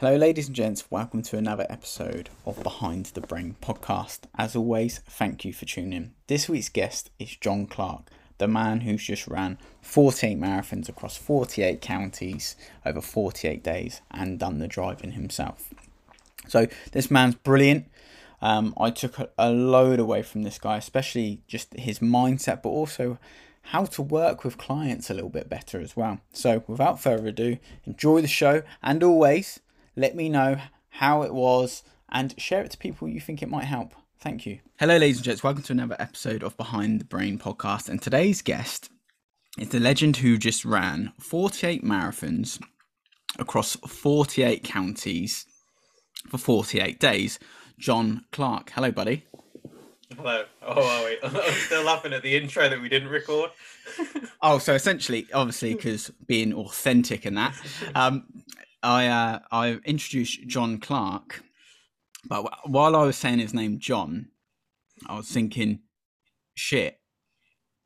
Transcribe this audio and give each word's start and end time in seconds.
Hello, 0.00 0.14
ladies 0.14 0.48
and 0.48 0.54
gents. 0.54 0.90
Welcome 0.90 1.22
to 1.22 1.38
another 1.38 1.66
episode 1.70 2.28
of 2.44 2.62
Behind 2.62 3.06
the 3.06 3.22
Brain 3.22 3.56
podcast. 3.62 4.24
As 4.36 4.54
always, 4.54 4.98
thank 4.98 5.42
you 5.42 5.54
for 5.54 5.64
tuning 5.64 5.94
in. 5.94 6.12
This 6.26 6.50
week's 6.50 6.68
guest 6.68 7.08
is 7.18 7.34
John 7.36 7.64
Clark, 7.64 8.10
the 8.36 8.46
man 8.46 8.82
who's 8.82 9.02
just 9.02 9.26
ran 9.26 9.56
48 9.80 10.38
marathons 10.38 10.90
across 10.90 11.16
48 11.16 11.80
counties 11.80 12.56
over 12.84 13.00
48 13.00 13.62
days 13.62 14.02
and 14.10 14.38
done 14.38 14.58
the 14.58 14.68
driving 14.68 15.12
himself. 15.12 15.72
So, 16.46 16.66
this 16.92 17.10
man's 17.10 17.36
brilliant. 17.36 17.86
Um, 18.42 18.74
I 18.78 18.90
took 18.90 19.32
a 19.38 19.50
load 19.50 19.98
away 19.98 20.20
from 20.22 20.42
this 20.42 20.58
guy, 20.58 20.76
especially 20.76 21.40
just 21.46 21.72
his 21.72 22.00
mindset, 22.00 22.60
but 22.60 22.68
also 22.68 23.16
how 23.62 23.86
to 23.86 24.02
work 24.02 24.44
with 24.44 24.58
clients 24.58 25.08
a 25.08 25.14
little 25.14 25.30
bit 25.30 25.48
better 25.48 25.80
as 25.80 25.96
well. 25.96 26.20
So, 26.34 26.64
without 26.66 27.00
further 27.00 27.28
ado, 27.28 27.56
enjoy 27.86 28.20
the 28.20 28.28
show 28.28 28.62
and 28.82 29.02
always 29.02 29.60
let 29.96 30.14
me 30.14 30.28
know 30.28 30.58
how 30.90 31.22
it 31.22 31.34
was 31.34 31.82
and 32.10 32.38
share 32.40 32.62
it 32.62 32.70
to 32.70 32.78
people 32.78 33.08
you 33.08 33.20
think 33.20 33.42
it 33.42 33.48
might 33.48 33.64
help. 33.64 33.94
Thank 34.20 34.46
you. 34.46 34.60
Hello, 34.78 34.96
ladies 34.96 35.16
and 35.16 35.24
gents. 35.24 35.42
Welcome 35.42 35.62
to 35.64 35.72
another 35.72 35.96
episode 35.98 36.42
of 36.42 36.56
Behind 36.56 37.00
the 37.00 37.04
Brain 37.04 37.38
podcast. 37.38 37.88
And 37.88 38.00
today's 38.00 38.42
guest 38.42 38.90
is 39.58 39.70
the 39.70 39.80
legend 39.80 40.18
who 40.18 40.36
just 40.36 40.64
ran 40.64 41.12
48 41.18 41.82
marathons 41.82 42.62
across 43.38 43.76
48 43.76 44.62
counties 44.62 45.46
for 46.28 46.38
48 46.38 47.00
days, 47.00 47.38
John 47.78 48.24
Clark. 48.32 48.70
Hello, 48.70 48.90
buddy. 48.90 49.24
Hello. 50.14 50.44
Oh, 50.62 51.04
wait. 51.04 51.18
I'm 51.22 51.52
still 51.52 51.84
laughing 51.84 52.12
at 52.12 52.22
the 52.22 52.36
intro 52.36 52.68
that 52.68 52.80
we 52.80 52.88
didn't 52.88 53.08
record. 53.08 53.50
oh, 54.42 54.58
so 54.58 54.74
essentially, 54.74 55.26
obviously, 55.32 55.74
because 55.74 56.10
being 56.26 56.52
authentic 56.54 57.24
and 57.24 57.36
that, 57.36 57.54
um, 57.94 58.24
I 58.86 59.08
uh, 59.08 59.38
I 59.50 59.70
introduced 59.84 60.46
John 60.46 60.78
Clark, 60.78 61.42
but 62.28 62.68
while 62.68 62.94
I 62.94 63.04
was 63.04 63.16
saying 63.16 63.40
his 63.40 63.52
name 63.52 63.80
John, 63.80 64.28
I 65.08 65.16
was 65.16 65.28
thinking, 65.28 65.80
shit, 66.54 67.00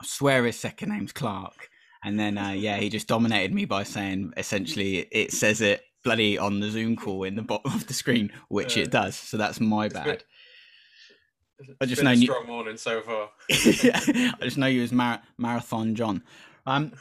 I 0.02 0.04
swear 0.04 0.44
his 0.44 0.58
second 0.58 0.90
name's 0.90 1.12
Clark. 1.12 1.70
And 2.04 2.20
then 2.20 2.36
uh, 2.36 2.50
yeah, 2.50 2.76
he 2.76 2.90
just 2.90 3.08
dominated 3.08 3.54
me 3.54 3.64
by 3.64 3.82
saying 3.82 4.34
essentially 4.36 4.98
it 5.10 5.32
says 5.32 5.62
it 5.62 5.82
bloody 6.04 6.36
on 6.36 6.60
the 6.60 6.70
Zoom 6.70 6.96
call 6.96 7.24
in 7.24 7.34
the 7.34 7.42
bottom 7.42 7.72
of 7.72 7.86
the 7.86 7.94
screen, 7.94 8.30
which 8.48 8.76
it 8.76 8.90
does. 8.90 9.16
So 9.16 9.38
that's 9.38 9.58
my 9.58 9.88
bad. 9.88 10.24
Been, 11.58 11.76
I 11.80 11.86
just 11.86 12.02
know 12.02 12.10
you 12.10 12.26
strong 12.26 12.46
morning 12.46 12.76
so 12.76 13.00
far. 13.00 13.30
yeah, 13.82 14.00
I 14.38 14.38
just 14.42 14.58
know 14.58 14.66
you 14.66 14.82
as 14.82 14.92
Mar- 14.92 15.22
Marathon 15.38 15.94
John. 15.94 16.22
Um, 16.66 16.92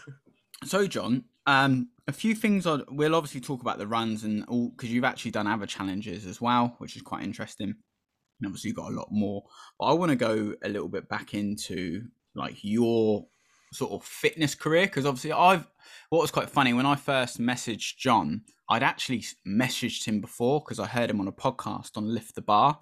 so 0.63 0.87
John, 0.87 1.25
um, 1.45 1.89
a 2.09 2.13
few 2.13 2.35
things 2.35 2.65
on, 2.65 2.83
we'll 2.89 3.15
obviously 3.15 3.39
talk 3.39 3.61
about 3.61 3.77
the 3.77 3.87
runs 3.87 4.23
and 4.23 4.43
all 4.45 4.69
because 4.69 4.91
you've 4.91 5.03
actually 5.05 5.31
done 5.31 5.47
other 5.47 5.65
challenges 5.65 6.25
as 6.25 6.41
well, 6.41 6.75
which 6.79 6.95
is 6.95 7.01
quite 7.01 7.23
interesting. 7.23 7.69
And 7.69 8.47
obviously, 8.47 8.69
you've 8.69 8.77
got 8.77 8.91
a 8.91 8.95
lot 8.95 9.09
more. 9.11 9.43
But 9.79 9.85
I 9.85 9.93
want 9.93 10.09
to 10.09 10.15
go 10.15 10.55
a 10.63 10.69
little 10.69 10.89
bit 10.89 11.07
back 11.07 11.33
into 11.33 12.03
like 12.35 12.57
your 12.63 13.27
sort 13.71 13.91
of 13.91 14.03
fitness 14.03 14.55
career 14.55 14.87
because 14.87 15.05
obviously, 15.05 15.31
I've 15.31 15.67
what 16.09 16.21
was 16.21 16.31
quite 16.31 16.49
funny 16.49 16.73
when 16.73 16.85
I 16.85 16.95
first 16.95 17.39
messaged 17.39 17.97
John, 17.97 18.41
I'd 18.69 18.83
actually 18.83 19.23
messaged 19.47 20.05
him 20.05 20.19
before 20.19 20.61
because 20.61 20.79
I 20.79 20.87
heard 20.87 21.09
him 21.09 21.21
on 21.21 21.27
a 21.27 21.31
podcast 21.31 21.95
on 21.95 22.13
Lift 22.13 22.35
the 22.35 22.41
Bar, 22.41 22.79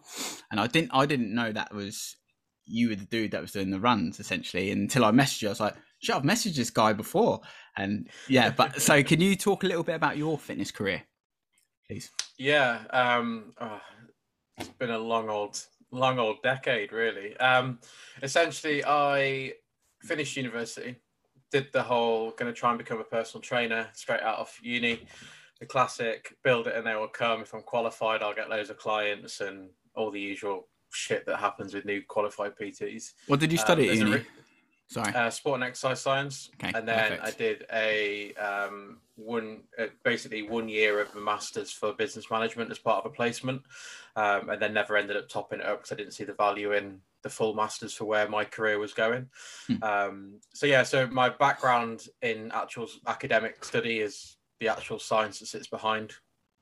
and 0.49 0.59
I 0.59 0.67
didn't 0.67 0.91
I 0.93 1.05
didn't 1.05 1.35
know 1.35 1.51
that 1.51 1.73
was 1.73 2.15
you 2.65 2.89
were 2.89 2.95
the 2.95 3.05
dude 3.05 3.31
that 3.31 3.41
was 3.41 3.51
doing 3.51 3.71
the 3.71 3.79
runs 3.79 4.19
essentially 4.19 4.71
until 4.71 5.05
I 5.05 5.11
messaged 5.11 5.41
you. 5.41 5.47
I 5.49 5.51
was 5.51 5.59
like, 5.59 5.75
shit, 5.99 6.15
I've 6.15 6.23
messaged 6.23 6.55
this 6.55 6.69
guy 6.69 6.93
before. 6.93 7.41
And 7.75 8.09
yeah, 8.27 8.49
but 8.49 8.81
so 8.81 9.01
can 9.11 9.21
you 9.21 9.35
talk 9.35 9.63
a 9.63 9.67
little 9.67 9.83
bit 9.83 9.95
about 9.95 10.17
your 10.17 10.37
fitness 10.37 10.71
career, 10.71 11.03
please? 11.87 12.11
Yeah, 12.37 12.79
um, 12.91 13.53
oh, 13.59 13.81
it's 14.57 14.69
been 14.69 14.91
a 14.91 14.97
long 14.97 15.29
old, 15.29 15.59
long 15.91 16.19
old 16.19 16.37
decade, 16.43 16.91
really. 16.91 17.37
Um, 17.37 17.79
essentially, 18.21 18.83
I 18.85 19.53
finished 20.01 20.37
university, 20.37 20.95
did 21.51 21.67
the 21.73 21.83
whole 21.83 22.31
going 22.31 22.53
to 22.53 22.57
try 22.57 22.69
and 22.69 22.77
become 22.77 22.99
a 22.99 23.03
personal 23.03 23.41
trainer 23.41 23.87
straight 23.93 24.21
out 24.21 24.39
of 24.39 24.53
uni. 24.61 25.05
The 25.59 25.65
classic 25.65 26.35
build 26.43 26.67
it 26.67 26.75
and 26.75 26.85
they 26.85 26.93
will 26.93 27.07
come. 27.07 27.41
If 27.41 27.53
I'm 27.53 27.63
qualified, 27.63 28.21
I'll 28.21 28.35
get 28.35 28.49
loads 28.49 28.69
of 28.69 28.77
clients 28.77 29.41
and 29.41 29.69
all 29.95 30.11
the 30.11 30.19
usual 30.19 30.67
shit 30.91 31.25
that 31.25 31.37
happens 31.37 31.73
with 31.73 31.85
new 31.85 32.03
qualified 32.07 32.53
PTs. 32.55 33.13
What 33.25 33.39
did 33.39 33.51
you 33.51 33.57
study 33.57 33.89
um, 33.89 33.89
at 33.89 33.97
uni? 33.97 34.25
Sorry. 34.89 35.13
Uh, 35.13 35.29
sport 35.29 35.55
and 35.55 35.63
exercise 35.65 36.01
science. 36.01 36.49
Okay, 36.63 36.71
and 36.77 36.87
then 36.87 37.17
perfect. 37.17 37.23
I 37.23 37.31
did 37.31 37.65
a 37.73 38.33
um, 38.35 38.97
one, 39.15 39.63
uh, 39.77 39.87
basically 40.03 40.43
one 40.43 40.69
year 40.69 41.01
of 41.01 41.13
a 41.15 41.19
master's 41.19 41.71
for 41.71 41.93
business 41.93 42.31
management 42.31 42.71
as 42.71 42.79
part 42.79 43.03
of 43.03 43.11
a 43.11 43.13
placement, 43.13 43.63
um, 44.15 44.49
and 44.49 44.61
then 44.61 44.73
never 44.73 44.95
ended 44.95 45.17
up 45.17 45.27
topping 45.27 45.59
it 45.59 45.65
up 45.65 45.79
because 45.79 45.91
I 45.91 45.95
didn't 45.95 46.13
see 46.13 46.23
the 46.23 46.33
value 46.33 46.71
in 46.71 47.01
the 47.21 47.29
full 47.29 47.53
masters 47.53 47.93
for 47.93 48.05
where 48.05 48.29
my 48.29 48.45
career 48.45 48.79
was 48.79 48.93
going. 48.93 49.27
Hmm. 49.67 49.83
Um, 49.83 50.33
so 50.53 50.65
yeah, 50.65 50.83
so 50.83 51.07
my 51.07 51.29
background 51.29 52.07
in 52.21 52.51
actual 52.53 52.87
academic 53.07 53.65
study 53.65 53.99
is 53.99 54.37
the 54.59 54.69
actual 54.69 54.99
science 54.99 55.39
that 55.39 55.47
sits 55.47 55.67
behind 55.67 56.13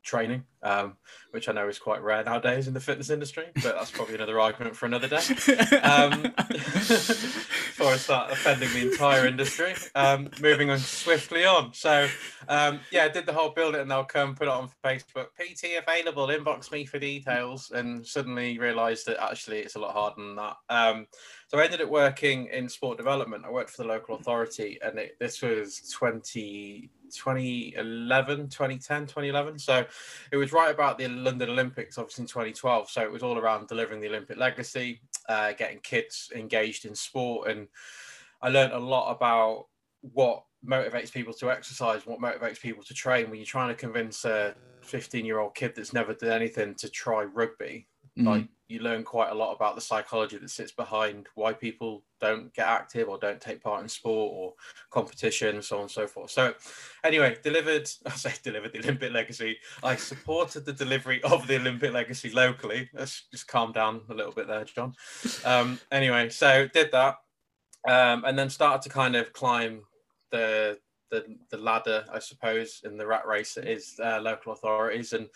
training, 0.05 0.43
um, 0.63 0.95
which 1.31 1.49
I 1.49 1.51
know 1.51 1.67
is 1.67 1.79
quite 1.79 2.01
rare 2.01 2.23
nowadays 2.23 2.67
in 2.67 2.73
the 2.73 2.79
fitness 2.79 3.09
industry, 3.09 3.45
but 3.55 3.75
that's 3.75 3.91
probably 3.91 4.15
another 4.15 4.39
argument 4.39 4.75
for 4.75 4.85
another 4.85 5.07
day. 5.07 5.21
Um, 5.83 6.33
before 7.77 7.91
I 7.91 7.97
start 7.97 8.31
offending 8.31 8.69
the 8.69 8.89
entire 8.89 9.27
industry, 9.27 9.73
um, 9.95 10.29
moving 10.41 10.69
on 10.69 10.79
swiftly 10.79 11.43
on. 11.43 11.73
So, 11.73 12.07
um, 12.47 12.79
yeah, 12.89 13.03
I 13.03 13.09
did 13.09 13.25
the 13.25 13.33
whole 13.33 13.49
build 13.49 13.75
it 13.75 13.81
and 13.81 13.91
they'll 13.91 14.05
come 14.05 14.33
put 14.33 14.47
it 14.47 14.53
on 14.53 14.69
Facebook. 14.81 15.27
PT 15.37 15.77
available, 15.77 16.27
inbox 16.27 16.71
me 16.71 16.85
for 16.85 16.99
details, 16.99 17.71
and 17.71 18.07
suddenly 18.07 18.57
realised 18.59 19.07
that 19.07 19.21
actually 19.21 19.57
it's 19.57 19.75
a 19.75 19.79
lot 19.79 19.91
harder 19.91 20.21
than 20.21 20.35
that. 20.37 20.55
Um, 20.69 21.07
so 21.49 21.59
I 21.59 21.65
ended 21.65 21.81
up 21.81 21.89
working 21.89 22.47
in 22.47 22.69
sport 22.69 22.97
development. 22.97 23.43
I 23.45 23.51
worked 23.51 23.71
for 23.71 23.83
the 23.83 23.89
local 23.89 24.15
authority, 24.15 24.79
and 24.81 24.97
it, 24.97 25.17
this 25.19 25.41
was 25.41 25.81
20, 25.91 26.89
2011, 27.15 28.49
2010, 28.49 29.01
2011. 29.07 29.59
So 29.59 29.85
it 30.31 30.37
was 30.37 30.51
right 30.51 30.73
about 30.73 30.97
the 30.97 31.07
London 31.07 31.49
Olympics, 31.49 31.97
obviously 31.97 32.23
in 32.23 32.27
2012. 32.27 32.89
So 32.89 33.01
it 33.01 33.11
was 33.11 33.23
all 33.23 33.37
around 33.37 33.67
delivering 33.67 34.01
the 34.01 34.07
Olympic 34.07 34.37
legacy, 34.37 35.01
uh, 35.29 35.53
getting 35.53 35.79
kids 35.79 36.31
engaged 36.35 36.85
in 36.85 36.95
sport. 36.95 37.49
And 37.49 37.67
I 38.41 38.49
learned 38.49 38.73
a 38.73 38.79
lot 38.79 39.11
about 39.11 39.67
what 40.01 40.43
motivates 40.65 41.11
people 41.11 41.33
to 41.33 41.51
exercise, 41.51 42.05
what 42.05 42.19
motivates 42.19 42.59
people 42.59 42.83
to 42.83 42.93
train. 42.93 43.29
When 43.29 43.39
you're 43.39 43.45
trying 43.45 43.69
to 43.69 43.75
convince 43.75 44.25
a 44.25 44.55
15 44.81 45.25
year 45.25 45.39
old 45.39 45.55
kid 45.55 45.73
that's 45.75 45.93
never 45.93 46.13
done 46.13 46.31
anything 46.31 46.75
to 46.75 46.89
try 46.89 47.23
rugby, 47.23 47.87
mm-hmm. 48.17 48.27
like 48.27 48.47
you 48.67 48.79
learn 48.79 49.03
quite 49.03 49.29
a 49.29 49.35
lot 49.35 49.53
about 49.53 49.75
the 49.75 49.81
psychology 49.81 50.37
that 50.37 50.49
sits 50.49 50.71
behind 50.71 51.27
why 51.35 51.53
people 51.53 52.03
don't 52.19 52.51
get 52.55 52.65
active 52.65 53.07
or 53.07 53.19
don't 53.19 53.39
take 53.39 53.61
part 53.61 53.83
in 53.83 53.87
sport 53.87 54.31
or 54.33 54.53
competition, 54.89 55.61
so 55.61 55.75
on 55.75 55.81
and 55.83 55.91
so 55.91 56.07
forth. 56.07 56.31
So, 56.31 56.53
anyway, 57.03 57.37
delivered, 57.43 57.87
I 58.05 58.11
say 58.11 58.33
delivered 58.43 58.73
the 58.73 58.79
Olympic 58.79 59.13
legacy. 59.13 59.57
I 59.83 59.95
supported 59.95 60.65
the 60.65 60.73
delivery 60.73 61.21
of 61.23 61.45
the 61.47 61.57
Olympic 61.57 61.93
legacy 61.93 62.31
locally. 62.31 62.89
Let's 62.93 63.27
just 63.31 63.47
calm 63.47 63.71
down 63.71 64.01
a 64.09 64.13
little 64.13 64.31
bit 64.31 64.47
there, 64.47 64.65
John. 64.65 64.93
Um, 65.43 65.79
anyway, 65.91 66.29
so 66.29 66.67
did 66.67 66.91
that 66.91 67.17
um, 67.87 68.23
and 68.25 68.37
then 68.37 68.49
started 68.49 68.81
to 68.83 68.89
kind 68.89 69.15
of 69.15 69.31
climb 69.33 69.81
the 70.31 70.79
the, 71.15 71.35
the 71.49 71.57
ladder, 71.57 72.05
I 72.11 72.19
suppose, 72.19 72.81
in 72.83 72.97
the 72.97 73.07
rat 73.07 73.25
race 73.27 73.57
is 73.57 73.99
uh, 74.03 74.19
local 74.21 74.53
authorities. 74.53 75.13
And 75.13 75.29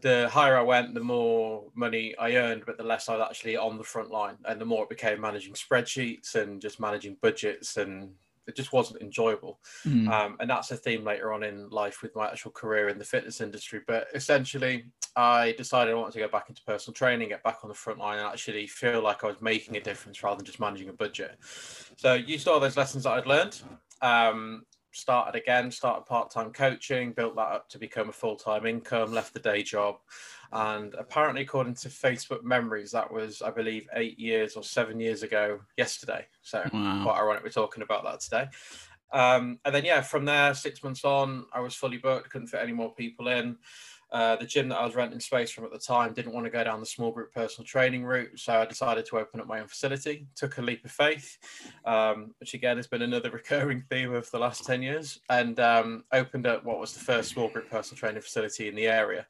the 0.00 0.28
higher 0.28 0.56
I 0.56 0.62
went, 0.62 0.94
the 0.94 1.00
more 1.00 1.64
money 1.74 2.14
I 2.18 2.36
earned, 2.36 2.64
but 2.66 2.78
the 2.78 2.84
less 2.84 3.08
I 3.08 3.16
was 3.16 3.26
actually 3.28 3.56
on 3.56 3.78
the 3.78 3.84
front 3.84 4.10
line. 4.10 4.36
And 4.44 4.60
the 4.60 4.64
more 4.64 4.84
it 4.84 4.88
became 4.88 5.20
managing 5.20 5.54
spreadsheets 5.54 6.34
and 6.34 6.60
just 6.60 6.80
managing 6.80 7.16
budgets 7.20 7.76
and 7.76 8.10
it 8.48 8.56
just 8.56 8.72
wasn't 8.72 9.02
enjoyable. 9.02 9.60
Mm. 9.86 10.08
Um, 10.08 10.36
and 10.40 10.48
that's 10.48 10.70
a 10.70 10.76
theme 10.76 11.04
later 11.04 11.32
on 11.32 11.42
in 11.42 11.68
life 11.68 12.02
with 12.02 12.16
my 12.16 12.28
actual 12.28 12.50
career 12.50 12.88
in 12.88 12.98
the 12.98 13.04
fitness 13.04 13.42
industry. 13.42 13.82
But 13.86 14.08
essentially, 14.14 14.86
I 15.14 15.52
decided 15.58 15.92
I 15.92 15.96
wanted 15.96 16.14
to 16.14 16.20
go 16.20 16.28
back 16.28 16.48
into 16.48 16.62
personal 16.62 16.94
training, 16.94 17.28
get 17.28 17.42
back 17.42 17.58
on 17.62 17.68
the 17.68 17.74
front 17.74 17.98
line, 17.98 18.18
and 18.18 18.26
actually 18.26 18.66
feel 18.66 19.02
like 19.02 19.22
I 19.22 19.26
was 19.26 19.42
making 19.42 19.76
a 19.76 19.80
difference 19.80 20.22
rather 20.22 20.38
than 20.38 20.46
just 20.46 20.60
managing 20.60 20.88
a 20.88 20.94
budget. 20.94 21.38
So, 21.96 22.14
used 22.14 22.48
all 22.48 22.58
those 22.58 22.76
lessons 22.76 23.04
that 23.04 23.12
I'd 23.12 23.26
learned. 23.26 23.60
Um, 24.00 24.64
started 24.98 25.38
again, 25.38 25.70
started 25.70 26.06
part 26.06 26.30
time 26.30 26.52
coaching, 26.52 27.12
built 27.12 27.36
that 27.36 27.52
up 27.52 27.68
to 27.70 27.78
become 27.78 28.08
a 28.08 28.12
full 28.12 28.36
time 28.36 28.66
income, 28.66 29.12
left 29.12 29.32
the 29.32 29.40
day 29.40 29.62
job. 29.62 29.96
And 30.52 30.94
apparently, 30.94 31.42
according 31.42 31.74
to 31.76 31.88
Facebook 31.88 32.42
memories, 32.42 32.90
that 32.92 33.12
was, 33.12 33.42
I 33.42 33.50
believe, 33.50 33.86
eight 33.94 34.18
years 34.18 34.56
or 34.56 34.62
seven 34.62 34.98
years 34.98 35.22
ago 35.22 35.60
yesterday. 35.76 36.26
So, 36.42 36.62
wow. 36.72 37.02
quite 37.04 37.18
ironic 37.18 37.44
we're 37.44 37.50
talking 37.50 37.82
about 37.82 38.04
that 38.04 38.20
today. 38.20 38.48
Um, 39.12 39.58
and 39.64 39.74
then, 39.74 39.84
yeah, 39.84 40.00
from 40.00 40.24
there, 40.24 40.54
six 40.54 40.82
months 40.82 41.04
on, 41.04 41.46
I 41.52 41.60
was 41.60 41.74
fully 41.74 41.98
booked, 41.98 42.30
couldn't 42.30 42.48
fit 42.48 42.62
any 42.62 42.72
more 42.72 42.94
people 42.94 43.28
in. 43.28 43.56
Uh, 44.10 44.36
the 44.36 44.46
gym 44.46 44.68
that 44.68 44.78
I 44.78 44.86
was 44.86 44.94
renting 44.94 45.20
space 45.20 45.50
from 45.50 45.64
at 45.64 45.72
the 45.72 45.78
time 45.78 46.14
didn't 46.14 46.32
want 46.32 46.46
to 46.46 46.50
go 46.50 46.64
down 46.64 46.80
the 46.80 46.86
small 46.86 47.10
group 47.10 47.32
personal 47.32 47.66
training 47.66 48.04
route, 48.04 48.38
so 48.38 48.54
I 48.54 48.64
decided 48.64 49.04
to 49.06 49.18
open 49.18 49.40
up 49.40 49.46
my 49.46 49.60
own 49.60 49.68
facility. 49.68 50.26
Took 50.34 50.58
a 50.58 50.62
leap 50.62 50.84
of 50.84 50.90
faith, 50.90 51.36
um, 51.84 52.34
which 52.40 52.54
again 52.54 52.76
has 52.76 52.86
been 52.86 53.02
another 53.02 53.30
recurring 53.32 53.84
theme 53.90 54.14
of 54.14 54.30
the 54.30 54.38
last 54.38 54.64
ten 54.64 54.82
years, 54.82 55.20
and 55.28 55.60
um, 55.60 56.04
opened 56.12 56.46
up 56.46 56.64
what 56.64 56.80
was 56.80 56.94
the 56.94 57.00
first 57.00 57.30
small 57.30 57.48
group 57.48 57.68
personal 57.68 57.98
training 57.98 58.22
facility 58.22 58.68
in 58.68 58.74
the 58.74 58.86
area. 58.86 59.26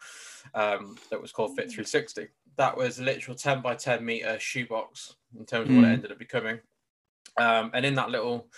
Um, 0.55 0.97
that 1.11 1.21
was 1.21 1.33
called 1.33 1.57
Fit 1.57 1.71
360. 1.71 2.29
That 2.57 2.77
was 2.77 2.99
a 2.99 3.03
literal 3.03 3.37
10 3.37 3.61
by 3.61 3.75
10 3.75 4.05
meter 4.05 4.39
shoebox 4.39 5.17
in 5.39 5.45
terms 5.45 5.69
of 5.69 5.75
mm. 5.75 5.77
what 5.77 5.85
it 5.85 5.89
hmm. 5.89 5.95
ended 5.95 6.13
up 6.13 6.19
becoming. 6.19 6.59
Um, 7.37 7.71
and 7.75 7.85
in 7.85 7.95
that 7.95 8.11
little 8.11 8.49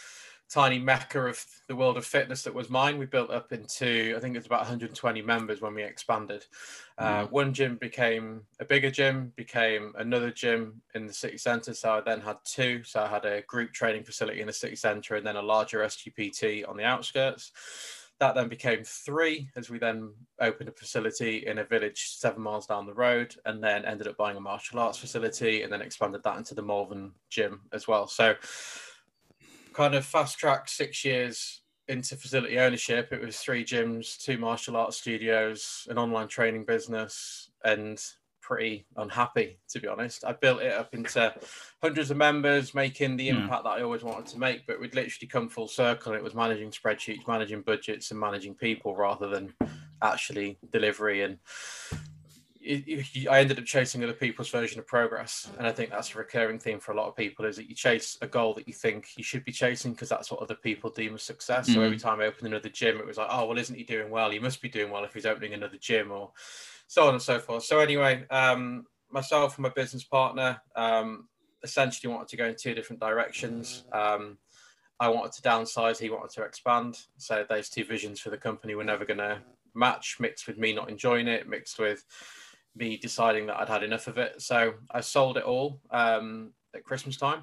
tiny 0.50 0.78
mecca 0.78 1.26
of 1.26 1.44
the 1.68 1.76
world 1.76 1.96
of 1.96 2.04
fitness 2.04 2.42
that 2.42 2.54
was 2.54 2.68
mine. 2.68 2.98
We 2.98 3.06
built 3.06 3.30
up 3.30 3.52
into, 3.52 4.14
I 4.16 4.20
think 4.20 4.36
it's 4.36 4.46
about 4.46 4.60
120 4.60 5.22
members 5.22 5.60
when 5.60 5.74
we 5.74 5.84
expanded. 5.84 6.44
Uh, 6.98 7.22
mm. 7.22 7.30
One 7.30 7.54
gym 7.54 7.76
became 7.76 8.42
a 8.58 8.64
bigger 8.64 8.90
gym, 8.90 9.32
became 9.36 9.92
another 9.96 10.30
gym 10.32 10.82
in 10.94 11.06
the 11.06 11.12
city 11.12 11.38
centre. 11.38 11.72
So 11.72 11.92
I 11.92 12.00
then 12.00 12.20
had 12.20 12.38
two. 12.44 12.82
So 12.82 13.02
I 13.02 13.06
had 13.06 13.24
a 13.24 13.42
group 13.42 13.72
training 13.72 14.04
facility 14.04 14.40
in 14.40 14.48
the 14.48 14.52
city 14.52 14.76
centre 14.76 15.14
and 15.14 15.26
then 15.26 15.36
a 15.36 15.42
larger 15.42 15.78
SGPT 15.80 16.68
on 16.68 16.76
the 16.76 16.84
outskirts. 16.84 17.52
That 18.18 18.34
then 18.34 18.48
became 18.48 18.82
three 18.84 19.48
as 19.56 19.70
we 19.70 19.78
then 19.78 20.12
opened 20.40 20.68
a 20.68 20.72
facility 20.72 21.46
in 21.46 21.58
a 21.58 21.64
village 21.64 22.16
seven 22.18 22.42
miles 22.42 22.66
down 22.66 22.84
the 22.84 22.92
road 22.92 23.34
and 23.46 23.64
then 23.64 23.86
ended 23.86 24.08
up 24.08 24.18
buying 24.18 24.36
a 24.36 24.40
martial 24.40 24.78
arts 24.78 24.98
facility 24.98 25.62
and 25.62 25.72
then 25.72 25.80
expanded 25.80 26.22
that 26.24 26.36
into 26.36 26.54
the 26.54 26.62
Malvern 26.62 27.12
gym 27.30 27.62
as 27.72 27.88
well. 27.88 28.06
So 28.08 28.34
kind 29.80 29.94
of 29.94 30.04
fast 30.04 30.38
track 30.38 30.68
six 30.68 31.06
years 31.06 31.62
into 31.88 32.14
facility 32.14 32.58
ownership. 32.58 33.08
It 33.12 33.24
was 33.24 33.38
three 33.38 33.64
gyms, 33.64 34.22
two 34.22 34.36
martial 34.36 34.76
arts 34.76 34.98
studios, 34.98 35.88
an 35.88 35.96
online 35.96 36.28
training 36.28 36.66
business, 36.66 37.50
and 37.64 37.98
pretty 38.42 38.84
unhappy 38.98 39.58
to 39.70 39.80
be 39.80 39.88
honest. 39.88 40.22
I 40.22 40.34
built 40.34 40.60
it 40.60 40.74
up 40.74 40.92
into 40.92 41.34
hundreds 41.80 42.10
of 42.10 42.18
members, 42.18 42.74
making 42.74 43.16
the 43.16 43.30
hmm. 43.30 43.38
impact 43.38 43.64
that 43.64 43.70
I 43.70 43.80
always 43.80 44.02
wanted 44.02 44.26
to 44.26 44.38
make, 44.38 44.66
but 44.66 44.78
we'd 44.78 44.94
literally 44.94 45.28
come 45.28 45.48
full 45.48 45.66
circle. 45.66 46.12
It 46.12 46.22
was 46.22 46.34
managing 46.34 46.72
spreadsheets, 46.72 47.26
managing 47.26 47.62
budgets, 47.62 48.10
and 48.10 48.20
managing 48.20 48.56
people 48.56 48.94
rather 48.94 49.28
than 49.28 49.54
actually 50.02 50.58
delivery 50.70 51.22
and 51.22 51.38
I 52.62 53.40
ended 53.40 53.58
up 53.58 53.64
chasing 53.64 54.04
other 54.04 54.12
people's 54.12 54.50
version 54.50 54.78
of 54.78 54.86
progress, 54.86 55.48
and 55.56 55.66
I 55.66 55.72
think 55.72 55.90
that's 55.90 56.14
a 56.14 56.18
recurring 56.18 56.58
theme 56.58 56.78
for 56.78 56.92
a 56.92 56.96
lot 56.96 57.08
of 57.08 57.16
people: 57.16 57.46
is 57.46 57.56
that 57.56 57.70
you 57.70 57.74
chase 57.74 58.18
a 58.20 58.26
goal 58.26 58.52
that 58.54 58.68
you 58.68 58.74
think 58.74 59.08
you 59.16 59.24
should 59.24 59.44
be 59.46 59.52
chasing 59.52 59.92
because 59.92 60.10
that's 60.10 60.30
what 60.30 60.42
other 60.42 60.54
people 60.54 60.90
deem 60.90 61.14
as 61.14 61.22
success. 61.22 61.70
Mm. 61.70 61.74
So 61.74 61.82
every 61.82 61.96
mm. 61.96 62.02
time 62.02 62.20
I 62.20 62.26
opened 62.26 62.48
another 62.48 62.68
gym, 62.68 62.98
it 62.98 63.06
was 63.06 63.16
like, 63.16 63.28
"Oh, 63.30 63.46
well, 63.46 63.56
isn't 63.56 63.74
he 63.74 63.84
doing 63.84 64.10
well? 64.10 64.30
He 64.30 64.38
must 64.38 64.60
be 64.60 64.68
doing 64.68 64.90
well 64.90 65.04
if 65.04 65.14
he's 65.14 65.24
opening 65.24 65.54
another 65.54 65.78
gym," 65.78 66.12
or 66.12 66.32
so 66.86 67.08
on 67.08 67.14
and 67.14 67.22
so 67.22 67.38
forth. 67.38 67.64
So 67.64 67.78
anyway, 67.80 68.26
um, 68.28 68.84
myself 69.10 69.56
and 69.56 69.62
my 69.62 69.70
business 69.70 70.04
partner 70.04 70.60
um, 70.76 71.28
essentially 71.62 72.12
wanted 72.12 72.28
to 72.28 72.36
go 72.36 72.44
in 72.44 72.56
two 72.56 72.74
different 72.74 73.00
directions. 73.00 73.84
Um, 73.90 74.36
I 74.98 75.08
wanted 75.08 75.32
to 75.32 75.42
downsize; 75.42 75.98
he 75.98 76.10
wanted 76.10 76.30
to 76.32 76.42
expand. 76.42 76.98
So 77.16 77.46
those 77.48 77.70
two 77.70 77.84
visions 77.84 78.20
for 78.20 78.28
the 78.28 78.36
company 78.36 78.74
were 78.74 78.84
never 78.84 79.06
going 79.06 79.18
to 79.18 79.38
match. 79.74 80.18
Mixed 80.20 80.46
with 80.46 80.58
me 80.58 80.74
not 80.74 80.90
enjoying 80.90 81.26
it, 81.26 81.48
mixed 81.48 81.78
with 81.78 82.04
me 82.80 82.96
deciding 82.96 83.46
that 83.46 83.60
I'd 83.60 83.68
had 83.68 83.84
enough 83.84 84.08
of 84.08 84.18
it. 84.18 84.42
So 84.42 84.74
I 84.90 85.00
sold 85.00 85.36
it 85.36 85.44
all 85.44 85.80
um, 85.90 86.52
at 86.74 86.82
Christmas 86.82 87.16
time. 87.16 87.42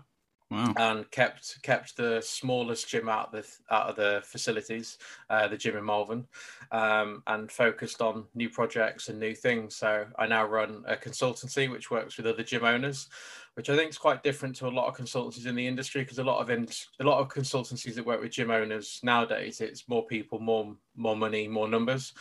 Wow. 0.49 0.73
And 0.77 1.11
kept 1.11 1.61
kept 1.61 1.97
the 1.97 2.21
smallest 2.21 2.87
gym 2.87 3.09
out 3.09 3.27
of 3.27 3.31
the 3.33 3.75
out 3.75 3.89
of 3.89 3.95
the 3.97 4.21
facilities, 4.23 4.97
uh, 5.29 5.49
the 5.49 5.57
gym 5.57 5.75
in 5.75 5.83
Malvern, 5.83 6.25
um, 6.71 7.21
and 7.27 7.51
focused 7.51 8.01
on 8.01 8.23
new 8.33 8.49
projects 8.49 9.09
and 9.09 9.19
new 9.19 9.35
things. 9.35 9.75
So 9.75 10.05
I 10.17 10.25
now 10.25 10.45
run 10.45 10.85
a 10.87 10.95
consultancy 10.95 11.69
which 11.69 11.91
works 11.91 12.15
with 12.15 12.27
other 12.27 12.43
gym 12.43 12.63
owners, 12.63 13.09
which 13.55 13.69
I 13.69 13.75
think 13.75 13.89
is 13.89 13.97
quite 13.97 14.23
different 14.23 14.55
to 14.57 14.67
a 14.67 14.69
lot 14.69 14.87
of 14.87 14.95
consultancies 14.95 15.47
in 15.47 15.55
the 15.55 15.67
industry 15.67 16.03
because 16.03 16.19
a 16.19 16.23
lot 16.23 16.39
of 16.39 16.49
in, 16.49 16.65
a 17.01 17.03
lot 17.03 17.19
of 17.19 17.27
consultancies 17.27 17.95
that 17.95 18.05
work 18.05 18.21
with 18.21 18.31
gym 18.31 18.49
owners 18.49 19.01
nowadays 19.03 19.59
it's 19.59 19.89
more 19.89 20.05
people, 20.05 20.39
more 20.39 20.73
more 20.95 21.17
money, 21.17 21.45
more 21.49 21.67
numbers, 21.67 22.13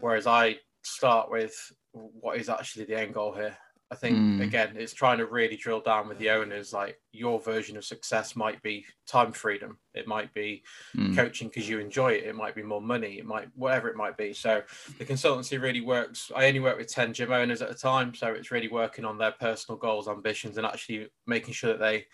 whereas 0.00 0.26
I 0.26 0.58
start 0.82 1.30
with 1.30 1.72
what 2.20 2.38
is 2.38 2.48
actually 2.48 2.84
the 2.84 2.98
end 2.98 3.14
goal 3.14 3.32
here. 3.32 3.56
I 3.90 3.94
think 3.94 4.18
mm. 4.18 4.42
again, 4.42 4.74
it's 4.76 4.92
trying 4.92 5.16
to 5.16 5.24
really 5.24 5.56
drill 5.56 5.80
down 5.80 6.08
with 6.08 6.18
the 6.18 6.28
owners. 6.28 6.74
Like 6.74 7.00
your 7.12 7.40
version 7.40 7.76
of 7.78 7.86
success 7.86 8.36
might 8.36 8.60
be 8.62 8.84
time 9.06 9.32
freedom. 9.32 9.78
It 9.94 10.06
might 10.06 10.32
be 10.34 10.62
mm. 10.94 11.16
coaching 11.16 11.48
because 11.48 11.66
you 11.66 11.78
enjoy 11.78 12.12
it. 12.12 12.24
It 12.24 12.36
might 12.36 12.54
be 12.54 12.62
more 12.62 12.82
money. 12.82 13.18
It 13.18 13.24
might 13.24 13.48
whatever 13.54 13.88
it 13.88 13.96
might 13.96 14.18
be. 14.18 14.34
So 14.34 14.60
the 14.98 15.06
consultancy 15.06 15.60
really 15.60 15.80
works. 15.80 16.30
I 16.36 16.48
only 16.48 16.60
work 16.60 16.76
with 16.76 16.92
ten 16.92 17.14
gym 17.14 17.32
owners 17.32 17.62
at 17.62 17.70
a 17.70 17.74
time, 17.74 18.14
so 18.14 18.28
it's 18.28 18.50
really 18.50 18.68
working 18.68 19.06
on 19.06 19.16
their 19.16 19.32
personal 19.32 19.78
goals, 19.78 20.06
ambitions, 20.06 20.58
and 20.58 20.66
actually 20.66 21.08
making 21.26 21.54
sure 21.54 21.70
that 21.70 21.80
they 21.80 22.04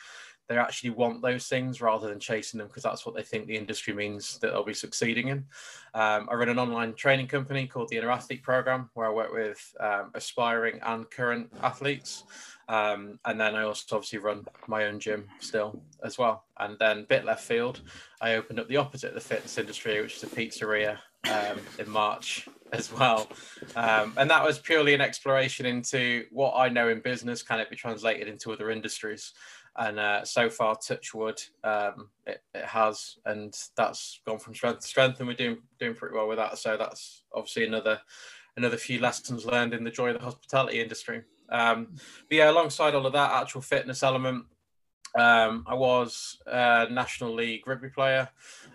they 0.48 0.58
actually 0.58 0.90
want 0.90 1.22
those 1.22 1.46
things 1.46 1.80
rather 1.80 2.08
than 2.08 2.20
chasing 2.20 2.58
them 2.58 2.68
because 2.68 2.82
that's 2.82 3.06
what 3.06 3.14
they 3.14 3.22
think 3.22 3.46
the 3.46 3.56
industry 3.56 3.94
means 3.94 4.38
that 4.38 4.52
they'll 4.52 4.64
be 4.64 4.74
succeeding 4.74 5.28
in. 5.28 5.38
Um, 5.94 6.28
I 6.30 6.34
run 6.34 6.48
an 6.48 6.58
online 6.58 6.94
training 6.94 7.28
company 7.28 7.66
called 7.66 7.88
the 7.88 7.96
Inner 7.96 8.10
Athlete 8.10 8.42
Program 8.42 8.90
where 8.94 9.06
I 9.06 9.10
work 9.10 9.32
with 9.32 9.74
um, 9.80 10.10
aspiring 10.14 10.80
and 10.82 11.10
current 11.10 11.50
athletes. 11.62 12.24
Um, 12.68 13.18
and 13.24 13.40
then 13.40 13.54
I 13.54 13.62
also 13.62 13.96
obviously 13.96 14.18
run 14.18 14.46
my 14.66 14.86
own 14.86 14.98
gym 14.98 15.28
still 15.40 15.82
as 16.02 16.18
well. 16.18 16.44
And 16.58 16.76
then 16.78 17.06
bit 17.08 17.24
left 17.24 17.44
field, 17.44 17.80
I 18.20 18.34
opened 18.34 18.58
up 18.58 18.68
the 18.68 18.78
opposite 18.78 19.08
of 19.08 19.14
the 19.14 19.20
fitness 19.20 19.58
industry, 19.58 20.00
which 20.00 20.16
is 20.16 20.22
a 20.24 20.26
pizzeria 20.26 20.98
um, 21.30 21.58
in 21.78 21.88
March 21.88 22.48
as 22.72 22.92
well. 22.92 23.28
Um, 23.76 24.14
and 24.16 24.30
that 24.30 24.44
was 24.44 24.58
purely 24.58 24.94
an 24.94 25.00
exploration 25.00 25.66
into 25.66 26.24
what 26.30 26.54
I 26.56 26.68
know 26.68 26.88
in 26.88 27.00
business, 27.00 27.42
can 27.42 27.60
it 27.60 27.70
be 27.70 27.76
translated 27.76 28.28
into 28.28 28.52
other 28.52 28.70
industries? 28.70 29.32
And 29.76 29.98
uh, 29.98 30.24
so 30.24 30.48
far, 30.48 30.76
touch 30.76 31.14
wood, 31.14 31.40
um, 31.64 32.10
it, 32.26 32.42
it 32.54 32.64
has, 32.64 33.18
and 33.26 33.56
that's 33.76 34.20
gone 34.26 34.38
from 34.38 34.54
strength 34.54 34.80
to 34.80 34.86
strength, 34.86 35.18
and 35.18 35.28
we're 35.28 35.34
doing 35.34 35.58
doing 35.78 35.94
pretty 35.94 36.14
well 36.14 36.28
with 36.28 36.38
that. 36.38 36.58
So 36.58 36.76
that's 36.76 37.24
obviously 37.34 37.66
another 37.66 38.00
another 38.56 38.76
few 38.76 39.00
lessons 39.00 39.44
learned 39.44 39.74
in 39.74 39.84
the 39.84 39.90
joy 39.90 40.10
of 40.10 40.18
the 40.18 40.24
hospitality 40.24 40.80
industry. 40.80 41.22
Um, 41.50 41.88
but 42.28 42.36
yeah, 42.36 42.50
alongside 42.50 42.94
all 42.94 43.06
of 43.06 43.12
that 43.14 43.32
actual 43.32 43.60
fitness 43.60 44.02
element, 44.02 44.44
um, 45.18 45.64
I 45.66 45.74
was 45.74 46.38
a 46.46 46.88
National 46.90 47.34
League 47.34 47.66
rugby 47.66 47.88
player. 47.88 48.28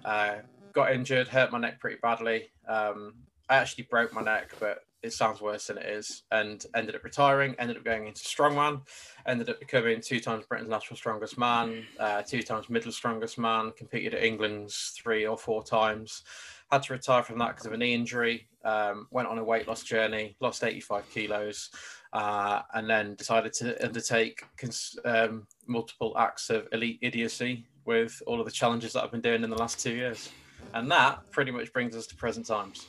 Uh, 0.04 0.38
got 0.74 0.92
injured, 0.92 1.28
hurt 1.28 1.52
my 1.52 1.60
neck 1.60 1.80
pretty 1.80 1.98
badly. 2.02 2.50
Um, 2.68 3.16
I 3.50 3.56
actually 3.56 3.86
broke 3.90 4.14
my 4.14 4.22
neck, 4.22 4.52
but 4.60 4.80
it 5.02 5.14
sounds 5.14 5.42
worse 5.42 5.68
than 5.68 5.78
it 5.78 5.86
is, 5.86 6.24
and 6.32 6.66
ended 6.76 6.96
up 6.96 7.04
retiring, 7.04 7.56
ended 7.58 7.78
up 7.78 7.84
going 7.84 8.08
into 8.08 8.22
strongman, 8.22 8.82
ended 9.26 9.50
up 9.50 9.60
becoming 9.60 10.02
two 10.02 10.20
times 10.20 10.46
Britain's 10.46 10.70
natural 10.70 10.98
strongest 10.98 11.38
man, 11.38 11.86
uh, 12.00 12.22
two 12.22 12.42
times 12.42 12.70
middle 12.70 12.92
strongest 12.92 13.38
man, 13.38 13.72
competed 13.78 14.14
at 14.14 14.24
England's 14.24 14.94
three 15.02 15.26
or 15.26 15.38
four 15.38 15.64
times, 15.64 16.24
had 16.72 16.84
to 16.84 16.94
retire 16.94 17.24
from 17.24 17.40
that 17.40 17.50
because 17.50 17.66
of 17.66 17.74
a 17.74 17.78
knee 17.78 17.94
injury, 17.94 18.48
um, 18.64 19.08
went 19.12 19.28
on 19.28 19.38
a 19.38 19.44
weight 19.44 19.68
loss 19.68 19.84
journey, 19.84 20.36
lost 20.40 20.64
85 20.64 21.10
kilos, 21.10 21.70
uh, 22.14 22.62
and 22.74 22.90
then 22.90 23.16
decided 23.16 23.54
to 23.54 23.84
undertake 23.84 24.44
cons- 24.58 24.98
um, 25.06 25.48
multiple 25.66 26.16
acts 26.18 26.50
of 26.50 26.68
elite 26.72 27.00
idiocy 27.02 27.66
with 27.86 28.22
all 28.28 28.40
of 28.40 28.46
the 28.46 28.52
challenges 28.52 28.94
that 28.94 29.04
I've 29.04 29.12
been 29.12 29.22
doing 29.22 29.44
in 29.44 29.50
the 29.50 29.58
last 29.58 29.80
two 29.80 29.94
years. 29.94 30.30
And 30.74 30.92
that 30.92 31.32
pretty 31.32 31.52
much 31.52 31.74
brings 31.74 31.96
us 31.96 32.06
to 32.08 32.16
present 32.16 32.46
times. 32.46 32.86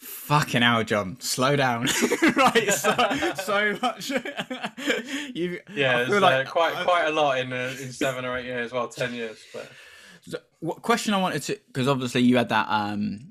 Fucking 0.00 0.62
hell, 0.62 0.82
John, 0.82 1.18
slow 1.20 1.56
down. 1.56 1.82
right, 2.36 2.72
so, 2.72 2.94
so 3.34 3.78
much. 3.82 4.08
you, 5.34 5.60
yeah, 5.74 6.00
it's 6.00 6.10
like, 6.10 6.46
uh, 6.46 6.50
quite 6.50 6.72
quite 6.86 7.04
a 7.04 7.10
lot 7.10 7.36
in 7.38 7.52
uh, 7.52 7.74
in 7.78 7.92
seven 7.92 8.24
or 8.24 8.38
eight 8.38 8.46
years. 8.46 8.72
Well, 8.72 8.88
ten 8.88 9.12
years. 9.12 9.44
But 9.52 9.70
so, 10.22 10.38
what 10.60 10.80
question 10.80 11.12
I 11.12 11.20
wanted 11.20 11.42
to 11.42 11.60
because 11.66 11.86
obviously 11.86 12.22
you 12.22 12.38
had 12.38 12.48
that 12.48 12.66
um 12.70 13.28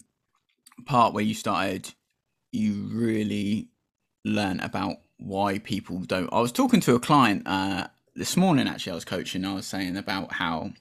part 0.86 1.16
where 1.16 1.24
you 1.24 1.34
started, 1.34 1.92
you 2.52 2.88
really 2.92 3.70
learn 4.24 4.60
about 4.60 4.98
why 5.18 5.58
people 5.58 5.98
don't. 6.02 6.32
I 6.32 6.40
was 6.40 6.52
talking 6.52 6.82
to 6.82 6.94
a 6.94 7.00
client 7.00 7.48
uh 7.48 7.88
this 8.16 8.38
morning. 8.38 8.68
Actually, 8.68 8.92
I 8.92 8.96
was 8.96 9.06
coaching. 9.06 9.44
I 9.44 9.56
was 9.56 9.66
saying 9.66 9.98
about 9.98 10.34
how 10.34 10.74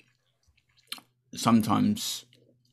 sometimes 1.34 2.26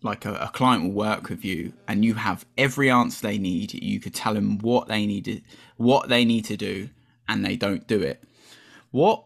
like 0.06 0.26
a, 0.26 0.36
a, 0.36 0.50
client 0.50 0.84
will 0.84 0.92
work 0.92 1.30
with 1.30 1.44
you 1.44 1.74
and 1.88 2.06
you 2.06 2.14
have 2.14 2.46
every 2.58 2.90
answer 2.90 3.28
they 3.28 3.38
need. 3.38 3.74
You 3.74 4.00
could 4.00 4.14
tell 4.14 4.34
them 4.34 4.60
what 4.60 4.88
they 4.88 5.06
need 5.06 5.44
what 5.78 6.08
they 6.08 6.24
need 6.24 6.46
to 6.46 6.56
do 6.56 6.90
and 7.28 7.44
they 7.44 7.56
don't 7.56 7.86
do 7.88 8.02
it. 8.02 8.24
What 8.92 9.26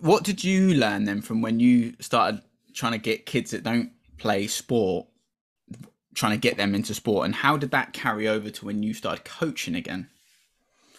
what 0.00 0.24
did 0.24 0.42
you 0.42 0.74
learn 0.74 1.04
then 1.04 1.20
from 1.20 1.42
when 1.42 1.60
you 1.60 1.94
started 2.00 2.40
trying 2.72 2.92
to 2.92 2.98
get 2.98 3.26
kids 3.26 3.50
that 3.50 3.62
don't 3.62 3.92
play 4.16 4.46
sport 4.46 5.06
trying 6.14 6.32
to 6.32 6.38
get 6.38 6.56
them 6.56 6.74
into 6.74 6.94
sport 6.94 7.26
and 7.26 7.34
how 7.34 7.56
did 7.56 7.72
that 7.72 7.92
carry 7.92 8.28
over 8.28 8.48
to 8.48 8.64
when 8.64 8.82
you 8.82 8.94
started 8.94 9.24
coaching 9.24 9.74
again? 9.74 10.08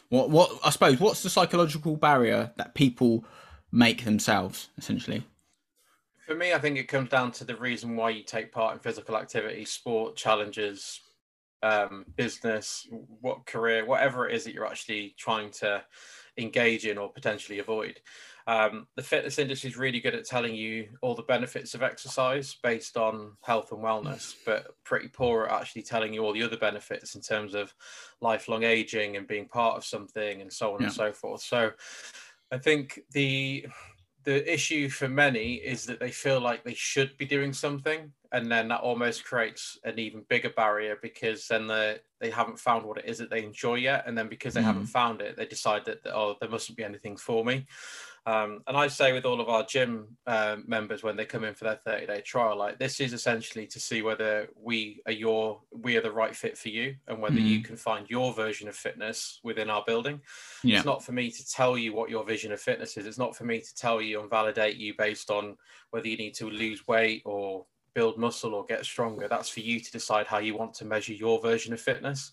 What 0.10 0.30
what 0.30 0.51
i 0.63 0.70
suppose 0.70 1.00
what's 1.00 1.24
the 1.24 1.30
psychological 1.30 1.96
barrier 1.96 2.51
that 2.58 2.75
people 2.75 3.25
make 3.72 4.06
themselves 4.06 4.70
essentially 4.77 5.25
for 6.25 6.36
me, 6.36 6.53
I 6.53 6.60
think 6.60 6.77
it 6.77 6.88
comes 6.88 7.10
down 7.10 7.32
to 7.34 7.44
the 7.44 7.55
reason 7.55 7.96
why 7.96 8.10
you 8.10 8.24
take 8.24 8.51
part 8.51 8.74
in 8.74 8.79
physical 8.79 9.17
activity, 9.17 9.65
sport, 9.65 10.15
challenges, 10.15 11.01
um, 11.62 12.05
business, 12.15 12.88
what 13.22 13.46
career, 13.46 13.86
whatever 13.86 14.27
it 14.27 14.36
is 14.36 14.44
that 14.44 14.53
you're 14.53 14.67
actually 14.67 15.15
trying 15.17 15.51
to 15.51 15.84
engage 16.38 16.86
in 16.86 16.98
or 16.98 17.12
potentially 17.12 17.60
avoid. 17.60 18.00
Um, 18.48 18.88
the 18.96 19.01
fitness 19.01 19.39
industry 19.39 19.72
is 19.72 19.77
really 19.77 20.00
good 20.00 20.13
at 20.13 20.25
telling 20.25 20.53
you 20.53 20.89
all 21.01 21.15
the 21.15 21.24
benefits 21.24 21.74
of 21.74 21.82
exercise 21.82 22.55
based 22.62 22.96
on 22.96 23.32
health 23.41 23.72
and 23.72 23.82
wellness, 23.82 24.36
but 24.46 24.67
pretty 24.84 25.08
poor 25.08 25.46
at 25.46 25.62
actually 25.62 25.82
telling 25.82 26.13
you 26.13 26.24
all 26.24 26.34
the 26.34 26.44
other 26.44 26.58
benefits 26.58 27.15
in 27.15 27.22
terms 27.22 27.55
of 27.55 27.74
lifelong 28.22 28.63
aging 28.63 29.17
and 29.17 29.27
being 29.27 29.48
part 29.48 29.77
of 29.77 29.86
something 29.86 30.41
and 30.41 30.53
so 30.53 30.74
on 30.74 30.82
yeah. 30.82 30.88
and 30.88 30.96
so 30.96 31.12
forth. 31.12 31.41
So 31.41 31.72
I 32.51 32.60
think 32.60 33.00
the 33.12 33.65
the 34.25 34.51
issue 34.51 34.89
for 34.89 35.08
many 35.08 35.53
is 35.53 35.86
that 35.86 36.00
they 36.00 36.12
feel 36.12 36.41
like 36.41 36.63
they 36.63 36.74
should 36.74 37.15
be 37.17 37.25
doing 37.25 37.53
something 37.53 38.12
and 38.32 38.51
then 38.51 38.67
that 38.67 38.82
almost 38.82 39.24
creates 39.24 39.77
an 39.84 39.98
even 40.00 40.25
bigger 40.27 40.50
barrier 40.50 40.98
because 41.01 41.48
then 41.48 41.67
they 41.67 41.98
they 42.20 42.29
haven't 42.29 42.60
found 42.60 42.86
what 42.86 42.98
it 42.98 43.05
is 43.05 43.20
that 43.20 43.29
they 43.29 43.44
enjoy 43.44 43.75
yet 43.75 44.03
and 44.08 44.17
then 44.17 44.27
because 44.27 44.55
they 44.55 44.62
mm. 44.62 44.65
haven't 44.65 44.88
found 44.88 45.22
it 45.22 45.38
they 45.38 45.46
decide 45.46 45.86
that 45.86 46.00
oh 46.08 46.36
there 46.39 46.50
mustn't 46.50 46.77
be 46.77 46.84
anything 46.84 47.15
for 47.15 47.46
me 47.46 47.65
um, 48.27 48.63
and 48.67 48.75
I 48.75 48.88
say 48.88 49.13
with 49.13 49.25
all 49.25 49.39
of 49.39 49.50
our 49.50 49.63
gym 49.63 50.17
uh, 50.25 50.58
members 50.65 51.03
when 51.03 51.15
they 51.15 51.25
come 51.25 51.44
in 51.44 51.53
for 51.53 51.65
their 51.65 51.79
30 51.86 52.08
day 52.08 52.22
trial, 52.22 52.58
like 52.58 52.79
this 52.79 53.00
is 53.00 53.13
essentially 53.13 53.67
to 53.67 53.79
see 53.79 54.01
whether 54.01 54.50
we 54.60 55.01
are 55.05 55.12
your 55.12 55.62
we 55.72 55.96
are 55.96 56.01
the 56.01 56.12
right 56.12 56.36
fit 56.36 56.58
for 56.58 56.70
you 56.70 56.96
and 57.08 57.22
whether 57.22 57.36
mm. 57.36 57.46
you 57.46 57.62
can 57.62 57.75
find 57.75 58.10
your 58.10 58.34
version 58.34 58.67
of 58.67 58.75
fitness 58.75 59.39
within 59.44 59.70
our 59.70 59.84
building. 59.86 60.20
Yeah. 60.63 60.77
It's 60.77 60.86
not 60.86 61.03
for 61.03 61.12
me 61.12 61.29
to 61.29 61.48
tell 61.48 61.77
you 61.77 61.94
what 61.94 62.10
your 62.10 62.24
vision 62.24 62.51
of 62.51 62.60
fitness 62.60 62.98
is. 62.98 63.05
It's 63.05 63.20
not 63.20 63.36
for 63.36 63.44
me 63.44 63.60
to 63.60 63.75
tell 63.75 64.01
you 64.01 64.22
and 64.22 64.29
validate 64.29 64.77
you 64.77 64.96
based 64.98 65.29
on 65.29 65.55
whether 65.91 66.08
you 66.08 66.17
need 66.17 66.34
to 66.36 66.50
lose 66.50 66.88
weight 66.88 67.22
or 67.25 67.65
build 67.94 68.17
muscle 68.17 68.55
or 68.55 68.65
get 68.65 68.84
stronger. 68.86 69.27
That's 69.27 69.50
for 69.50 69.60
you 69.60 69.79
to 69.79 69.91
decide 69.91 70.25
how 70.25 70.39
you 70.39 70.58
want 70.58 70.74
to 70.75 70.86
measure 70.86 71.13
your 71.13 71.39
version 71.39 71.74
of 71.74 71.79
fitness 71.79 72.32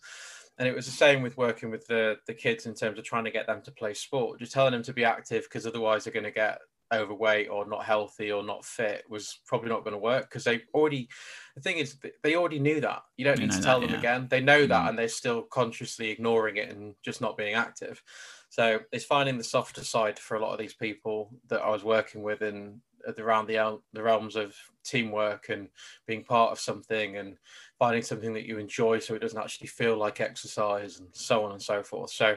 and 0.58 0.68
it 0.68 0.74
was 0.74 0.86
the 0.86 0.92
same 0.92 1.22
with 1.22 1.36
working 1.36 1.70
with 1.70 1.86
the 1.86 2.16
the 2.26 2.34
kids 2.34 2.66
in 2.66 2.74
terms 2.74 2.98
of 2.98 3.04
trying 3.04 3.24
to 3.24 3.30
get 3.30 3.46
them 3.46 3.62
to 3.62 3.70
play 3.70 3.94
sport 3.94 4.38
just 4.38 4.52
telling 4.52 4.72
them 4.72 4.82
to 4.82 4.92
be 4.92 5.04
active 5.04 5.44
because 5.44 5.66
otherwise 5.66 6.04
they're 6.04 6.12
going 6.12 6.24
to 6.24 6.30
get 6.30 6.58
overweight 6.92 7.48
or 7.48 7.66
not 7.66 7.84
healthy 7.84 8.30
or 8.30 8.42
not 8.42 8.64
fit 8.64 9.04
was 9.08 9.40
probably 9.46 9.70
not 9.70 9.82
going 9.82 9.94
to 9.94 9.98
work 9.98 10.28
because 10.28 10.44
they 10.44 10.60
already 10.74 11.08
the 11.54 11.60
thing 11.60 11.78
is 11.78 11.96
they 12.22 12.36
already 12.36 12.58
knew 12.58 12.80
that 12.80 13.02
you 13.16 13.24
don't 13.24 13.38
need 13.38 13.50
to 13.50 13.62
tell 13.62 13.80
that, 13.80 13.86
them 13.86 13.94
yeah. 13.94 13.98
again 13.98 14.26
they 14.28 14.40
know 14.40 14.66
that 14.66 14.84
mm. 14.84 14.88
and 14.90 14.98
they're 14.98 15.08
still 15.08 15.42
consciously 15.42 16.10
ignoring 16.10 16.58
it 16.58 16.70
and 16.70 16.94
just 17.02 17.20
not 17.20 17.36
being 17.36 17.54
active 17.54 18.02
so 18.50 18.78
it's 18.92 19.06
finding 19.06 19.38
the 19.38 19.44
softer 19.44 19.82
side 19.82 20.18
for 20.18 20.36
a 20.36 20.40
lot 20.40 20.52
of 20.52 20.58
these 20.58 20.74
people 20.74 21.32
that 21.48 21.62
i 21.62 21.70
was 21.70 21.82
working 21.82 22.22
with 22.22 22.42
in 22.42 22.78
around 23.18 23.46
the, 23.46 23.78
the 23.92 24.02
realms 24.02 24.36
of 24.36 24.54
teamwork 24.84 25.48
and 25.48 25.68
being 26.06 26.24
part 26.24 26.52
of 26.52 26.58
something 26.58 27.16
and 27.16 27.36
finding 27.78 28.02
something 28.02 28.32
that 28.32 28.46
you 28.46 28.58
enjoy 28.58 28.98
so 28.98 29.14
it 29.14 29.20
doesn't 29.20 29.40
actually 29.40 29.68
feel 29.68 29.96
like 29.96 30.20
exercise 30.20 30.98
and 31.00 31.08
so 31.12 31.44
on 31.44 31.52
and 31.52 31.62
so 31.62 31.82
forth. 31.82 32.10
So 32.10 32.36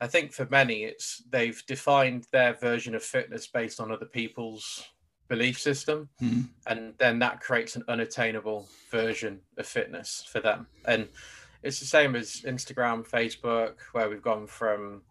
i 0.00 0.06
think 0.06 0.32
for 0.32 0.46
many 0.50 0.84
it's 0.84 1.22
they've 1.30 1.62
defined 1.66 2.26
their 2.32 2.54
version 2.54 2.94
of 2.94 3.02
fitness 3.02 3.46
based 3.48 3.80
on 3.80 3.90
other 3.90 4.06
people's 4.06 4.84
belief 5.28 5.60
system. 5.60 6.08
Mm. 6.22 6.48
and 6.66 6.94
then 6.98 7.18
that 7.18 7.40
creates 7.40 7.76
an 7.76 7.84
unattainable 7.88 8.68
version 8.90 9.40
of 9.58 9.66
fitness 9.66 10.26
for 10.30 10.40
them. 10.40 10.66
And 10.86 11.08
it's 11.62 11.80
the 11.80 11.86
same 11.86 12.14
as 12.14 12.42
instagram 12.46 13.06
facebook 13.06 13.74
where 13.92 14.08
we've 14.08 14.22
gone 14.22 14.46
from 14.46 15.02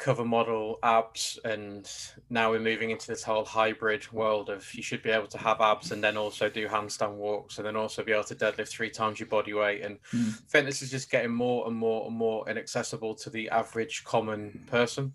cover 0.00 0.24
model 0.24 0.78
abs 0.82 1.38
and 1.44 1.88
now 2.30 2.50
we're 2.50 2.58
moving 2.58 2.90
into 2.90 3.06
this 3.06 3.22
whole 3.22 3.44
hybrid 3.44 4.10
world 4.12 4.48
of 4.48 4.74
you 4.74 4.82
should 4.82 5.02
be 5.02 5.10
able 5.10 5.26
to 5.26 5.36
have 5.36 5.60
abs 5.60 5.92
and 5.92 6.02
then 6.02 6.16
also 6.16 6.48
do 6.48 6.66
handstand 6.66 7.12
walks 7.12 7.58
and 7.58 7.66
then 7.66 7.76
also 7.76 8.02
be 8.02 8.10
able 8.10 8.24
to 8.24 8.34
deadlift 8.34 8.68
three 8.68 8.88
times 8.88 9.20
your 9.20 9.28
body 9.28 9.52
weight 9.52 9.82
and 9.82 9.98
mm. 10.12 10.32
fitness 10.48 10.80
is 10.80 10.90
just 10.90 11.10
getting 11.10 11.30
more 11.30 11.66
and 11.68 11.76
more 11.76 12.06
and 12.06 12.16
more 12.16 12.48
inaccessible 12.48 13.14
to 13.14 13.28
the 13.28 13.50
average 13.50 14.02
common 14.02 14.58
person 14.66 15.12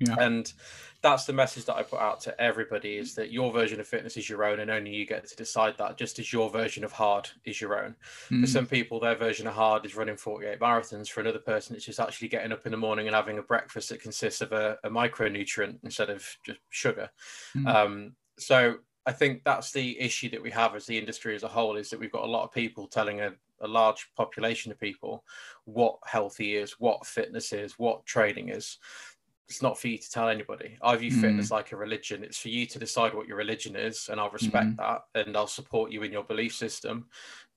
yeah. 0.00 0.16
and 0.18 0.52
that's 1.02 1.24
the 1.24 1.32
message 1.32 1.64
that 1.64 1.76
I 1.76 1.82
put 1.82 2.00
out 2.00 2.20
to 2.22 2.40
everybody 2.40 2.96
is 2.98 3.14
that 3.14 3.32
your 3.32 3.52
version 3.52 3.80
of 3.80 3.86
fitness 3.86 4.16
is 4.16 4.28
your 4.28 4.44
own 4.44 4.60
and 4.60 4.70
only 4.70 4.94
you 4.94 5.06
get 5.06 5.26
to 5.26 5.36
decide 5.36 5.78
that 5.78 5.96
just 5.96 6.18
as 6.18 6.32
your 6.32 6.50
version 6.50 6.84
of 6.84 6.92
hard 6.92 7.28
is 7.44 7.60
your 7.60 7.82
own. 7.82 7.96
Mm. 8.30 8.42
For 8.42 8.46
some 8.46 8.66
people, 8.66 9.00
their 9.00 9.14
version 9.14 9.46
of 9.46 9.54
hard 9.54 9.86
is 9.86 9.96
running 9.96 10.16
48 10.16 10.60
marathons. 10.60 11.08
For 11.08 11.20
another 11.20 11.38
person, 11.38 11.74
it's 11.74 11.86
just 11.86 12.00
actually 12.00 12.28
getting 12.28 12.52
up 12.52 12.66
in 12.66 12.72
the 12.72 12.76
morning 12.76 13.06
and 13.06 13.16
having 13.16 13.38
a 13.38 13.42
breakfast 13.42 13.88
that 13.88 14.02
consists 14.02 14.42
of 14.42 14.52
a, 14.52 14.76
a 14.84 14.90
micronutrient 14.90 15.78
instead 15.84 16.10
of 16.10 16.26
just 16.44 16.58
sugar. 16.68 17.08
Mm. 17.56 17.74
Um, 17.74 18.12
so 18.38 18.76
I 19.06 19.12
think 19.12 19.42
that's 19.44 19.72
the 19.72 19.98
issue 19.98 20.28
that 20.30 20.42
we 20.42 20.50
have 20.50 20.74
as 20.74 20.84
the 20.84 20.98
industry 20.98 21.34
as 21.34 21.44
a 21.44 21.48
whole 21.48 21.76
is 21.76 21.88
that 21.90 22.00
we've 22.00 22.12
got 22.12 22.24
a 22.24 22.30
lot 22.30 22.44
of 22.44 22.52
people 22.52 22.86
telling 22.86 23.22
a, 23.22 23.32
a 23.62 23.68
large 23.68 24.10
population 24.16 24.70
of 24.70 24.78
people 24.78 25.24
what 25.64 25.98
healthy 26.04 26.56
is, 26.56 26.72
what 26.78 27.06
fitness 27.06 27.54
is, 27.54 27.78
what 27.78 28.04
training 28.04 28.50
is 28.50 28.78
it's 29.50 29.62
not 29.62 29.78
for 29.78 29.88
you 29.88 29.98
to 29.98 30.10
tell 30.10 30.28
anybody. 30.28 30.78
I 30.80 30.94
view 30.96 31.10
mm. 31.10 31.20
fitness 31.20 31.50
like 31.50 31.72
a 31.72 31.76
religion. 31.76 32.22
It's 32.22 32.38
for 32.38 32.48
you 32.48 32.66
to 32.66 32.78
decide 32.78 33.12
what 33.12 33.26
your 33.26 33.36
religion 33.36 33.74
is, 33.74 34.08
and 34.08 34.20
I'll 34.20 34.30
respect 34.30 34.68
mm. 34.68 34.76
that, 34.76 35.26
and 35.26 35.36
I'll 35.36 35.48
support 35.48 35.90
you 35.90 36.04
in 36.04 36.12
your 36.12 36.22
belief 36.22 36.54
system. 36.54 37.06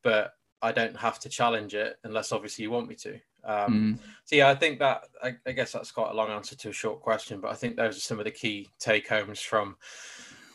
But 0.01 0.33
I 0.63 0.71
don't 0.71 0.97
have 0.97 1.19
to 1.19 1.29
challenge 1.29 1.75
it 1.75 1.97
unless 2.03 2.31
obviously 2.31 2.63
you 2.63 2.71
want 2.71 2.89
me 2.89 2.95
to. 2.95 3.13
Um, 3.43 4.00
mm. 4.00 4.00
So 4.25 4.35
yeah, 4.35 4.50
I 4.50 4.55
think 4.55 4.79
that 4.79 5.03
I, 5.21 5.35
I, 5.45 5.51
guess 5.51 5.71
that's 5.71 5.91
quite 5.91 6.09
a 6.09 6.15
long 6.15 6.29
answer 6.31 6.55
to 6.55 6.69
a 6.69 6.73
short 6.73 7.01
question, 7.01 7.39
but 7.39 7.51
I 7.51 7.55
think 7.55 7.75
those 7.75 7.97
are 7.97 8.00
some 8.00 8.17
of 8.17 8.25
the 8.25 8.31
key 8.31 8.69
take 8.79 9.07
homes 9.07 9.39
from 9.39 9.75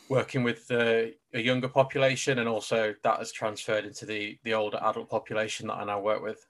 working 0.09 0.43
with 0.43 0.67
the, 0.67 1.13
a 1.33 1.39
younger 1.39 1.69
population, 1.69 2.39
and 2.39 2.49
also 2.49 2.93
that 3.03 3.19
has 3.19 3.31
transferred 3.31 3.85
into 3.85 4.05
the 4.05 4.37
the 4.43 4.53
older 4.53 4.79
adult 4.81 5.09
population 5.09 5.67
that 5.67 5.75
I 5.75 5.85
now 5.85 6.01
work 6.01 6.21
with. 6.21 6.45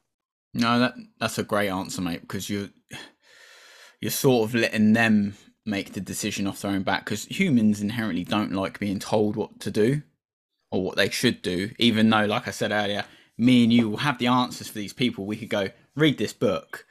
No, 0.56 0.80
that 0.80 0.96
that's 1.20 1.38
a 1.38 1.44
great 1.44 1.70
answer, 1.70 2.02
mate, 2.02 2.22
because 2.22 2.50
you 2.50 2.72
you're 4.02 4.12
sort 4.12 4.50
of 4.50 4.56
letting 4.56 4.94
them 4.94 5.36
make 5.66 5.94
the 5.94 6.02
decision 6.02 6.48
off 6.48 6.62
their 6.62 6.72
own 6.72 6.84
back 6.84 7.06
because 7.06 7.26
humans 7.26 7.82
inherently 7.82 8.24
don't 8.24 8.52
like 8.52 8.80
being 8.80 9.00
told 9.00 9.36
what 9.36 9.60
to 9.60 9.72
do 9.72 10.02
or 10.72 10.84
what 10.84 10.96
they 10.96 11.10
should 11.10 11.42
do, 11.42 11.72
even 11.80 12.10
though, 12.10 12.26
like 12.26 12.48
I 12.48 12.52
said 12.52 12.72
earlier, 12.72 13.06
me 13.38 13.64
and 13.64 13.74
you 13.74 13.90
will 13.90 13.98
have 13.98 14.20
the 14.20 14.28
answers 14.28 14.68
for 14.68 14.78
these 14.78 14.94
people. 14.94 15.26
We 15.26 15.36
could 15.36 15.50
go 15.50 15.70
read 15.96 16.18
this 16.18 16.34
book, 16.34 16.86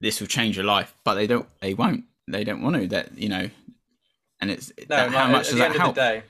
this 0.00 0.20
will 0.20 0.28
change 0.28 0.56
your 0.56 0.64
life, 0.64 0.94
but 1.04 1.14
they 1.14 1.26
don't. 1.26 1.48
They 1.60 1.74
won't. 1.74 2.04
They 2.28 2.44
don't 2.44 2.62
want 2.62 2.76
to. 2.76 2.86
That 2.88 3.16
you 3.16 3.28
know, 3.28 3.48
and 4.40 4.50
it's 4.50 4.72
no, 4.78 4.84
that, 4.88 5.10
no 5.10 5.18
how 5.18 5.28
much 5.28 5.46
at 5.46 5.50
does 5.50 5.58
the 5.58 5.64
end 5.64 5.74
help? 5.74 5.88
Of 5.90 5.94
the 5.96 6.00
day, 6.00 6.22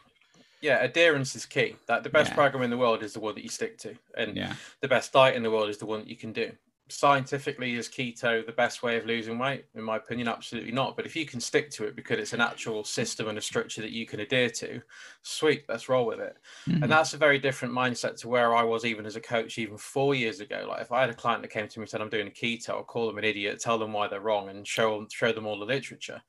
yeah, 0.62 0.82
adherence 0.82 1.34
is 1.34 1.46
key. 1.46 1.76
That 1.88 2.02
the 2.02 2.10
best 2.10 2.30
yeah. 2.30 2.36
program 2.36 2.62
in 2.62 2.70
the 2.70 2.76
world 2.76 3.02
is 3.02 3.12
the 3.12 3.20
one 3.20 3.34
that 3.34 3.42
you 3.42 3.50
stick 3.50 3.78
to, 3.78 3.94
and 4.16 4.36
yeah. 4.36 4.54
the 4.80 4.88
best 4.88 5.12
diet 5.12 5.36
in 5.36 5.42
the 5.42 5.50
world 5.50 5.68
is 5.68 5.78
the 5.78 5.86
one 5.86 6.00
that 6.00 6.08
you 6.08 6.16
can 6.16 6.32
do 6.32 6.52
scientifically 6.88 7.74
is 7.74 7.88
keto 7.88 8.44
the 8.44 8.52
best 8.52 8.82
way 8.82 8.96
of 8.96 9.06
losing 9.06 9.38
weight? 9.38 9.66
In 9.74 9.82
my 9.82 9.96
opinion 9.96 10.28
absolutely 10.28 10.72
not. 10.72 10.96
But 10.96 11.06
if 11.06 11.16
you 11.16 11.26
can 11.26 11.40
stick 11.40 11.70
to 11.72 11.84
it 11.84 11.96
because 11.96 12.18
it's 12.18 12.32
an 12.32 12.40
actual 12.40 12.84
system 12.84 13.28
and 13.28 13.38
a 13.38 13.40
structure 13.40 13.80
that 13.82 13.90
you 13.90 14.06
can 14.06 14.20
adhere 14.20 14.50
to 14.50 14.80
sweet 15.22 15.64
let's 15.68 15.88
roll 15.88 16.06
with 16.06 16.20
it. 16.20 16.36
Mm-hmm. 16.68 16.82
and 16.82 16.92
that's 16.92 17.14
a 17.14 17.18
very 17.18 17.38
different 17.38 17.74
mindset 17.74 18.16
to 18.20 18.28
where 18.28 18.54
i 18.54 18.62
was 18.62 18.84
even 18.84 19.06
as 19.06 19.16
a 19.16 19.20
coach 19.20 19.58
even 19.58 19.76
four 19.76 20.14
years 20.14 20.40
ago. 20.40 20.66
Like 20.68 20.82
if 20.82 20.92
i 20.92 21.00
had 21.00 21.10
a 21.10 21.14
client 21.14 21.42
that 21.42 21.50
came 21.50 21.68
to 21.68 21.78
me 21.78 21.84
and 21.84 21.90
said 21.90 22.00
i'm 22.00 22.08
doing 22.08 22.28
a 22.28 22.30
keto 22.30 22.70
i'll 22.70 22.84
call 22.84 23.06
them 23.06 23.18
an 23.18 23.24
idiot 23.24 23.60
tell 23.60 23.78
them 23.78 23.92
why 23.92 24.08
they're 24.08 24.20
wrong 24.20 24.48
and 24.48 24.66
show 24.66 24.96
them 24.96 25.08
show 25.10 25.32
them 25.32 25.46
all 25.46 25.58
the 25.58 25.64
literature. 25.64 26.20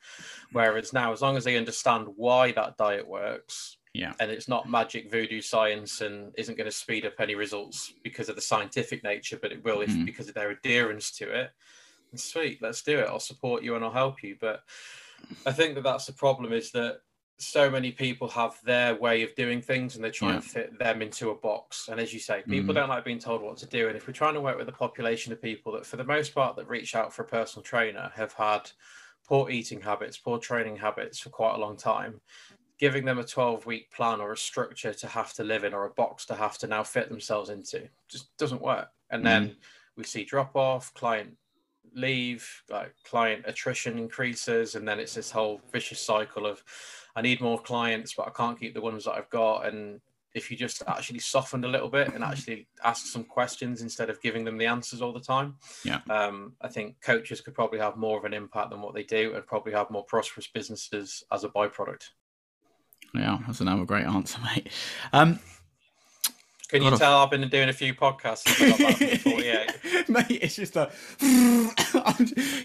Whereas 0.52 0.94
now 0.94 1.14
as 1.14 1.22
long 1.22 1.38
as 1.38 1.44
they 1.44 1.58
understand 1.58 2.08
why 2.16 2.52
that 2.54 2.78
diet 2.78 3.08
works 3.08 3.78
yeah. 3.98 4.14
And 4.20 4.32
it's 4.32 4.48
not 4.48 4.70
magic 4.70 5.12
voodoo 5.12 5.42
science 5.42 6.02
and 6.02 6.34
isn't 6.38 6.58
going 6.58 6.70
to 6.70 6.76
speed 6.76 7.06
up 7.06 7.14
any 7.20 7.36
results 7.36 7.94
because 8.04 8.30
of 8.30 8.36
the 8.36 8.42
scientific 8.42 9.04
nature, 9.04 9.40
but 9.42 9.52
it 9.52 9.64
will 9.64 9.82
if 9.82 9.90
mm. 9.90 10.06
because 10.06 10.28
of 10.28 10.36
their 10.36 10.52
adherence 10.52 11.12
to 11.18 11.30
it. 11.30 11.52
And 12.12 12.20
sweet, 12.20 12.62
let's 12.62 12.84
do 12.84 13.00
it. 13.00 13.08
I'll 13.08 13.20
support 13.20 13.64
you 13.64 13.76
and 13.76 13.84
I'll 13.84 13.92
help 13.92 14.24
you. 14.24 14.38
But 14.40 14.62
I 15.46 15.52
think 15.52 15.76
that 15.76 15.84
that's 15.84 16.06
the 16.06 16.14
problem 16.14 16.54
is 16.54 16.72
that 16.72 17.00
so 17.40 17.70
many 17.70 17.92
people 17.92 18.28
have 18.30 18.60
their 18.64 18.96
way 18.96 19.22
of 19.22 19.36
doing 19.36 19.62
things 19.62 19.96
and 19.96 20.04
they 20.04 20.10
try 20.10 20.30
yeah. 20.30 20.36
and 20.36 20.44
fit 20.44 20.80
them 20.80 21.02
into 21.02 21.30
a 21.30 21.36
box. 21.36 21.88
And 21.90 22.00
as 22.00 22.14
you 22.14 22.20
say, 22.20 22.44
people 22.48 22.74
mm. 22.74 22.78
don't 22.78 22.90
like 22.90 23.06
being 23.06 23.20
told 23.20 23.42
what 23.42 23.58
to 23.58 23.68
do. 23.68 23.88
And 23.88 23.96
if 23.96 24.08
we're 24.08 24.14
trying 24.14 24.34
to 24.34 24.42
work 24.42 24.58
with 24.58 24.70
a 24.70 24.74
population 24.74 25.32
of 25.32 25.42
people 25.42 25.74
that, 25.74 25.86
for 25.86 25.98
the 25.98 26.04
most 26.04 26.34
part, 26.34 26.56
that 26.56 26.68
reach 26.68 26.96
out 26.96 27.14
for 27.14 27.24
a 27.24 27.28
personal 27.28 27.64
trainer 27.64 28.12
have 28.16 28.34
had 28.34 28.72
poor 29.28 29.50
eating 29.50 29.82
habits, 29.82 30.18
poor 30.18 30.40
training 30.40 30.78
habits 30.78 31.20
for 31.20 31.30
quite 31.30 31.56
a 31.56 31.60
long 31.60 31.78
time, 31.78 32.22
giving 32.80 33.06
them 33.06 33.20
a 33.20 33.24
12 33.24 33.66
week 33.66 33.92
plan 33.92 34.22
or 34.22 34.34
a 34.34 34.38
structure 34.38 34.94
to 34.94 35.08
have 35.08 35.34
to 35.34 35.44
live 35.44 35.64
in 35.64 35.74
or 35.74 35.86
a 35.86 35.92
box 35.92 36.26
to 36.26 36.36
have 36.36 36.58
to 36.60 36.68
now 36.68 36.84
fit 36.84 37.10
themselves 37.10 37.50
into 37.50 37.88
just 38.08 38.36
doesn't 38.38 38.62
work. 38.62 38.90
And 39.10 39.26
then 39.26 39.50
mm. 39.50 39.56
we 39.96 40.04
see 40.04 40.24
drop 40.24 40.56
off 40.56 40.94
client 40.94 41.36
leave 41.94 42.64
like 42.70 42.94
client 43.04 43.44
attrition 43.48 43.98
increases 43.98 44.76
and 44.76 44.88
then 44.88 45.00
it's 45.00 45.16
this 45.16 45.32
whole 45.32 45.60
vicious 45.72 46.00
cycle 46.00 46.46
of 46.46 46.64
i 47.16 47.22
need 47.22 47.42
more 47.42 47.60
clients 47.60 48.14
but 48.14 48.28
i 48.28 48.30
can't 48.30 48.60
keep 48.60 48.74
the 48.74 48.82
ones 48.82 49.06
that 49.06 49.14
i've 49.14 49.30
got. 49.30 49.66
And 49.66 50.00
if 50.36 50.52
you 50.52 50.58
just 50.58 50.84
actually 50.86 51.18
softened 51.18 51.66
a 51.66 51.68
little 51.68 51.90
bit 51.90 52.14
and 52.14 52.24
actually 52.24 52.68
ask 52.84 53.08
some 53.08 53.24
questions 53.24 53.82
instead 53.82 54.12
of 54.12 54.22
giving 54.22 54.44
them 54.44 54.58
the 54.58 54.68
answers 54.68 55.02
all 55.02 55.14
the 55.14 55.20
time 55.20 55.56
yeah. 55.84 56.02
um, 56.10 56.54
i 56.62 56.68
think 56.68 57.02
coaches 57.02 57.42
could 57.42 57.56
probably 57.56 57.80
have 57.80 57.98
more 57.98 58.20
of 58.20 58.26
an 58.26 58.34
impact 58.34 58.70
than 58.70 58.82
what 58.82 58.94
they 58.94 59.04
do 59.04 59.34
and 59.34 59.48
probably 59.48 59.72
have 59.72 59.90
more 59.90 60.04
prosperous 60.04 60.48
businesses 60.48 61.24
as 61.32 61.44
a 61.44 61.50
byproduct 61.50 62.10
yeah, 63.14 63.40
that's 63.46 63.62
another 63.62 63.86
great 63.86 64.06
answer, 64.06 64.40
mate. 64.56 64.70
Um, 65.14 65.40
Can 66.70 66.84
you 66.84 66.98
tell 66.98 67.20
I've 67.20 67.32
been 67.32 67.48
doing 67.50 67.70
a 67.70 67.74
few 67.74 67.94
podcasts? 67.94 68.46
Mate, 70.10 70.40
it's 70.42 70.56
just 70.56 70.76
like 70.76 70.92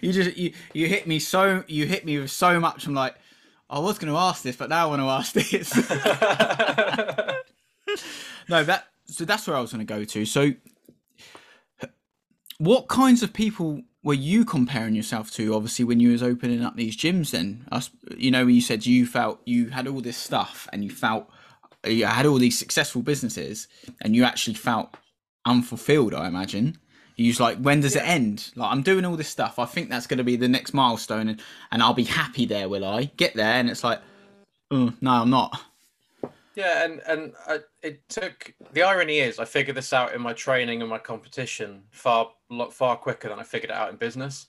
you 0.02 0.12
just 0.12 0.36
you 0.36 0.52
you 0.72 0.86
hit 0.88 1.06
me 1.06 1.18
so 1.18 1.62
you 1.68 1.86
hit 1.86 2.04
me 2.04 2.18
with 2.18 2.30
so 2.30 2.58
much. 2.58 2.86
I'm 2.86 2.94
like, 2.94 3.14
I 3.70 3.78
was 3.78 3.98
going 3.98 4.12
to 4.12 4.18
ask 4.18 4.42
this, 4.42 4.56
but 4.56 4.68
now 4.68 4.90
I 4.90 4.96
want 4.96 5.02
to 5.02 5.06
ask 5.06 5.32
this. 5.32 5.76
no, 8.48 8.64
that 8.64 8.88
so 9.06 9.24
that's 9.24 9.46
where 9.46 9.56
I 9.56 9.60
was 9.60 9.72
going 9.72 9.86
to 9.86 9.94
go 9.94 10.04
to. 10.04 10.24
So, 10.24 10.52
what 12.58 12.88
kinds 12.88 13.22
of 13.22 13.32
people 13.32 13.82
were 14.02 14.14
you 14.14 14.44
comparing 14.44 14.94
yourself 14.94 15.30
to? 15.32 15.54
Obviously, 15.54 15.84
when 15.84 16.00
you 16.00 16.12
was 16.12 16.22
opening 16.22 16.64
up 16.64 16.76
these 16.76 16.96
gyms, 16.96 17.30
then 17.30 17.66
us, 17.70 17.90
you 18.16 18.30
know, 18.30 18.46
you 18.46 18.60
said 18.60 18.84
you 18.84 19.06
felt 19.06 19.40
you 19.44 19.70
had 19.70 19.86
all 19.86 20.00
this 20.00 20.16
stuff 20.16 20.68
and 20.72 20.82
you 20.82 20.90
felt 20.90 21.30
you 21.86 22.06
had 22.06 22.26
all 22.26 22.38
these 22.38 22.58
successful 22.58 23.02
businesses 23.02 23.68
and 24.00 24.14
you 24.14 24.24
actually 24.24 24.54
felt 24.54 24.96
unfulfilled, 25.46 26.14
I 26.14 26.26
imagine. 26.26 26.78
You 27.16 27.28
was 27.28 27.40
like, 27.40 27.58
when 27.58 27.80
does 27.80 27.94
yeah. 27.94 28.02
it 28.02 28.08
end? 28.08 28.52
Like, 28.56 28.70
I'm 28.72 28.82
doing 28.82 29.04
all 29.04 29.16
this 29.16 29.28
stuff. 29.28 29.58
I 29.58 29.66
think 29.66 29.90
that's 29.90 30.06
going 30.06 30.18
to 30.18 30.24
be 30.24 30.36
the 30.36 30.48
next 30.48 30.72
milestone, 30.72 31.28
and, 31.28 31.40
and 31.70 31.82
I'll 31.82 31.94
be 31.94 32.04
happy 32.04 32.46
there, 32.46 32.68
will 32.68 32.84
I? 32.84 33.04
Get 33.16 33.34
there, 33.34 33.52
and 33.52 33.68
it's 33.68 33.84
like, 33.84 34.00
oh, 34.70 34.92
no, 35.00 35.10
I'm 35.10 35.30
not. 35.30 35.60
Yeah, 36.54 36.84
and 36.84 37.00
and 37.06 37.32
I, 37.46 37.60
it 37.82 38.06
took. 38.08 38.52
The 38.72 38.82
irony 38.82 39.20
is, 39.20 39.38
I 39.38 39.44
figured 39.44 39.76
this 39.76 39.92
out 39.92 40.14
in 40.14 40.20
my 40.20 40.32
training 40.32 40.80
and 40.80 40.90
my 40.90 40.98
competition 40.98 41.82
far 41.90 42.30
far 42.70 42.96
quicker 42.96 43.28
than 43.28 43.38
I 43.38 43.42
figured 43.42 43.70
it 43.70 43.76
out 43.76 43.90
in 43.90 43.96
business. 43.96 44.46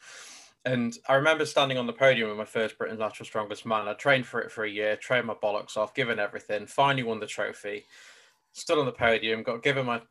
And 0.66 0.98
I 1.10 1.16
remember 1.16 1.46
standing 1.46 1.78
on 1.78 1.88
the 1.88 1.94
podium 1.94 2.30
with 2.30 2.38
my 2.38 2.46
first 2.46 2.78
Britain's 2.78 3.00
Natural 3.00 3.26
Strongest 3.26 3.66
Man. 3.66 3.88
I 3.88 3.94
trained 3.94 4.26
for 4.26 4.42
it 4.42 4.52
for 4.52 4.64
a 4.64 4.70
year, 4.70 4.96
trained 4.96 5.28
my 5.28 5.34
bollocks 5.34 5.76
off, 5.76 5.94
given 5.94 6.20
everything, 6.20 6.68
finally 6.68 7.04
won 7.04 7.20
the 7.20 7.28
trophy. 7.28 7.86
Stood 8.54 8.78
on 8.78 8.86
the 8.86 8.92
podium, 8.94 9.44
got 9.44 9.62
given 9.62 9.86
my 9.86 10.02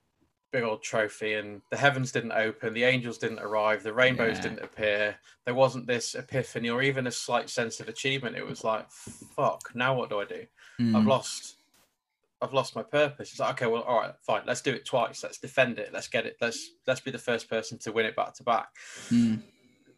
big 0.53 0.63
old 0.63 0.83
trophy, 0.83 1.35
and 1.35 1.63
the 1.71 1.77
heavens 1.77 2.13
didn't 2.13 2.33
open, 2.33 2.75
the 2.75 2.85
angels 2.85 3.17
didn't 3.17 3.39
arrive, 3.39 3.83
the 3.83 3.95
rainbows 3.95 4.37
yeah. 4.37 4.43
didn't 4.43 4.63
appear. 4.63 5.17
There 5.47 5.55
wasn't 5.55 5.87
this 5.87 6.15
epiphany 6.15 6.69
or 6.69 6.83
even 6.83 7.07
a 7.07 7.13
slight 7.13 7.49
sense 7.49 7.81
of 7.81 7.89
achievement. 7.89 8.37
It 8.37 8.47
was 8.47 8.63
like, 8.63 8.91
fuck, 8.91 9.71
now 9.75 9.95
what 9.95 10.11
do 10.11 10.21
I 10.21 10.27
do? 10.27 10.45
Mm. 10.79 10.97
I've 10.97 11.07
lost 11.07 11.57
I've 12.43 12.53
lost 12.53 12.75
my 12.75 12.83
purpose. 12.83 13.31
It's 13.31 13.41
like, 13.41 13.53
okay, 13.63 13.71
well, 13.71 13.83
all 13.83 14.01
right, 14.01 14.13
fine, 14.21 14.43
let's 14.47 14.61
do 14.61 14.73
it 14.73 14.85
twice. 14.85 15.23
Let's 15.23 15.39
defend 15.39 15.79
it. 15.79 15.91
Let's 15.93 16.09
get 16.09 16.27
it. 16.27 16.37
Let's 16.41 16.73
let's 16.87 17.01
be 17.01 17.11
the 17.11 17.19
first 17.19 17.49
person 17.49 17.79
to 17.79 17.93
win 17.93 18.07
it 18.07 18.17
back 18.17 18.35
to 18.35 18.43
back. 18.43 18.69
Mm 19.09 19.43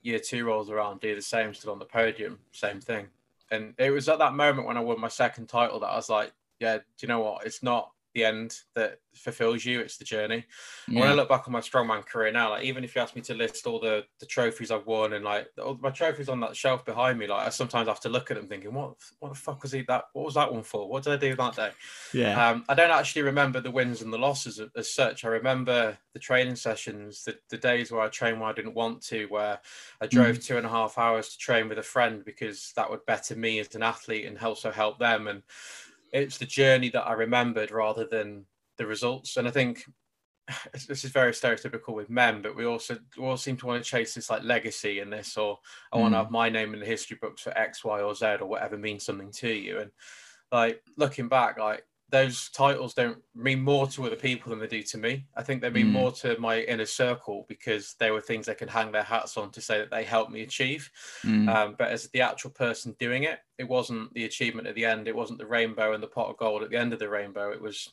year 0.05 0.19
two 0.19 0.45
rolls 0.45 0.71
around, 0.71 1.01
do 1.01 1.15
the 1.15 1.23
same, 1.23 1.53
still 1.53 1.73
on 1.73 1.79
the 1.81 1.85
podium, 1.85 2.39
same 2.53 2.81
thing. 2.81 3.09
And 3.51 3.75
it 3.79 3.91
was 3.91 4.09
at 4.09 4.19
that 4.19 4.35
moment 4.35 4.67
when 4.67 4.77
I 4.77 4.81
won 4.81 5.01
my 5.01 5.09
second 5.09 5.49
title 5.49 5.81
that 5.81 5.87
I 5.87 5.97
was 5.97 6.11
like, 6.11 6.33
yeah, 6.61 6.77
do 6.77 6.83
you 7.01 7.09
know 7.09 7.21
what? 7.21 7.47
It's 7.47 7.63
not 7.63 7.91
the 8.14 8.25
end 8.25 8.59
that 8.75 8.99
fulfills 9.14 9.64
you 9.64 9.80
it's 9.80 9.97
the 9.97 10.04
journey. 10.04 10.44
Yeah. 10.88 11.00
when 11.00 11.09
i 11.09 11.14
look 11.14 11.28
back 11.28 11.47
on 11.47 11.52
my 11.52 11.61
strongman 11.61 12.04
career 12.04 12.33
now 12.33 12.50
like 12.50 12.64
even 12.64 12.83
if 12.83 12.94
you 12.94 13.00
ask 13.00 13.14
me 13.14 13.23
to 13.23 13.35
list 13.35 13.66
all 13.66 13.78
the 13.78 14.04
the 14.18 14.26
trophies 14.26 14.71
i've 14.71 14.87
won 14.87 15.12
and 15.12 15.25
like 15.25 15.49
all 15.62 15.78
my 15.80 15.90
trophies 15.90 16.28
on 16.28 16.40
that 16.40 16.56
shelf 16.56 16.85
behind 16.85 17.18
me 17.18 17.26
like 17.26 17.47
i 17.47 17.50
sometimes 17.50 17.88
have 17.88 18.00
to 18.00 18.09
look 18.09 18.30
at 18.30 18.37
them 18.37 18.49
thinking 18.49 18.73
what 18.75 18.94
what 19.21 19.30
the 19.30 19.38
fuck 19.38 19.62
was 19.62 19.73
he 19.73 19.83
that 19.83 20.04
what 20.12 20.25
was 20.25 20.35
that 20.35 20.52
one 20.52 20.62
for? 20.62 20.88
What 20.88 21.04
did 21.04 21.12
i 21.12 21.16
do 21.16 21.37
that 21.37 21.56
day? 21.56 21.71
Yeah. 22.12 22.49
Um, 22.49 22.64
i 22.68 22.75
don't 22.75 22.90
actually 22.90 23.23
remember 23.23 23.61
the 23.61 23.71
wins 23.71 24.02
and 24.02 24.12
the 24.12 24.18
losses 24.18 24.59
as, 24.59 24.68
as 24.76 24.92
such. 24.92 25.25
I 25.25 25.28
remember 25.28 25.97
the 26.12 26.18
training 26.18 26.56
sessions 26.56 27.25
the, 27.25 27.37
the 27.50 27.56
days 27.56 27.90
where 27.90 28.00
i 28.00 28.09
trained 28.09 28.40
where 28.40 28.50
i 28.50 28.52
didn't 28.52 28.75
want 28.75 29.02
to 29.02 29.26
where 29.26 29.59
i 30.00 30.06
drove 30.06 30.38
mm. 30.38 30.44
two 30.44 30.56
and 30.56 30.66
a 30.66 30.68
half 30.68 30.97
hours 30.99 31.30
to 31.30 31.38
train 31.38 31.68
with 31.68 31.78
a 31.78 31.83
friend 31.83 32.25
because 32.25 32.73
that 32.76 32.90
would 32.90 33.04
better 33.06 33.37
me 33.37 33.59
as 33.59 33.75
an 33.75 33.83
athlete 33.83 34.26
and 34.26 34.38
also 34.38 34.71
help 34.71 34.99
them. 34.99 35.26
And 35.28 35.42
it's 36.14 36.38
the 36.38 36.47
journey 36.47 36.88
that 36.90 37.06
I 37.06 37.12
remembered 37.12 37.73
rather 37.73 38.06
than 38.06 38.47
the 38.78 38.87
results. 38.87 39.37
And 39.37 39.49
I 39.49 39.50
think 39.50 39.85
this 40.73 41.04
is 41.04 41.11
very 41.11 41.33
stereotypical 41.33 41.94
with 41.94 42.09
men, 42.09 42.40
but 42.40 42.56
we 42.56 42.64
also 42.64 42.97
we 43.18 43.25
all 43.25 43.37
seem 43.37 43.56
to 43.59 43.66
want 43.66 43.83
to 43.83 43.90
chase 43.90 44.14
this 44.14 44.30
like 44.30 44.44
legacy 44.44 45.00
in 45.00 45.11
this, 45.11 45.37
or 45.37 45.59
I 45.92 45.99
mm. 45.99 46.02
want 46.02 46.14
to 46.14 46.18
have 46.18 46.30
my 46.30 46.49
name 46.49 46.73
in 46.73 46.80
the 46.80 46.87
history 46.87 47.18
books 47.21 47.42
for 47.42 47.56
X, 47.59 47.85
Y, 47.85 48.00
or 48.00 48.14
Z, 48.14 48.37
or 48.40 48.47
whatever 48.47 48.78
means 48.78 49.04
something 49.04 49.33
to 49.33 49.49
you. 49.52 49.80
And 49.80 49.90
like 50.52 50.80
looking 50.97 51.28
back, 51.28 51.59
like 51.59 51.85
those 52.11 52.49
titles 52.50 52.94
don't 52.94 53.18
mean 53.34 53.61
more 53.61 53.87
to 53.88 54.04
other 54.04 54.16
people 54.16 54.50
than 54.50 54.61
they 54.61 54.66
do 54.66 54.82
to 54.82 54.99
me. 54.99 55.26
I 55.37 55.42
think 55.42 55.61
they 55.61 55.70
mean 55.70 55.88
mm. 55.88 55.92
more 55.92 56.12
to 56.12 56.38
my 56.38 56.61
inner 56.61 56.87
circle 56.87 57.46
because 57.49 57.96
they 57.99 58.11
were 58.11 58.20
things 58.20 58.46
they 58.46 58.54
could 58.54 58.70
hang 58.70 58.92
their 58.92 59.02
hats 59.02 59.37
on 59.37 59.50
to 59.52 59.61
say 59.61 59.78
that 59.78 59.90
they 59.90 60.04
helped 60.04 60.30
me 60.30 60.42
achieve. 60.42 60.90
Mm. 61.25 61.52
Um, 61.52 61.75
but 61.78 61.90
as 61.90 62.08
the 62.08 62.20
actual 62.20 62.50
person 62.50 62.94
doing 62.99 63.25
it, 63.25 63.40
it 63.58 63.68
wasn't 63.68 64.12
the 64.14 64.25
achievement 64.25 64.69
at 64.69 64.75
the 64.75 64.84
end. 64.84 65.08
It 65.08 65.17
wasn't 65.17 65.38
the 65.38 65.47
rainbow 65.47 65.93
and 65.93 66.02
the 66.02 66.08
pot 66.08 66.28
of 66.28 66.36
gold 66.36 66.62
at 66.62 66.71
the 66.71 66.76
end 66.76 66.93
of 66.93 66.99
the 66.99 67.08
rainbow. 67.08 67.50
It 67.50 67.60
was 67.60 67.93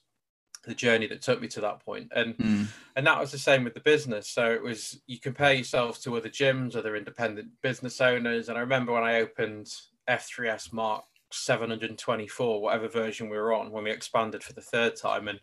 the 0.65 0.75
journey 0.75 1.07
that 1.07 1.21
took 1.21 1.41
me 1.41 1.47
to 1.47 1.61
that 1.61 1.83
point. 1.83 2.11
And 2.15 2.37
mm. 2.37 2.67
and 2.95 3.07
that 3.07 3.19
was 3.19 3.31
the 3.31 3.37
same 3.37 3.63
with 3.63 3.73
the 3.73 3.79
business. 3.79 4.29
So 4.29 4.51
it 4.51 4.61
was 4.61 5.01
you 5.07 5.19
compare 5.19 5.53
yourself 5.53 6.01
to 6.03 6.17
other 6.17 6.29
gyms, 6.29 6.75
other 6.75 6.95
independent 6.95 7.49
business 7.61 7.99
owners. 8.01 8.49
And 8.49 8.57
I 8.57 8.61
remember 8.61 8.91
when 8.91 9.03
I 9.03 9.21
opened 9.21 9.73
F3S 10.09 10.73
Mark 10.73 11.05
724, 11.33 12.61
whatever 12.61 12.87
version 12.87 13.29
we 13.29 13.37
were 13.37 13.53
on 13.53 13.71
when 13.71 13.83
we 13.83 13.91
expanded 13.91 14.43
for 14.43 14.53
the 14.53 14.61
third 14.61 14.95
time. 14.95 15.27
And 15.27 15.39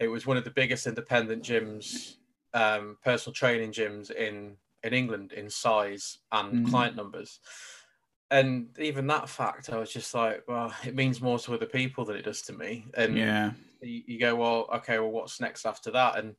it 0.00 0.08
was 0.08 0.26
one 0.26 0.36
of 0.36 0.44
the 0.44 0.50
biggest 0.50 0.86
independent 0.86 1.42
gyms, 1.42 2.16
um, 2.52 2.98
personal 3.04 3.34
training 3.34 3.72
gyms 3.72 4.10
in, 4.10 4.56
in 4.82 4.92
England 4.92 5.32
in 5.32 5.48
size 5.48 6.18
and 6.32 6.66
mm. 6.66 6.70
client 6.70 6.96
numbers. 6.96 7.40
And 8.30 8.68
even 8.78 9.06
that 9.08 9.28
fact, 9.28 9.70
I 9.70 9.76
was 9.76 9.92
just 9.92 10.14
like, 10.14 10.42
well, 10.48 10.74
it 10.84 10.94
means 10.94 11.20
more 11.20 11.38
to 11.38 11.54
other 11.54 11.66
people 11.66 12.04
than 12.04 12.16
it 12.16 12.24
does 12.24 12.42
to 12.42 12.52
me. 12.52 12.86
And 12.94 13.16
yeah, 13.16 13.52
you, 13.80 14.02
you 14.06 14.18
go, 14.18 14.34
well, 14.34 14.66
okay, 14.76 14.98
well, 14.98 15.10
what's 15.10 15.40
next 15.40 15.66
after 15.66 15.90
that? 15.92 16.18
And 16.18 16.34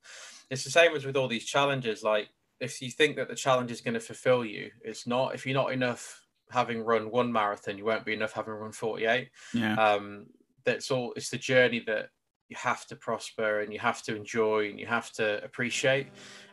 it's 0.49 0.63
the 0.63 0.71
same 0.71 0.95
as 0.95 1.05
with 1.05 1.15
all 1.15 1.27
these 1.27 1.45
challenges. 1.45 2.03
Like, 2.03 2.29
if 2.59 2.81
you 2.81 2.89
think 2.89 3.15
that 3.15 3.27
the 3.27 3.35
challenge 3.35 3.71
is 3.71 3.81
going 3.81 3.93
to 3.93 3.99
fulfill 3.99 4.43
you, 4.43 4.71
it's 4.81 5.05
not. 5.07 5.35
If 5.35 5.45
you're 5.45 5.55
not 5.55 5.71
enough 5.71 6.24
having 6.49 6.83
run 6.83 7.09
one 7.11 7.31
marathon, 7.31 7.77
you 7.77 7.85
won't 7.85 8.05
be 8.05 8.13
enough 8.13 8.33
having 8.33 8.53
run 8.53 8.71
48. 8.71 9.29
Yeah. 9.53 9.75
Um, 9.75 10.27
that's 10.63 10.91
all. 10.91 11.13
It's 11.15 11.29
the 11.29 11.37
journey 11.37 11.83
that 11.87 12.09
you 12.49 12.55
have 12.57 12.85
to 12.85 12.95
prosper 12.95 13.61
and 13.61 13.73
you 13.73 13.79
have 13.79 14.03
to 14.03 14.15
enjoy 14.15 14.69
and 14.69 14.79
you 14.79 14.85
have 14.85 15.11
to 15.13 15.43
appreciate. 15.43 16.07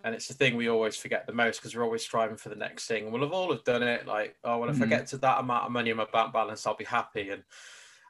And 0.04 0.14
it's 0.14 0.26
the 0.26 0.34
thing 0.34 0.56
we 0.56 0.68
always 0.68 0.96
forget 0.96 1.26
the 1.26 1.32
most 1.32 1.58
because 1.58 1.76
we're 1.76 1.84
always 1.84 2.02
striving 2.02 2.36
for 2.36 2.48
the 2.48 2.56
next 2.56 2.86
thing. 2.86 3.10
We'll 3.10 3.22
have 3.22 3.32
all 3.32 3.52
have 3.52 3.64
done 3.64 3.82
it. 3.82 4.06
Like, 4.06 4.36
oh, 4.44 4.58
when 4.58 4.70
mm-hmm. 4.70 4.82
I 4.82 4.86
get 4.86 5.06
to 5.08 5.18
that 5.18 5.40
amount 5.40 5.66
of 5.66 5.72
money 5.72 5.90
in 5.90 5.96
my 5.96 6.06
bank 6.10 6.32
balance, 6.32 6.66
I'll 6.66 6.76
be 6.76 6.84
happy. 6.84 7.28
And 7.30 7.42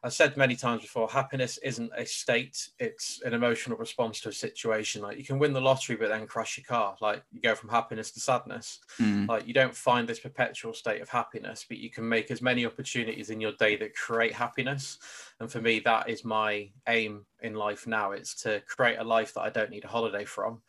I've 0.05 0.13
said 0.13 0.37
many 0.37 0.57
times 0.57 0.83
before, 0.83 1.09
happiness 1.09 1.59
isn't 1.59 1.93
a 1.97 2.05
state; 2.05 2.71
it's 2.81 3.23
an 3.23 3.35
emotional 3.35 3.79
response 3.79 4.21
to 4.21 4.31
a 4.31 4.33
situation. 4.33 5.01
Like 5.01 5.17
you 5.17 5.25
can 5.25 5.39
win 5.39 5.53
the 5.53 5.61
lottery, 5.61 5.97
but 5.97 6.09
then 6.09 6.27
crash 6.27 6.59
your 6.59 6.65
car. 6.65 6.97
Like 7.01 7.23
you 7.33 7.41
go 7.41 7.55
from 7.55 7.69
happiness 7.69 8.11
to 8.13 8.21
sadness. 8.21 8.81
Mm. 9.01 9.29
Like 9.29 9.47
you 9.47 9.55
don't 9.55 9.75
find 9.75 10.09
this 10.09 10.19
perpetual 10.19 10.75
state 10.75 11.01
of 11.03 11.09
happiness, 11.09 11.65
but 11.69 11.79
you 11.79 11.91
can 11.91 12.09
make 12.09 12.31
as 12.31 12.43
many 12.43 12.67
opportunities 12.67 13.31
in 13.31 13.41
your 13.41 13.53
day 13.53 13.77
that 13.77 13.95
create 13.95 14.33
happiness. 14.33 14.99
And 15.39 15.51
for 15.51 15.61
me, 15.61 15.81
that 15.81 16.09
is 16.09 16.25
my 16.25 16.71
aim 16.89 17.25
in 17.41 17.55
life 17.55 17.87
now. 17.87 18.13
It's 18.13 18.35
to 18.43 18.61
create 18.67 18.99
a 18.99 19.05
life 19.05 19.35
that 19.35 19.43
I 19.43 19.51
don't 19.51 19.71
need 19.71 19.85
a 19.85 19.89
holiday 19.89 20.25
from 20.25 20.63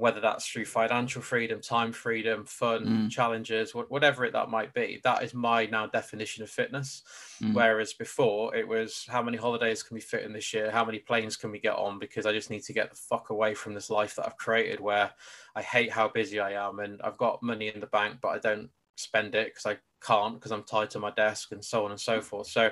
whether 0.00 0.20
that's 0.20 0.46
through 0.46 0.64
financial 0.64 1.20
freedom, 1.20 1.60
time 1.60 1.92
freedom, 1.92 2.44
fun, 2.46 2.86
mm. 2.86 3.10
challenges, 3.10 3.74
whatever 3.74 4.24
it 4.24 4.32
that 4.32 4.48
might 4.48 4.72
be. 4.72 4.98
That 5.04 5.22
is 5.22 5.34
my 5.34 5.66
now 5.66 5.86
definition 5.86 6.42
of 6.42 6.48
fitness. 6.48 7.02
Mm. 7.42 7.52
Whereas 7.52 7.92
before 7.92 8.56
it 8.56 8.66
was 8.66 9.06
how 9.10 9.22
many 9.22 9.36
holidays 9.36 9.82
can 9.82 9.94
we 9.94 10.00
fit 10.00 10.24
in 10.24 10.32
this 10.32 10.54
year? 10.54 10.70
How 10.70 10.86
many 10.86 11.00
planes 11.00 11.36
can 11.36 11.50
we 11.50 11.60
get 11.60 11.74
on? 11.74 11.98
Because 11.98 12.24
I 12.24 12.32
just 12.32 12.48
need 12.48 12.62
to 12.64 12.72
get 12.72 12.88
the 12.88 12.96
fuck 12.96 13.28
away 13.28 13.54
from 13.54 13.74
this 13.74 13.90
life 13.90 14.16
that 14.16 14.24
I've 14.24 14.38
created 14.38 14.80
where 14.80 15.10
I 15.54 15.60
hate 15.60 15.92
how 15.92 16.08
busy 16.08 16.40
I 16.40 16.52
am 16.52 16.78
and 16.78 17.00
I've 17.02 17.18
got 17.18 17.42
money 17.42 17.70
in 17.72 17.80
the 17.80 17.86
bank, 17.86 18.20
but 18.22 18.28
I 18.28 18.38
don't 18.38 18.70
spend 18.96 19.34
it 19.34 19.48
because 19.48 19.66
I 19.66 19.78
can't 20.02 20.34
because 20.34 20.50
I'm 20.50 20.64
tied 20.64 20.88
to 20.90 20.98
my 20.98 21.10
desk 21.10 21.52
and 21.52 21.62
so 21.62 21.84
on 21.84 21.90
and 21.90 22.00
so 22.00 22.22
forth. 22.22 22.46
So 22.46 22.70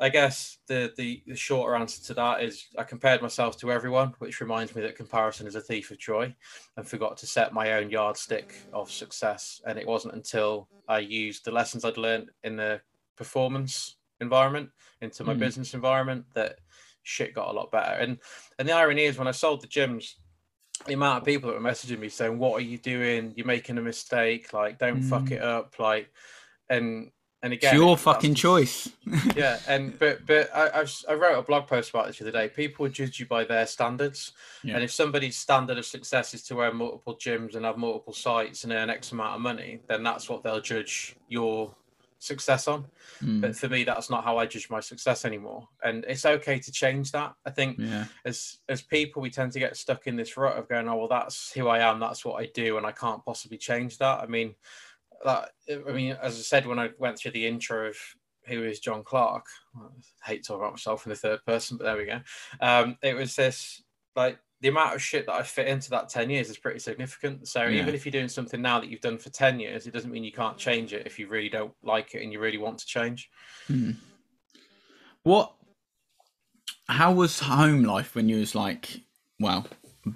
I 0.00 0.08
guess 0.08 0.58
the, 0.66 0.92
the, 0.96 1.22
the 1.26 1.36
shorter 1.36 1.74
answer 1.74 2.02
to 2.06 2.14
that 2.14 2.42
is 2.42 2.66
I 2.78 2.84
compared 2.84 3.22
myself 3.22 3.58
to 3.58 3.72
everyone, 3.72 4.14
which 4.18 4.40
reminds 4.40 4.74
me 4.74 4.82
that 4.82 4.96
comparison 4.96 5.46
is 5.46 5.54
a 5.54 5.60
thief 5.60 5.90
of 5.90 5.98
joy, 5.98 6.34
and 6.76 6.86
forgot 6.86 7.16
to 7.18 7.26
set 7.26 7.52
my 7.52 7.72
own 7.72 7.90
yardstick 7.90 8.54
of 8.72 8.90
success. 8.90 9.60
And 9.66 9.78
it 9.78 9.86
wasn't 9.86 10.14
until 10.14 10.68
I 10.88 10.98
used 10.98 11.44
the 11.44 11.52
lessons 11.52 11.84
I'd 11.84 11.96
learned 11.96 12.30
in 12.44 12.56
the 12.56 12.80
performance 13.16 13.96
environment 14.20 14.70
into 15.00 15.24
my 15.24 15.34
mm. 15.34 15.38
business 15.38 15.74
environment 15.74 16.24
that 16.34 16.60
shit 17.02 17.34
got 17.34 17.48
a 17.48 17.52
lot 17.52 17.70
better. 17.70 18.00
And 18.00 18.18
and 18.58 18.68
the 18.68 18.72
irony 18.72 19.04
is 19.04 19.18
when 19.18 19.28
I 19.28 19.32
sold 19.32 19.60
the 19.60 19.66
gyms, 19.66 20.14
the 20.86 20.94
amount 20.94 21.18
of 21.18 21.24
people 21.24 21.50
that 21.50 21.60
were 21.60 21.68
messaging 21.68 21.98
me 21.98 22.08
saying, 22.08 22.38
"What 22.38 22.54
are 22.54 22.64
you 22.64 22.78
doing? 22.78 23.32
You're 23.36 23.46
making 23.46 23.78
a 23.78 23.82
mistake. 23.82 24.52
Like, 24.52 24.78
don't 24.78 25.02
mm. 25.02 25.08
fuck 25.08 25.30
it 25.30 25.42
up." 25.42 25.78
Like, 25.78 26.10
and 26.70 27.10
and 27.42 27.52
again, 27.52 27.74
it's 27.74 27.78
your 27.78 27.96
fucking 27.96 28.34
choice. 28.34 28.88
yeah, 29.36 29.58
and 29.66 29.98
but 29.98 30.24
but 30.26 30.48
I, 30.54 30.86
I 31.08 31.14
wrote 31.14 31.38
a 31.38 31.42
blog 31.42 31.66
post 31.66 31.90
about 31.90 32.06
this 32.06 32.18
the 32.18 32.24
other 32.24 32.32
day. 32.32 32.48
People 32.48 32.88
judge 32.88 33.18
you 33.18 33.26
by 33.26 33.44
their 33.44 33.66
standards, 33.66 34.32
yeah. 34.62 34.74
and 34.74 34.84
if 34.84 34.92
somebody's 34.92 35.36
standard 35.36 35.76
of 35.76 35.84
success 35.84 36.34
is 36.34 36.42
to 36.44 36.62
own 36.62 36.76
multiple 36.76 37.16
gyms 37.16 37.56
and 37.56 37.64
have 37.64 37.76
multiple 37.76 38.12
sites 38.12 38.62
and 38.64 38.72
earn 38.72 38.90
X 38.90 39.10
amount 39.12 39.34
of 39.34 39.40
money, 39.40 39.80
then 39.88 40.04
that's 40.04 40.28
what 40.28 40.44
they'll 40.44 40.60
judge 40.60 41.16
your 41.28 41.74
success 42.22 42.68
on. 42.68 42.84
Mm. 43.20 43.40
But 43.40 43.56
for 43.56 43.68
me, 43.68 43.82
that's 43.82 44.08
not 44.08 44.22
how 44.22 44.38
I 44.38 44.46
judge 44.46 44.70
my 44.70 44.78
success 44.78 45.24
anymore. 45.24 45.68
And 45.82 46.04
it's 46.06 46.24
okay 46.24 46.60
to 46.60 46.70
change 46.70 47.10
that. 47.12 47.34
I 47.44 47.50
think 47.50 47.78
yeah. 47.78 48.04
as 48.24 48.58
as 48.68 48.80
people, 48.80 49.20
we 49.20 49.30
tend 49.30 49.52
to 49.52 49.58
get 49.58 49.76
stuck 49.76 50.06
in 50.06 50.14
this 50.14 50.36
rut 50.36 50.56
of 50.56 50.68
going, 50.68 50.88
oh 50.88 50.96
well, 50.96 51.08
that's 51.08 51.52
who 51.52 51.66
I 51.66 51.80
am, 51.80 51.98
that's 51.98 52.24
what 52.24 52.40
I 52.40 52.46
do, 52.54 52.76
and 52.76 52.86
I 52.86 52.92
can't 52.92 53.24
possibly 53.24 53.58
change 53.58 53.98
that. 53.98 54.20
I 54.20 54.26
mean, 54.26 54.54
that 55.24 55.50
I 55.70 55.92
mean, 55.92 56.16
as 56.22 56.38
I 56.38 56.42
said 56.42 56.66
when 56.66 56.78
I 56.78 56.90
went 56.98 57.18
through 57.18 57.32
the 57.32 57.46
intro 57.46 57.88
of 57.88 57.96
who 58.46 58.64
is 58.64 58.80
John 58.80 59.04
Clark, 59.04 59.46
I 59.76 59.86
hate 60.24 60.44
talking 60.44 60.62
about 60.62 60.72
myself 60.72 61.06
in 61.06 61.10
the 61.10 61.16
third 61.16 61.44
person, 61.46 61.76
but 61.76 61.84
there 61.84 61.96
we 61.96 62.06
go. 62.06 62.20
Um, 62.60 62.96
it 63.02 63.14
was 63.14 63.36
this 63.36 63.82
like 64.16 64.38
the 64.62 64.68
amount 64.68 64.94
of 64.94 65.02
shit 65.02 65.26
that 65.26 65.34
I 65.34 65.42
fit 65.42 65.66
into 65.66 65.90
that 65.90 66.08
10 66.08 66.30
years 66.30 66.48
is 66.48 66.56
pretty 66.56 66.78
significant. 66.78 67.48
So 67.48 67.64
yeah. 67.64 67.82
even 67.82 67.94
if 67.94 68.06
you're 68.06 68.12
doing 68.12 68.28
something 68.28 68.62
now 68.62 68.78
that 68.78 68.88
you've 68.88 69.00
done 69.00 69.18
for 69.18 69.28
10 69.28 69.58
years, 69.58 69.86
it 69.86 69.92
doesn't 69.92 70.10
mean 70.10 70.22
you 70.22 70.32
can't 70.32 70.56
change 70.56 70.92
it 70.92 71.04
if 71.04 71.18
you 71.18 71.26
really 71.26 71.48
don't 71.48 71.72
like 71.82 72.14
it 72.14 72.22
and 72.22 72.32
you 72.32 72.38
really 72.38 72.58
want 72.58 72.78
to 72.78 72.86
change. 72.86 73.28
Hmm. 73.66 73.90
What, 75.24 75.52
how 76.88 77.12
was 77.12 77.40
home 77.40 77.82
life 77.82 78.14
when 78.14 78.28
you 78.28 78.38
was 78.38 78.54
like, 78.54 79.00
well, 79.40 79.66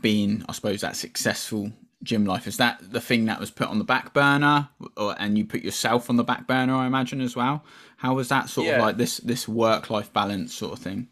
being, 0.01 0.45
I 0.49 0.53
suppose, 0.53 0.81
that 0.83 0.95
successful 0.95 1.73
gym 2.03 2.25
life? 2.25 2.47
Is 2.47 2.57
that 2.59 2.93
the 2.93 3.01
thing 3.01 3.25
that 3.27 3.41
was 3.41 3.51
put 3.51 3.69
on 3.69 3.79
the 3.79 3.85
back 3.85 4.13
burner 4.13 4.69
or, 4.97 5.15
and 5.19 5.37
you 5.37 5.45
put 5.45 5.63
yourself 5.63 6.11
on 6.11 6.17
the 6.17 6.25
back 6.25 6.47
burner, 6.47 6.75
I 6.75 6.87
imagine 6.87 7.21
as 7.21 7.37
well? 7.37 7.65
How 7.99 8.15
was 8.15 8.29
that 8.29 8.49
sort 8.49 8.67
yeah. 8.67 8.75
of 8.75 8.83
like 8.83 8.97
this, 8.97 9.19
this 9.19 9.49
work 9.49 9.91
life 9.91 10.13
balance 10.13 10.55
sort 10.55 10.73
of 10.73 10.79
thing? 10.79 11.09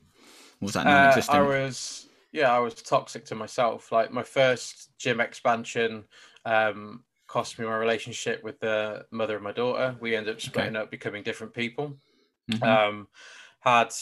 was 0.61 0.75
that 0.75 0.87
non-existent? 0.87 1.37
Uh, 1.37 1.41
I 1.41 1.47
was, 1.47 2.09
yeah, 2.33 2.53
I 2.53 2.59
was 2.59 2.75
toxic 2.75 3.25
to 3.27 3.35
myself. 3.35 3.93
Like 3.93 4.11
my 4.13 4.23
first 4.23 4.91
gym 4.99 5.21
expansion 5.21 6.05
um, 6.45 7.05
cost 7.27 7.59
me 7.59 7.67
my 7.67 7.77
relationship 7.77 8.43
with 8.43 8.59
the 8.61 9.07
mother 9.11 9.37
of 9.37 9.43
my 9.43 9.53
daughter. 9.53 9.97
We 10.01 10.17
ended 10.17 10.35
up 10.35 10.41
splitting 10.41 10.77
okay. 10.77 10.83
up, 10.83 10.91
becoming 10.91 11.23
different 11.23 11.55
people. 11.55 11.99
Mm-hmm. 12.51 12.63
Um, 12.63 13.09
had 13.61 13.93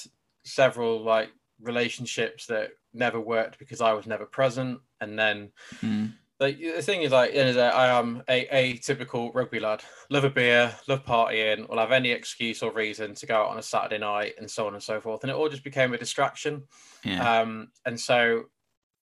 several 0.44 1.02
like 1.02 1.30
relationships 1.60 2.46
that 2.46 2.70
never 2.92 3.20
worked 3.20 3.58
because 3.58 3.80
I 3.80 3.92
was 3.92 4.06
never 4.06 4.26
present, 4.26 4.80
and 5.00 5.18
then 5.18 5.52
mm 5.82 6.12
like 6.42 6.58
the 6.58 6.82
thing 6.82 7.02
is 7.02 7.12
like 7.12 7.34
I 7.34 7.88
am 7.98 8.22
a, 8.28 8.46
a 8.54 8.76
typical 8.78 9.32
rugby 9.32 9.60
lad. 9.60 9.82
Love 10.10 10.24
a 10.24 10.30
beer, 10.30 10.74
love 10.88 11.04
partying, 11.04 11.68
will 11.68 11.78
have 11.78 11.92
any 11.92 12.10
excuse 12.10 12.62
or 12.62 12.72
reason 12.72 13.14
to 13.14 13.26
go 13.26 13.36
out 13.36 13.48
on 13.48 13.58
a 13.58 13.62
Saturday 13.62 13.98
night 13.98 14.34
and 14.38 14.50
so 14.50 14.66
on 14.66 14.74
and 14.74 14.82
so 14.82 15.00
forth. 15.00 15.22
And 15.22 15.30
it 15.30 15.36
all 15.36 15.48
just 15.48 15.64
became 15.64 15.94
a 15.94 15.98
distraction. 15.98 16.64
Yeah. 17.04 17.40
Um, 17.40 17.68
and 17.86 17.98
so 17.98 18.44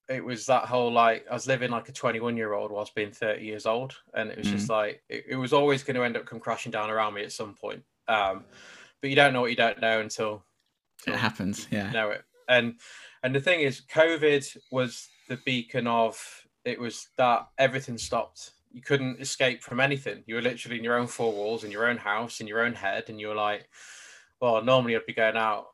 it 0.09 0.23
was 0.23 0.45
that 0.47 0.67
whole 0.67 0.93
like 0.93 1.25
I 1.31 1.35
was 1.35 1.47
living 1.47 1.71
like 1.71 1.89
a 1.89 1.93
21 1.93 2.37
year 2.37 2.53
old 2.53 2.71
whilst 2.71 2.95
being 2.95 3.11
30 3.11 3.43
years 3.43 3.65
old. 3.65 3.97
And 4.15 4.31
it 4.31 4.39
was 4.39 4.49
mm. 4.49 4.53
just 4.53 4.69
like 4.69 5.03
it, 5.09 5.25
it, 5.31 5.37
was 5.37 5.53
always 5.53 5.83
going 5.83 5.97
to 5.97 6.05
end 6.05 6.17
up 6.17 6.27
come 6.27 6.41
crashing 6.41 6.73
down 6.73 6.91
around 6.91 7.15
me 7.15 7.23
at 7.23 7.33
some 7.33 7.55
point. 7.55 7.83
Um, 8.07 8.45
but 9.01 9.09
you 9.09 9.17
don't 9.17 9.33
know 9.33 9.41
what 9.41 9.51
you 9.51 9.57
don't 9.57 9.81
know 9.81 10.01
until, 10.01 10.45
until 11.01 11.15
it 11.15 11.21
happens. 11.21 11.67
Yeah. 11.71 11.91
Know 11.91 12.11
it. 12.11 12.23
And 12.49 12.75
and 13.23 13.35
the 13.35 13.41
thing 13.41 13.61
is, 13.61 13.81
COVID 13.81 14.57
was 14.71 15.09
the 15.29 15.39
beacon 15.47 15.87
of 15.87 16.45
it 16.65 16.79
was 16.79 17.09
that 17.17 17.49
everything 17.59 17.99
stopped. 17.99 18.53
You 18.73 18.83
couldn't 18.83 19.21
escape 19.21 19.63
from 19.63 19.81
anything. 19.81 20.23
You 20.27 20.37
were 20.37 20.43
literally 20.43 20.79
in 20.79 20.85
your 20.85 20.99
own 20.99 21.07
four 21.07 21.33
walls, 21.33 21.65
in 21.65 21.71
your 21.71 21.89
own 21.89 21.97
house, 21.97 22.41
in 22.41 22.47
your 22.47 22.65
own 22.65 22.75
head, 22.75 23.05
and 23.09 23.21
you 23.21 23.29
were 23.29 23.35
like, 23.35 23.69
"Well, 24.41 24.63
normally 24.63 24.95
I'd 24.97 25.07
be 25.07 25.13
going 25.13 25.37
out, 25.37 25.69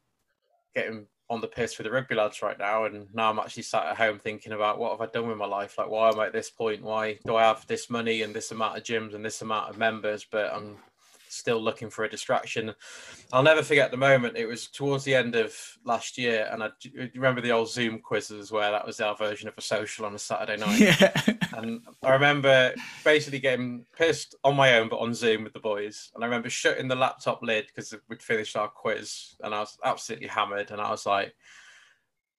getting 0.74 1.06
on 1.28 1.40
the 1.40 1.48
piss 1.48 1.76
with 1.76 1.86
the 1.86 1.90
rugby 1.90 2.14
lads 2.14 2.40
right 2.42 2.58
now, 2.58 2.84
and 2.84 3.12
now 3.14 3.30
I'm 3.30 3.38
actually 3.38 3.64
sat 3.64 3.86
at 3.86 3.96
home 3.96 4.18
thinking 4.18 4.52
about 4.52 4.78
what 4.78 4.92
have 4.92 5.00
I 5.00 5.10
done 5.10 5.28
with 5.28 5.36
my 5.36 5.46
life? 5.46 5.76
Like, 5.76 5.90
why 5.90 6.08
am 6.08 6.20
I 6.20 6.26
at 6.26 6.32
this 6.32 6.50
point? 6.50 6.82
Why 6.82 7.18
do 7.26 7.36
I 7.36 7.42
have 7.42 7.66
this 7.66 7.90
money 7.90 8.22
and 8.22 8.34
this 8.34 8.52
amount 8.52 8.78
of 8.78 8.84
gyms 8.84 9.14
and 9.14 9.24
this 9.24 9.42
amount 9.42 9.70
of 9.70 9.78
members, 9.78 10.24
but 10.30 10.52
I'm 10.52 10.78
still 11.36 11.60
looking 11.60 11.90
for 11.90 12.04
a 12.04 12.10
distraction. 12.10 12.74
I'll 13.32 13.42
never 13.42 13.62
forget 13.62 13.90
the 13.90 13.96
moment. 13.96 14.36
It 14.36 14.46
was 14.46 14.68
towards 14.68 15.04
the 15.04 15.14
end 15.14 15.36
of 15.36 15.54
last 15.84 16.18
year, 16.18 16.48
and 16.50 16.62
I 16.62 16.70
remember 17.14 17.40
the 17.40 17.52
old 17.52 17.70
Zoom 17.70 18.00
quizzes 18.00 18.50
where 18.50 18.70
that 18.70 18.86
was 18.86 19.00
our 19.00 19.16
version 19.16 19.48
of 19.48 19.54
a 19.56 19.62
social 19.62 20.06
on 20.06 20.14
a 20.14 20.18
Saturday 20.18 20.56
night. 20.56 20.80
Yeah. 20.80 21.12
and 21.56 21.80
I 22.02 22.12
remember 22.12 22.74
basically 23.04 23.38
getting 23.38 23.84
pissed 23.96 24.34
on 24.44 24.56
my 24.56 24.78
own, 24.78 24.88
but 24.88 24.98
on 25.00 25.14
Zoom 25.14 25.44
with 25.44 25.52
the 25.52 25.60
boys. 25.60 26.10
And 26.14 26.24
I 26.24 26.26
remember 26.26 26.50
shutting 26.50 26.88
the 26.88 26.96
laptop 26.96 27.42
lid 27.42 27.66
because 27.66 27.94
we'd 28.08 28.22
finished 28.22 28.56
our 28.56 28.68
quiz, 28.68 29.36
and 29.42 29.54
I 29.54 29.60
was 29.60 29.78
absolutely 29.84 30.28
hammered. 30.28 30.70
And 30.70 30.80
I 30.80 30.90
was 30.90 31.06
like, 31.06 31.34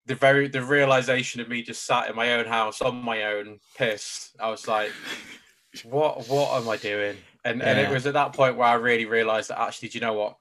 the 0.07 0.15
very 0.15 0.47
the 0.47 0.63
realization 0.63 1.41
of 1.41 1.49
me 1.49 1.61
just 1.61 1.85
sat 1.85 2.09
in 2.09 2.15
my 2.15 2.33
own 2.33 2.45
house 2.45 2.81
on 2.81 3.03
my 3.03 3.25
own, 3.25 3.59
pissed. 3.77 4.35
I 4.39 4.49
was 4.49 4.67
like, 4.67 4.91
what 5.83 6.27
what 6.27 6.59
am 6.61 6.69
I 6.69 6.77
doing? 6.77 7.17
And 7.47 7.61
yeah. 7.61 7.69
and 7.69 7.79
it 7.79 7.89
was 7.89 8.05
at 8.05 8.13
that 8.13 8.33
point 8.33 8.57
where 8.57 8.67
I 8.67 8.73
really 8.73 9.05
realized 9.05 9.49
that 9.49 9.59
actually, 9.59 9.89
do 9.89 9.97
you 9.97 10.01
know 10.05 10.13
what? 10.13 10.37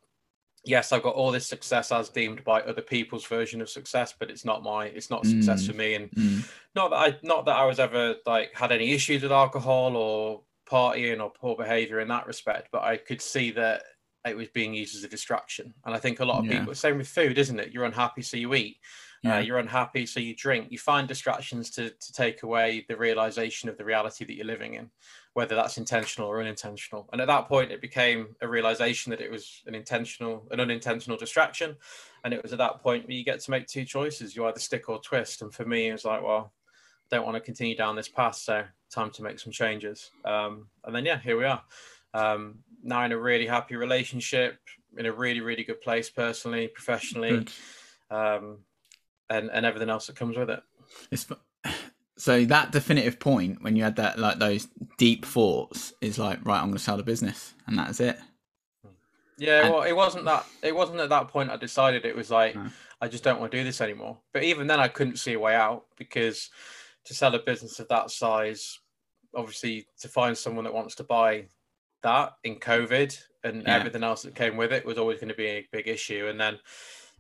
Yes, 0.64 0.90
I've 0.90 1.04
got 1.04 1.14
all 1.14 1.30
this 1.30 1.46
success 1.46 1.92
as 1.92 2.08
deemed 2.08 2.42
by 2.42 2.60
other 2.62 2.82
people's 2.82 3.24
version 3.24 3.60
of 3.60 3.70
success, 3.70 4.12
but 4.18 4.30
it's 4.30 4.44
not 4.44 4.64
my 4.64 4.86
it's 4.86 5.10
not 5.10 5.24
success 5.24 5.62
mm. 5.62 5.70
for 5.70 5.76
me. 5.76 5.94
And 5.94 6.10
mm. 6.10 6.50
not 6.74 6.90
that 6.90 6.96
I 6.96 7.16
not 7.22 7.46
that 7.46 7.56
I 7.56 7.64
was 7.64 7.78
ever 7.78 8.16
like 8.26 8.52
had 8.54 8.72
any 8.72 8.92
issues 8.92 9.22
with 9.22 9.30
alcohol 9.30 9.96
or 9.96 10.42
partying 10.68 11.22
or 11.22 11.30
poor 11.30 11.54
behavior 11.54 12.00
in 12.00 12.08
that 12.08 12.26
respect, 12.26 12.68
but 12.72 12.82
I 12.82 12.96
could 12.96 13.22
see 13.22 13.52
that 13.52 13.84
it 14.26 14.36
was 14.36 14.48
being 14.48 14.74
used 14.74 14.96
as 14.96 15.04
a 15.04 15.08
distraction. 15.08 15.72
And 15.84 15.94
I 15.94 15.98
think 15.98 16.18
a 16.18 16.24
lot 16.24 16.40
of 16.40 16.46
yeah. 16.46 16.58
people, 16.58 16.74
same 16.74 16.98
with 16.98 17.06
food, 17.06 17.38
isn't 17.38 17.60
it? 17.60 17.72
You're 17.72 17.84
unhappy, 17.84 18.22
so 18.22 18.36
you 18.36 18.54
eat. 18.54 18.78
Uh, 19.24 19.28
yeah. 19.28 19.36
Uh, 19.36 19.40
you're 19.40 19.58
unhappy, 19.58 20.04
so 20.04 20.18
you 20.18 20.34
drink. 20.34 20.72
You 20.72 20.78
find 20.78 21.06
distractions 21.06 21.70
to, 21.72 21.90
to 21.90 22.12
take 22.12 22.42
away 22.42 22.84
the 22.88 22.96
realization 22.96 23.68
of 23.68 23.78
the 23.78 23.84
reality 23.84 24.24
that 24.24 24.34
you're 24.34 24.44
living 24.44 24.74
in 24.74 24.90
whether 25.36 25.54
that's 25.54 25.76
intentional 25.76 26.30
or 26.30 26.40
unintentional. 26.40 27.06
And 27.12 27.20
at 27.20 27.26
that 27.26 27.46
point, 27.46 27.70
it 27.70 27.82
became 27.82 28.34
a 28.40 28.48
realization 28.48 29.10
that 29.10 29.20
it 29.20 29.30
was 29.30 29.62
an 29.66 29.74
intentional, 29.74 30.48
an 30.50 30.60
unintentional 30.60 31.18
distraction. 31.18 31.76
And 32.24 32.32
it 32.32 32.42
was 32.42 32.54
at 32.54 32.58
that 32.58 32.82
point 32.82 33.06
where 33.06 33.14
you 33.14 33.22
get 33.22 33.40
to 33.40 33.50
make 33.50 33.66
two 33.66 33.84
choices: 33.84 34.34
you 34.34 34.46
either 34.46 34.58
stick 34.58 34.88
or 34.88 34.98
twist. 34.98 35.42
And 35.42 35.52
for 35.52 35.66
me, 35.66 35.88
it 35.88 35.92
was 35.92 36.06
like, 36.06 36.22
well, 36.22 36.54
I 37.12 37.16
don't 37.16 37.26
want 37.26 37.34
to 37.34 37.42
continue 37.42 37.76
down 37.76 37.96
this 37.96 38.08
path, 38.08 38.36
so 38.36 38.64
time 38.90 39.10
to 39.10 39.22
make 39.22 39.38
some 39.38 39.52
changes. 39.52 40.10
Um, 40.24 40.68
and 40.84 40.96
then 40.96 41.04
yeah, 41.04 41.18
here 41.18 41.36
we 41.36 41.44
are. 41.44 41.62
Um, 42.14 42.60
now 42.82 43.04
in 43.04 43.12
a 43.12 43.18
really 43.18 43.46
happy 43.46 43.76
relationship, 43.76 44.58
in 44.96 45.04
a 45.04 45.12
really 45.12 45.42
really 45.42 45.64
good 45.64 45.82
place 45.82 46.08
personally, 46.08 46.68
professionally, 46.68 47.46
um, 48.10 48.60
and 49.28 49.50
and 49.50 49.66
everything 49.66 49.90
else 49.90 50.06
that 50.06 50.16
comes 50.16 50.38
with 50.38 50.48
it. 50.48 50.62
It's 51.10 51.26
so 52.18 52.44
that 52.46 52.72
definitive 52.72 53.18
point 53.18 53.62
when 53.62 53.76
you 53.76 53.82
had 53.82 53.96
that 53.96 54.18
like 54.18 54.38
those 54.38 54.68
deep 54.96 55.24
thoughts 55.24 55.92
is 56.00 56.18
like 56.18 56.44
right 56.44 56.58
i'm 56.58 56.66
going 56.66 56.74
to 56.74 56.78
sell 56.78 56.96
the 56.96 57.02
business 57.02 57.54
and 57.66 57.78
that's 57.78 58.00
it 58.00 58.18
yeah 59.38 59.64
and, 59.64 59.74
well 59.74 59.82
it 59.82 59.92
wasn't 59.92 60.24
that 60.24 60.46
it 60.62 60.74
wasn't 60.74 60.98
at 60.98 61.08
that 61.08 61.28
point 61.28 61.50
i 61.50 61.56
decided 61.56 62.04
it 62.04 62.16
was 62.16 62.30
like 62.30 62.54
no. 62.54 62.66
i 63.00 63.08
just 63.08 63.22
don't 63.22 63.38
want 63.38 63.52
to 63.52 63.58
do 63.58 63.64
this 63.64 63.80
anymore 63.80 64.16
but 64.32 64.42
even 64.42 64.66
then 64.66 64.80
i 64.80 64.88
couldn't 64.88 65.18
see 65.18 65.34
a 65.34 65.38
way 65.38 65.54
out 65.54 65.84
because 65.96 66.50
to 67.04 67.14
sell 67.14 67.34
a 67.34 67.38
business 67.38 67.78
of 67.80 67.88
that 67.88 68.10
size 68.10 68.78
obviously 69.34 69.86
to 70.00 70.08
find 70.08 70.36
someone 70.36 70.64
that 70.64 70.74
wants 70.74 70.94
to 70.94 71.04
buy 71.04 71.44
that 72.02 72.32
in 72.44 72.56
covid 72.56 73.18
and 73.44 73.62
yeah. 73.62 73.76
everything 73.76 74.02
else 74.02 74.22
that 74.22 74.34
came 74.34 74.56
with 74.56 74.72
it 74.72 74.86
was 74.86 74.96
always 74.98 75.18
going 75.18 75.28
to 75.28 75.34
be 75.34 75.46
a 75.46 75.68
big 75.70 75.86
issue 75.86 76.28
and 76.28 76.40
then 76.40 76.58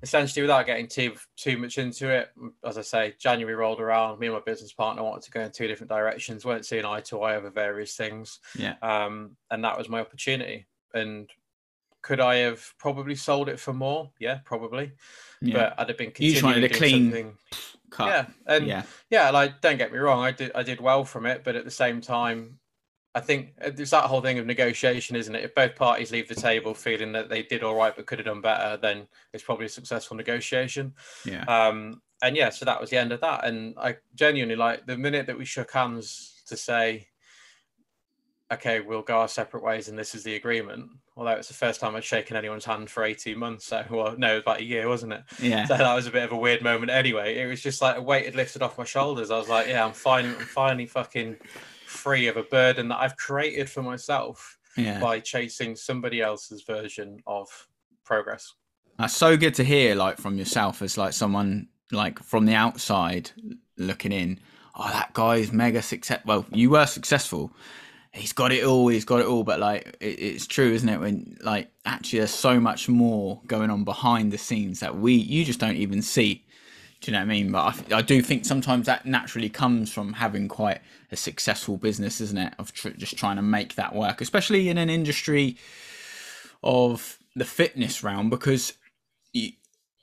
essentially 0.02 0.42
without 0.42 0.66
getting 0.66 0.86
too 0.86 1.14
too 1.36 1.56
much 1.56 1.78
into 1.78 2.10
it 2.10 2.30
as 2.64 2.76
i 2.76 2.82
say 2.82 3.14
january 3.18 3.54
rolled 3.54 3.80
around. 3.80 4.18
Me 4.18 4.26
and 4.26 4.34
my 4.34 4.42
business 4.44 4.72
partner 4.72 5.02
wanted 5.02 5.22
to 5.22 5.30
go 5.30 5.40
in 5.40 5.50
two 5.50 5.66
different 5.66 5.90
directions. 5.90 6.44
Weren't 6.44 6.66
seeing 6.66 6.84
eye 6.84 7.00
to 7.02 7.22
eye 7.22 7.36
over 7.36 7.50
various 7.50 7.96
things. 7.96 8.40
Yeah. 8.56 8.74
Um 8.82 9.36
and 9.50 9.64
that 9.64 9.78
was 9.78 9.88
my 9.88 10.00
opportunity. 10.00 10.66
And 10.92 11.30
could 12.02 12.20
i 12.20 12.36
have 12.36 12.62
probably 12.78 13.14
sold 13.14 13.48
it 13.48 13.58
for 13.58 13.72
more? 13.72 14.10
Yeah 14.18 14.40
probably. 14.44 14.92
Yeah. 15.40 15.54
but 15.54 15.80
i'd 15.80 15.88
have 15.88 15.98
been 15.98 16.12
you 16.18 16.36
trying 16.36 16.60
to 16.60 16.68
clean 16.68 17.04
something. 17.10 17.38
cut. 17.90 18.06
Yeah 18.08 18.26
and 18.46 18.66
yeah. 18.66 18.82
yeah 19.10 19.30
like 19.30 19.60
don't 19.60 19.78
get 19.78 19.92
me 19.92 19.98
wrong 19.98 20.22
i 20.22 20.30
did 20.30 20.52
i 20.54 20.62
did 20.62 20.80
well 20.80 21.04
from 21.04 21.26
it 21.26 21.42
but 21.42 21.56
at 21.56 21.64
the 21.64 21.70
same 21.70 22.00
time 22.00 22.58
I 23.16 23.20
think 23.20 23.54
it's 23.62 23.92
that 23.92 24.04
whole 24.04 24.20
thing 24.20 24.38
of 24.38 24.44
negotiation, 24.44 25.16
isn't 25.16 25.34
it? 25.34 25.42
If 25.42 25.54
both 25.54 25.74
parties 25.74 26.12
leave 26.12 26.28
the 26.28 26.34
table 26.34 26.74
feeling 26.74 27.12
that 27.12 27.30
they 27.30 27.42
did 27.42 27.62
all 27.62 27.74
right 27.74 27.96
but 27.96 28.04
could 28.04 28.18
have 28.18 28.26
done 28.26 28.42
better, 28.42 28.76
then 28.76 29.08
it's 29.32 29.42
probably 29.42 29.64
a 29.64 29.70
successful 29.70 30.18
negotiation. 30.18 30.92
Yeah. 31.24 31.42
Um, 31.44 32.02
and 32.22 32.36
yeah, 32.36 32.50
so 32.50 32.66
that 32.66 32.78
was 32.78 32.90
the 32.90 32.98
end 32.98 33.12
of 33.12 33.22
that. 33.22 33.46
And 33.46 33.74
I 33.78 33.96
genuinely 34.14 34.54
like 34.54 34.84
the 34.84 34.98
minute 34.98 35.28
that 35.28 35.38
we 35.38 35.46
shook 35.46 35.70
hands 35.72 36.42
to 36.48 36.58
say, 36.58 37.08
okay, 38.52 38.80
we'll 38.80 39.00
go 39.00 39.20
our 39.20 39.28
separate 39.28 39.62
ways 39.62 39.88
and 39.88 39.98
this 39.98 40.14
is 40.14 40.22
the 40.22 40.36
agreement. 40.36 40.90
Although 41.16 41.30
it's 41.30 41.48
the 41.48 41.54
first 41.54 41.80
time 41.80 41.96
I'd 41.96 42.04
shaken 42.04 42.36
anyone's 42.36 42.66
hand 42.66 42.90
for 42.90 43.02
18 43.02 43.38
months. 43.38 43.64
So, 43.64 43.82
well, 43.88 44.14
no, 44.18 44.32
it 44.32 44.34
was 44.34 44.42
about 44.42 44.60
a 44.60 44.64
year, 44.64 44.90
wasn't 44.90 45.14
it? 45.14 45.22
Yeah. 45.40 45.64
So 45.64 45.78
that 45.78 45.94
was 45.94 46.06
a 46.06 46.10
bit 46.10 46.24
of 46.24 46.32
a 46.32 46.36
weird 46.36 46.60
moment 46.60 46.90
anyway. 46.90 47.38
It 47.38 47.46
was 47.46 47.62
just 47.62 47.80
like 47.80 47.96
a 47.96 48.02
weight 48.02 48.26
had 48.26 48.34
lifted 48.34 48.60
off 48.60 48.76
my 48.76 48.84
shoulders. 48.84 49.30
I 49.30 49.38
was 49.38 49.48
like, 49.48 49.68
yeah, 49.68 49.86
I'm 49.86 49.94
fine. 49.94 50.26
I'm 50.26 50.34
finally 50.34 50.84
fucking 50.84 51.36
free 51.96 52.28
of 52.28 52.36
a 52.36 52.42
burden 52.44 52.88
that 52.88 53.00
I've 53.00 53.16
created 53.16 53.68
for 53.68 53.82
myself 53.82 54.58
yeah. 54.76 55.00
by 55.00 55.20
chasing 55.20 55.74
somebody 55.74 56.20
else's 56.20 56.62
version 56.62 57.18
of 57.26 57.48
progress. 58.04 58.54
That's 58.98 59.16
so 59.16 59.36
good 59.36 59.54
to 59.54 59.64
hear, 59.64 59.94
like 59.94 60.18
from 60.18 60.38
yourself 60.38 60.82
as 60.82 60.96
like 60.96 61.12
someone 61.12 61.68
like 61.92 62.18
from 62.22 62.46
the 62.46 62.54
outside 62.54 63.30
looking 63.76 64.12
in. 64.12 64.40
Oh, 64.74 64.88
that 64.90 65.12
guy 65.14 65.36
is 65.36 65.52
mega 65.52 65.82
success. 65.82 66.20
Well, 66.24 66.46
you 66.50 66.70
were 66.70 66.86
successful. 66.86 67.52
he's 68.12 68.32
got 68.32 68.52
it 68.52 68.64
all, 68.64 68.88
he's 68.88 69.04
got 69.04 69.20
it 69.20 69.26
all, 69.26 69.44
but 69.44 69.60
like 69.60 69.96
it, 70.00 70.18
it's 70.18 70.46
true, 70.46 70.72
isn't 70.72 70.88
it? 70.88 71.00
When 71.00 71.36
like 71.42 71.70
actually 71.84 72.20
there's 72.20 72.30
so 72.30 72.58
much 72.58 72.88
more 72.88 73.40
going 73.46 73.70
on 73.70 73.84
behind 73.84 74.32
the 74.32 74.38
scenes 74.38 74.80
that 74.80 74.96
we 74.96 75.14
you 75.14 75.44
just 75.44 75.60
don't 75.60 75.76
even 75.76 76.02
see. 76.02 76.44
Do 77.00 77.10
you 77.10 77.12
know 77.12 77.18
what 77.18 77.24
I 77.24 77.28
mean? 77.28 77.52
But 77.52 77.92
I, 77.92 77.98
I 77.98 78.02
do 78.02 78.22
think 78.22 78.44
sometimes 78.44 78.86
that 78.86 79.06
naturally 79.06 79.48
comes 79.48 79.92
from 79.92 80.14
having 80.14 80.48
quite 80.48 80.80
a 81.12 81.16
successful 81.16 81.76
business, 81.76 82.20
isn't 82.20 82.38
it? 82.38 82.54
Of 82.58 82.72
tr- 82.72 82.90
just 82.90 83.16
trying 83.16 83.36
to 83.36 83.42
make 83.42 83.74
that 83.74 83.94
work, 83.94 84.20
especially 84.20 84.68
in 84.68 84.78
an 84.78 84.90
industry 84.90 85.56
of 86.62 87.18
the 87.34 87.44
fitness 87.44 88.02
realm, 88.02 88.30
because 88.30 88.72
you, 89.32 89.52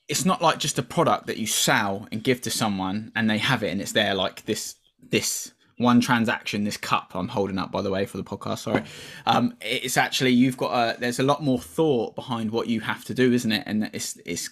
it's 0.07 0.25
not 0.25 0.41
like 0.41 0.59
just 0.59 0.77
a 0.77 0.83
product 0.83 1.27
that 1.27 1.37
you 1.37 1.47
sell 1.47 2.07
and 2.11 2.23
give 2.23 2.41
to 2.41 2.51
someone 2.51 3.11
and 3.15 3.29
they 3.29 3.37
have 3.37 3.63
it 3.63 3.69
and 3.69 3.81
it's 3.81 3.93
there 3.93 4.13
like 4.13 4.45
this 4.45 4.75
this 5.09 5.51
one 5.83 6.01
transaction 6.01 6.63
this 6.63 6.77
cup 6.77 7.11
i'm 7.13 7.27
holding 7.27 7.59
up 7.59 7.71
by 7.71 7.81
the 7.81 7.91
way 7.91 8.05
for 8.05 8.17
the 8.17 8.23
podcast 8.23 8.59
sorry. 8.59 8.83
Um, 9.25 9.55
it's 9.61 9.97
actually 9.97 10.31
you've 10.31 10.57
got 10.57 10.71
a 10.71 10.99
there's 10.99 11.19
a 11.19 11.23
lot 11.23 11.43
more 11.43 11.59
thought 11.59 12.15
behind 12.15 12.51
what 12.51 12.67
you 12.67 12.81
have 12.81 13.05
to 13.05 13.13
do 13.13 13.31
isn't 13.31 13.51
it? 13.51 13.63
And 13.65 13.89
it's 13.93 14.17
it's 14.25 14.49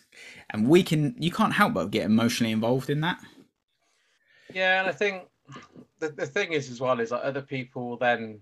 and 0.50 0.68
we 0.68 0.84
can 0.84 1.16
you 1.18 1.32
can't 1.32 1.54
help 1.54 1.74
but 1.74 1.92
get 1.92 2.06
emotionally 2.06 2.52
involved 2.52 2.90
in 2.90 3.02
that. 3.02 3.20
Yeah 4.54 4.82
and 4.82 4.90
i 4.90 4.92
think 4.92 5.24
the, 6.00 6.10
the 6.10 6.26
thing 6.26 6.52
is 6.52 6.70
as 6.70 6.82
well 6.82 7.00
is 7.00 7.10
that 7.10 7.22
other 7.22 7.42
people 7.42 7.98
then 7.98 8.42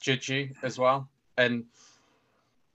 judge 0.00 0.28
you 0.28 0.50
as 0.62 0.78
well. 0.78 1.08
And 1.36 1.64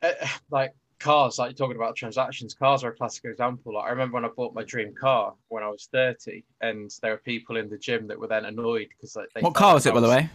uh, 0.01 0.11
like 0.51 0.73
cars, 0.99 1.39
like 1.39 1.49
you're 1.49 1.57
talking 1.57 1.75
about 1.75 1.95
transactions, 1.95 2.53
cars 2.53 2.83
are 2.83 2.89
a 2.89 2.95
classic 2.95 3.25
example. 3.25 3.73
Like 3.75 3.85
I 3.85 3.89
remember 3.89 4.15
when 4.15 4.25
I 4.25 4.29
bought 4.29 4.53
my 4.53 4.63
dream 4.63 4.93
car 4.93 5.33
when 5.47 5.63
I 5.63 5.69
was 5.69 5.87
30, 5.91 6.43
and 6.61 6.91
there 7.01 7.11
were 7.11 7.17
people 7.17 7.57
in 7.57 7.69
the 7.69 7.77
gym 7.77 8.07
that 8.07 8.19
were 8.19 8.27
then 8.27 8.45
annoyed 8.45 8.89
because 8.89 9.15
like, 9.15 9.29
what 9.41 9.55
car 9.55 9.73
was 9.73 9.85
it, 9.85 9.93
by 9.93 10.01
the 10.01 10.09
way? 10.09 10.29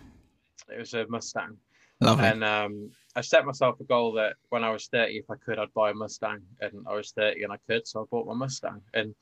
It 0.72 0.78
was 0.78 0.94
a 0.94 1.06
Mustang. 1.08 1.56
Lovely. 2.00 2.26
And 2.26 2.44
um, 2.44 2.90
I 3.16 3.20
set 3.20 3.46
myself 3.46 3.80
a 3.80 3.84
goal 3.84 4.12
that 4.14 4.34
when 4.48 4.64
I 4.64 4.70
was 4.70 4.88
30, 4.88 5.16
if 5.16 5.30
I 5.30 5.36
could, 5.36 5.58
I'd 5.58 5.72
buy 5.74 5.90
a 5.90 5.94
Mustang. 5.94 6.40
And 6.60 6.84
I 6.88 6.94
was 6.94 7.12
30 7.12 7.44
and 7.44 7.52
I 7.52 7.58
could, 7.68 7.86
so 7.86 8.02
I 8.02 8.04
bought 8.10 8.26
my 8.26 8.34
Mustang. 8.34 8.80
And 8.94 9.14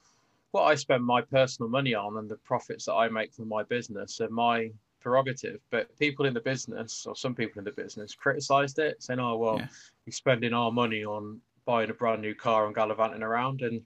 what 0.53 0.65
I 0.65 0.75
spend 0.75 1.05
my 1.05 1.23
personal 1.23 1.69
money 1.69 1.95
on 1.95 2.19
and 2.19 2.29
the 2.29 2.37
profits 2.37 2.87
that 2.87 2.95
I 2.95 3.09
make 3.09 3.33
from 3.33 3.49
my 3.49 3.63
business 3.65 4.21
are 4.21 4.31
my 4.31 4.71
prerogative. 5.03 5.61
But 5.71 5.97
people 5.99 6.27
in 6.27 6.35
the 6.35 6.41
business, 6.41 7.07
or 7.07 7.17
some 7.17 7.35
people 7.35 7.59
in 7.59 7.65
the 7.65 7.73
business, 7.73 8.15
criticized 8.15 8.79
it, 8.79 9.03
saying, 9.03 9.21
"Oh 9.21 9.37
well, 9.37 9.59
yeah. 9.59 9.69
you're 10.07 10.13
spending 10.13 10.53
our 10.53 10.71
money 10.71 11.05
on 11.05 11.41
buying 11.65 11.91
a 11.91 11.95
brand 11.95 12.23
new 12.23 12.35
car 12.35 12.67
and 12.67 12.75
gallivanting 12.75 13.23
around." 13.23 13.63
And 13.63 13.83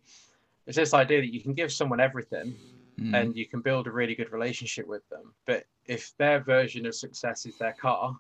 it's 0.66 0.76
this 0.76 0.94
idea 0.94 1.20
that 1.20 1.32
you 1.32 1.40
can 1.40 1.54
give 1.54 1.72
someone 1.72 2.00
everything, 2.00 2.54
mm. 3.00 3.14
and 3.14 3.36
you 3.36 3.46
can 3.46 3.60
build 3.60 3.86
a 3.86 3.90
really 3.90 4.14
good 4.14 4.32
relationship 4.32 4.86
with 4.86 5.08
them. 5.08 5.32
But 5.46 5.64
if 5.86 6.16
their 6.18 6.40
version 6.40 6.86
of 6.86 6.94
success 6.94 7.46
is 7.46 7.56
their 7.58 7.74
car, 7.74 8.18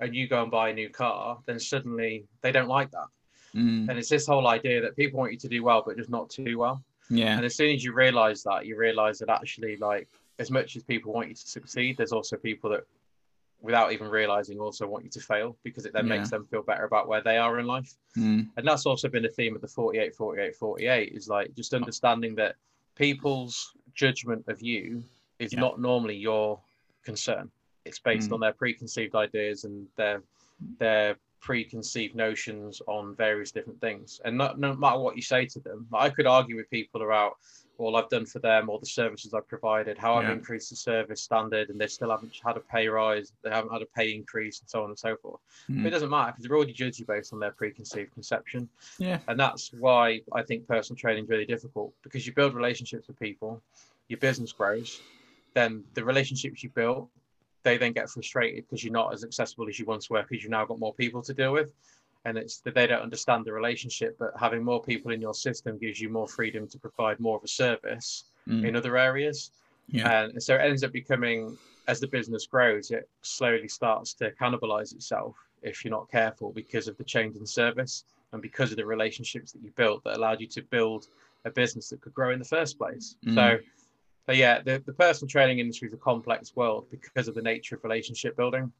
and 0.00 0.14
you 0.14 0.26
go 0.28 0.42
and 0.42 0.50
buy 0.50 0.70
a 0.70 0.74
new 0.74 0.88
car, 0.88 1.38
then 1.46 1.58
suddenly 1.58 2.24
they 2.40 2.52
don't 2.52 2.68
like 2.68 2.90
that. 2.90 3.08
Mm. 3.54 3.88
And 3.88 3.98
it's 3.98 4.08
this 4.08 4.26
whole 4.26 4.48
idea 4.48 4.80
that 4.80 4.96
people 4.96 5.20
want 5.20 5.32
you 5.32 5.38
to 5.38 5.48
do 5.48 5.62
well, 5.62 5.82
but 5.86 5.96
just 5.96 6.10
not 6.10 6.30
too 6.30 6.58
well. 6.58 6.82
Yeah. 7.10 7.36
And 7.36 7.44
as 7.44 7.54
soon 7.54 7.74
as 7.74 7.84
you 7.84 7.92
realize 7.92 8.42
that, 8.44 8.64
you 8.66 8.76
realize 8.76 9.18
that 9.18 9.28
actually, 9.28 9.76
like, 9.76 10.08
as 10.38 10.50
much 10.50 10.76
as 10.76 10.82
people 10.82 11.12
want 11.12 11.28
you 11.28 11.34
to 11.34 11.48
succeed, 11.48 11.96
there's 11.96 12.12
also 12.12 12.36
people 12.36 12.70
that, 12.70 12.82
without 13.60 13.92
even 13.92 14.08
realizing, 14.08 14.58
also 14.58 14.86
want 14.86 15.04
you 15.04 15.10
to 15.10 15.20
fail 15.20 15.56
because 15.62 15.86
it 15.86 15.92
then 15.92 16.06
yeah. 16.06 16.16
makes 16.16 16.30
them 16.30 16.46
feel 16.46 16.62
better 16.62 16.84
about 16.84 17.08
where 17.08 17.22
they 17.22 17.36
are 17.36 17.58
in 17.58 17.66
life. 17.66 17.94
Mm. 18.16 18.48
And 18.56 18.66
that's 18.66 18.86
also 18.86 19.08
been 19.08 19.24
a 19.24 19.30
theme 19.30 19.54
of 19.54 19.60
the 19.60 19.68
48, 19.68 20.14
48, 20.14 20.56
48 20.56 21.12
is 21.12 21.28
like 21.28 21.54
just 21.54 21.74
understanding 21.74 22.34
that 22.36 22.56
people's 22.96 23.72
judgment 23.94 24.44
of 24.48 24.60
you 24.62 25.02
is 25.38 25.52
yeah. 25.52 25.60
not 25.60 25.80
normally 25.80 26.16
your 26.16 26.60
concern. 27.04 27.50
It's 27.84 27.98
based 27.98 28.30
mm. 28.30 28.34
on 28.34 28.40
their 28.40 28.52
preconceived 28.52 29.14
ideas 29.14 29.64
and 29.64 29.86
their 29.96 30.22
their 30.78 31.16
preconceived 31.42 32.14
notions 32.14 32.80
on 32.86 33.14
various 33.16 33.50
different 33.50 33.80
things. 33.80 34.20
And 34.24 34.38
not, 34.38 34.58
no 34.58 34.74
matter 34.74 34.98
what 34.98 35.16
you 35.16 35.22
say 35.22 35.44
to 35.46 35.60
them, 35.60 35.86
I 35.92 36.08
could 36.08 36.26
argue 36.26 36.56
with 36.56 36.70
people 36.70 37.02
about 37.02 37.36
all 37.78 37.96
I've 37.96 38.08
done 38.08 38.26
for 38.26 38.38
them 38.38 38.70
or 38.70 38.78
the 38.78 38.86
services 38.86 39.34
I've 39.34 39.48
provided, 39.48 39.98
how 39.98 40.14
I've 40.14 40.30
increased 40.30 40.70
the 40.70 40.76
service 40.76 41.20
standard, 41.20 41.68
and 41.68 41.80
they 41.80 41.88
still 41.88 42.10
haven't 42.10 42.32
had 42.44 42.56
a 42.56 42.60
pay 42.60 42.86
rise, 42.86 43.32
they 43.42 43.50
haven't 43.50 43.72
had 43.72 43.82
a 43.82 43.86
pay 43.86 44.14
increase, 44.14 44.60
and 44.60 44.70
so 44.70 44.84
on 44.84 44.90
and 44.90 44.98
so 44.98 45.16
forth. 45.16 45.40
Mm. 45.68 45.82
But 45.82 45.88
it 45.88 45.90
doesn't 45.90 46.10
matter 46.10 46.30
because 46.30 46.44
they're 46.44 46.56
already 46.56 46.72
judging 46.72 47.06
based 47.06 47.32
on 47.32 47.40
their 47.40 47.50
preconceived 47.50 48.12
conception. 48.12 48.68
Yeah. 48.98 49.18
And 49.26 49.38
that's 49.38 49.72
why 49.72 50.20
I 50.32 50.42
think 50.42 50.68
personal 50.68 50.96
training 50.96 51.24
is 51.24 51.30
really 51.30 51.46
difficult 51.46 51.92
because 52.02 52.24
you 52.24 52.32
build 52.32 52.54
relationships 52.54 53.08
with 53.08 53.18
people, 53.18 53.60
your 54.08 54.18
business 54.18 54.52
grows, 54.52 55.00
then 55.54 55.82
the 55.94 56.04
relationships 56.04 56.62
you 56.62 56.68
built, 56.70 57.08
they 57.62 57.76
then 57.76 57.92
get 57.92 58.08
frustrated 58.08 58.64
because 58.64 58.84
you're 58.84 58.92
not 58.92 59.12
as 59.12 59.24
accessible 59.24 59.68
as 59.68 59.78
you 59.78 59.84
once 59.84 60.10
were 60.10 60.22
because 60.22 60.42
you've 60.42 60.50
now 60.50 60.64
got 60.64 60.78
more 60.78 60.94
people 60.94 61.22
to 61.22 61.34
deal 61.34 61.52
with 61.52 61.72
and 62.24 62.38
it's 62.38 62.58
that 62.60 62.74
they 62.74 62.86
don't 62.86 63.02
understand 63.02 63.44
the 63.44 63.52
relationship 63.52 64.16
but 64.18 64.32
having 64.38 64.62
more 64.62 64.82
people 64.82 65.12
in 65.12 65.20
your 65.20 65.34
system 65.34 65.78
gives 65.78 66.00
you 66.00 66.08
more 66.08 66.28
freedom 66.28 66.66
to 66.66 66.78
provide 66.78 67.18
more 67.20 67.36
of 67.36 67.44
a 67.44 67.48
service 67.48 68.24
mm. 68.48 68.66
in 68.66 68.76
other 68.76 68.96
areas 68.96 69.50
yeah. 69.88 70.24
and 70.24 70.42
so 70.42 70.54
it 70.54 70.60
ends 70.60 70.84
up 70.84 70.92
becoming 70.92 71.56
as 71.88 72.00
the 72.00 72.06
business 72.06 72.46
grows 72.46 72.90
it 72.90 73.08
slowly 73.22 73.68
starts 73.68 74.14
to 74.14 74.30
cannibalize 74.32 74.92
itself 74.94 75.36
if 75.62 75.84
you're 75.84 75.90
not 75.90 76.10
careful 76.10 76.52
because 76.52 76.88
of 76.88 76.96
the 76.96 77.04
change 77.04 77.36
in 77.36 77.46
service 77.46 78.04
and 78.32 78.40
because 78.40 78.70
of 78.70 78.76
the 78.76 78.86
relationships 78.86 79.52
that 79.52 79.62
you 79.62 79.70
built 79.76 80.02
that 80.04 80.16
allowed 80.16 80.40
you 80.40 80.46
to 80.46 80.62
build 80.62 81.06
a 81.44 81.50
business 81.50 81.88
that 81.88 82.00
could 82.00 82.14
grow 82.14 82.30
in 82.30 82.38
the 82.38 82.44
first 82.44 82.78
place 82.78 83.16
mm. 83.26 83.34
so 83.34 83.58
but 84.26 84.36
yeah 84.36 84.60
the, 84.62 84.82
the 84.86 84.92
personal 84.92 85.28
training 85.28 85.58
industry 85.58 85.88
is 85.88 85.94
a 85.94 85.98
complex 85.98 86.54
world 86.56 86.86
because 86.90 87.28
of 87.28 87.34
the 87.34 87.42
nature 87.42 87.76
of 87.76 87.84
relationship 87.84 88.36
building 88.36 88.72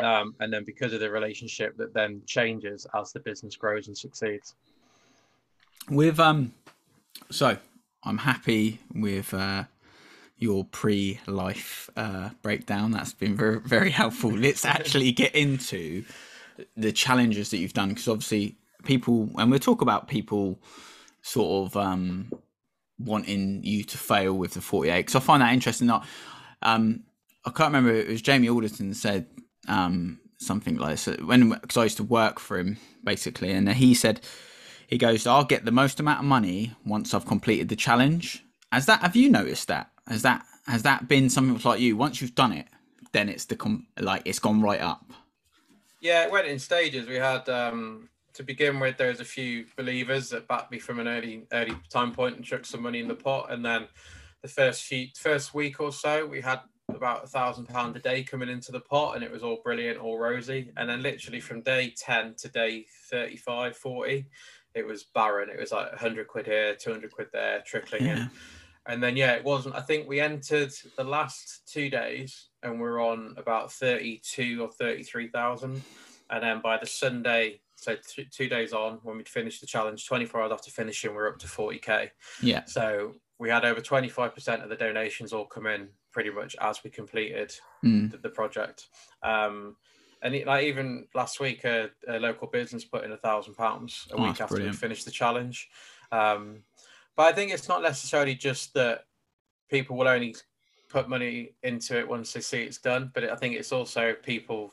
um, 0.00 0.34
and 0.40 0.52
then 0.52 0.64
because 0.64 0.92
of 0.92 1.00
the 1.00 1.10
relationship 1.10 1.76
that 1.76 1.94
then 1.94 2.22
changes 2.26 2.86
as 2.98 3.12
the 3.12 3.20
business 3.20 3.56
grows 3.56 3.86
and 3.86 3.96
succeeds. 3.96 4.54
With 5.88 6.18
um, 6.18 6.52
so 7.30 7.56
I'm 8.02 8.18
happy 8.18 8.80
with 8.94 9.32
uh, 9.32 9.64
your 10.38 10.64
pre-life 10.64 11.90
uh, 11.96 12.30
breakdown. 12.42 12.90
That's 12.90 13.12
been 13.12 13.36
very 13.36 13.60
very 13.60 13.90
helpful. 13.90 14.30
Let's 14.36 14.64
actually 14.64 15.12
get 15.12 15.34
into 15.34 16.04
the 16.76 16.92
challenges 16.92 17.50
that 17.50 17.58
you've 17.58 17.72
done 17.72 17.90
because 17.90 18.08
obviously 18.08 18.56
people, 18.84 19.30
and 19.36 19.50
we'll 19.50 19.60
talk 19.60 19.82
about 19.82 20.08
people 20.08 20.58
sort 21.22 21.66
of 21.66 21.76
um 21.76 22.30
wanting 23.04 23.62
you 23.64 23.84
to 23.84 23.98
fail 23.98 24.34
with 24.34 24.54
the 24.54 24.60
48 24.60 25.00
because 25.00 25.14
I 25.14 25.20
find 25.20 25.42
that 25.42 25.52
interesting. 25.52 25.86
Not 25.86 26.06
um, 26.62 27.04
I 27.44 27.50
can't 27.50 27.72
remember. 27.72 27.92
It 27.92 28.08
was 28.08 28.22
Jamie 28.22 28.48
Alderton 28.48 28.94
said 28.94 29.26
um, 29.68 30.20
something 30.38 30.76
like 30.76 30.92
this. 30.92 31.06
When 31.18 31.50
because 31.50 31.76
I 31.76 31.84
used 31.84 31.98
to 31.98 32.04
work 32.04 32.40
for 32.40 32.58
him 32.58 32.78
basically, 33.02 33.50
and 33.52 33.68
he 33.68 33.94
said 33.94 34.20
he 34.86 34.98
goes, 34.98 35.26
"I'll 35.26 35.44
get 35.44 35.64
the 35.64 35.70
most 35.70 36.00
amount 36.00 36.20
of 36.20 36.24
money 36.24 36.72
once 36.84 37.14
I've 37.14 37.26
completed 37.26 37.68
the 37.68 37.76
challenge." 37.76 38.42
Has 38.72 38.86
that? 38.86 39.00
Have 39.00 39.16
you 39.16 39.30
noticed 39.30 39.68
that? 39.68 39.90
Has 40.08 40.22
that? 40.22 40.44
Has 40.66 40.82
that 40.82 41.08
been 41.08 41.28
something 41.28 41.60
like 41.68 41.80
you? 41.80 41.96
Once 41.96 42.20
you've 42.20 42.34
done 42.34 42.52
it, 42.52 42.66
then 43.12 43.28
it's 43.28 43.44
the 43.44 43.56
com- 43.56 43.86
like 43.98 44.22
it's 44.24 44.38
gone 44.38 44.62
right 44.62 44.80
up. 44.80 45.04
Yeah, 46.00 46.24
it 46.24 46.30
went 46.30 46.46
in 46.46 46.58
stages. 46.58 47.06
We 47.06 47.16
had 47.16 47.48
um, 47.48 48.08
to 48.34 48.42
begin 48.42 48.80
with. 48.80 48.96
There 48.96 49.08
was 49.08 49.20
a 49.20 49.24
few 49.24 49.66
believers 49.76 50.28
that 50.30 50.48
backed 50.48 50.70
me 50.70 50.78
from 50.78 51.00
an 51.00 51.08
early 51.08 51.46
early 51.52 51.76
time 51.90 52.12
point 52.12 52.36
and 52.36 52.44
chucked 52.44 52.66
some 52.66 52.82
money 52.82 53.00
in 53.00 53.08
the 53.08 53.14
pot, 53.14 53.50
and 53.50 53.64
then 53.64 53.86
the 54.42 54.48
first 54.48 54.82
few 54.84 55.08
first 55.16 55.54
week 55.54 55.80
or 55.80 55.92
so, 55.92 56.26
we 56.26 56.40
had 56.40 56.60
about 56.88 57.24
a 57.24 57.26
thousand 57.26 57.66
pound 57.66 57.96
a 57.96 57.98
day 57.98 58.22
coming 58.22 58.48
into 58.48 58.72
the 58.72 58.80
pot 58.80 59.14
and 59.14 59.24
it 59.24 59.30
was 59.30 59.42
all 59.42 59.60
brilliant 59.64 59.98
all 59.98 60.18
rosy 60.18 60.70
and 60.76 60.88
then 60.88 61.02
literally 61.02 61.40
from 61.40 61.62
day 61.62 61.92
10 61.96 62.34
to 62.36 62.48
day 62.48 62.84
35 63.10 63.76
40 63.76 64.26
it 64.74 64.86
was 64.86 65.04
barren 65.14 65.48
it 65.48 65.58
was 65.58 65.72
like 65.72 65.90
100 65.90 66.28
quid 66.28 66.46
here 66.46 66.74
200 66.74 67.10
quid 67.10 67.28
there 67.32 67.62
trickling 67.64 68.04
yeah. 68.04 68.16
in 68.16 68.30
and 68.86 69.02
then 69.02 69.16
yeah 69.16 69.32
it 69.32 69.44
wasn't 69.44 69.74
i 69.74 69.80
think 69.80 70.06
we 70.06 70.20
entered 70.20 70.72
the 70.96 71.04
last 71.04 71.62
two 71.66 71.88
days 71.88 72.48
and 72.62 72.80
we're 72.80 73.02
on 73.02 73.34
about 73.38 73.72
32 73.72 74.62
or 74.62 74.70
33,000 74.70 75.82
and 76.30 76.42
then 76.42 76.60
by 76.60 76.76
the 76.76 76.86
sunday 76.86 77.60
so 77.84 77.96
th- 77.96 78.30
two 78.30 78.48
days 78.48 78.72
on 78.72 78.98
when 79.02 79.16
we'd 79.16 79.28
finished 79.28 79.60
the 79.60 79.66
challenge 79.66 80.06
24 80.06 80.42
hours 80.42 80.52
after 80.52 80.70
finishing 80.70 81.14
we're 81.14 81.28
up 81.28 81.38
to 81.38 81.46
40k 81.46 82.10
yeah 82.42 82.64
so 82.64 83.14
we 83.38 83.50
had 83.50 83.64
over 83.64 83.80
25% 83.80 84.62
of 84.62 84.68
the 84.68 84.76
donations 84.76 85.32
all 85.32 85.44
come 85.44 85.66
in 85.66 85.88
pretty 86.12 86.30
much 86.30 86.56
as 86.60 86.82
we 86.84 86.90
completed 86.90 87.52
mm. 87.84 88.10
the, 88.10 88.16
the, 88.16 88.28
project. 88.30 88.86
Um, 89.22 89.76
and 90.22 90.34
it, 90.34 90.46
like 90.46 90.64
even 90.64 91.06
last 91.14 91.40
week, 91.40 91.64
a, 91.64 91.90
a, 92.08 92.18
local 92.18 92.46
business 92.46 92.84
put 92.84 93.04
in 93.04 93.12
a 93.12 93.16
thousand 93.18 93.54
pounds 93.54 94.08
a 94.12 94.14
oh, 94.14 94.22
week 94.22 94.40
after 94.40 94.54
brilliant. 94.54 94.74
we 94.74 94.78
finished 94.78 95.04
the 95.04 95.10
challenge. 95.10 95.68
Um, 96.10 96.62
but 97.16 97.26
I 97.26 97.32
think 97.32 97.52
it's 97.52 97.68
not 97.68 97.82
necessarily 97.82 98.34
just 98.34 98.72
that 98.74 99.04
people 99.68 99.96
will 99.96 100.08
only 100.08 100.36
put 100.88 101.08
money 101.08 101.50
into 101.62 101.98
it 101.98 102.08
once 102.08 102.32
they 102.32 102.40
see 102.40 102.62
it's 102.62 102.78
done, 102.78 103.10
but 103.12 103.24
I 103.24 103.36
think 103.36 103.56
it's 103.56 103.72
also 103.72 104.14
people 104.14 104.72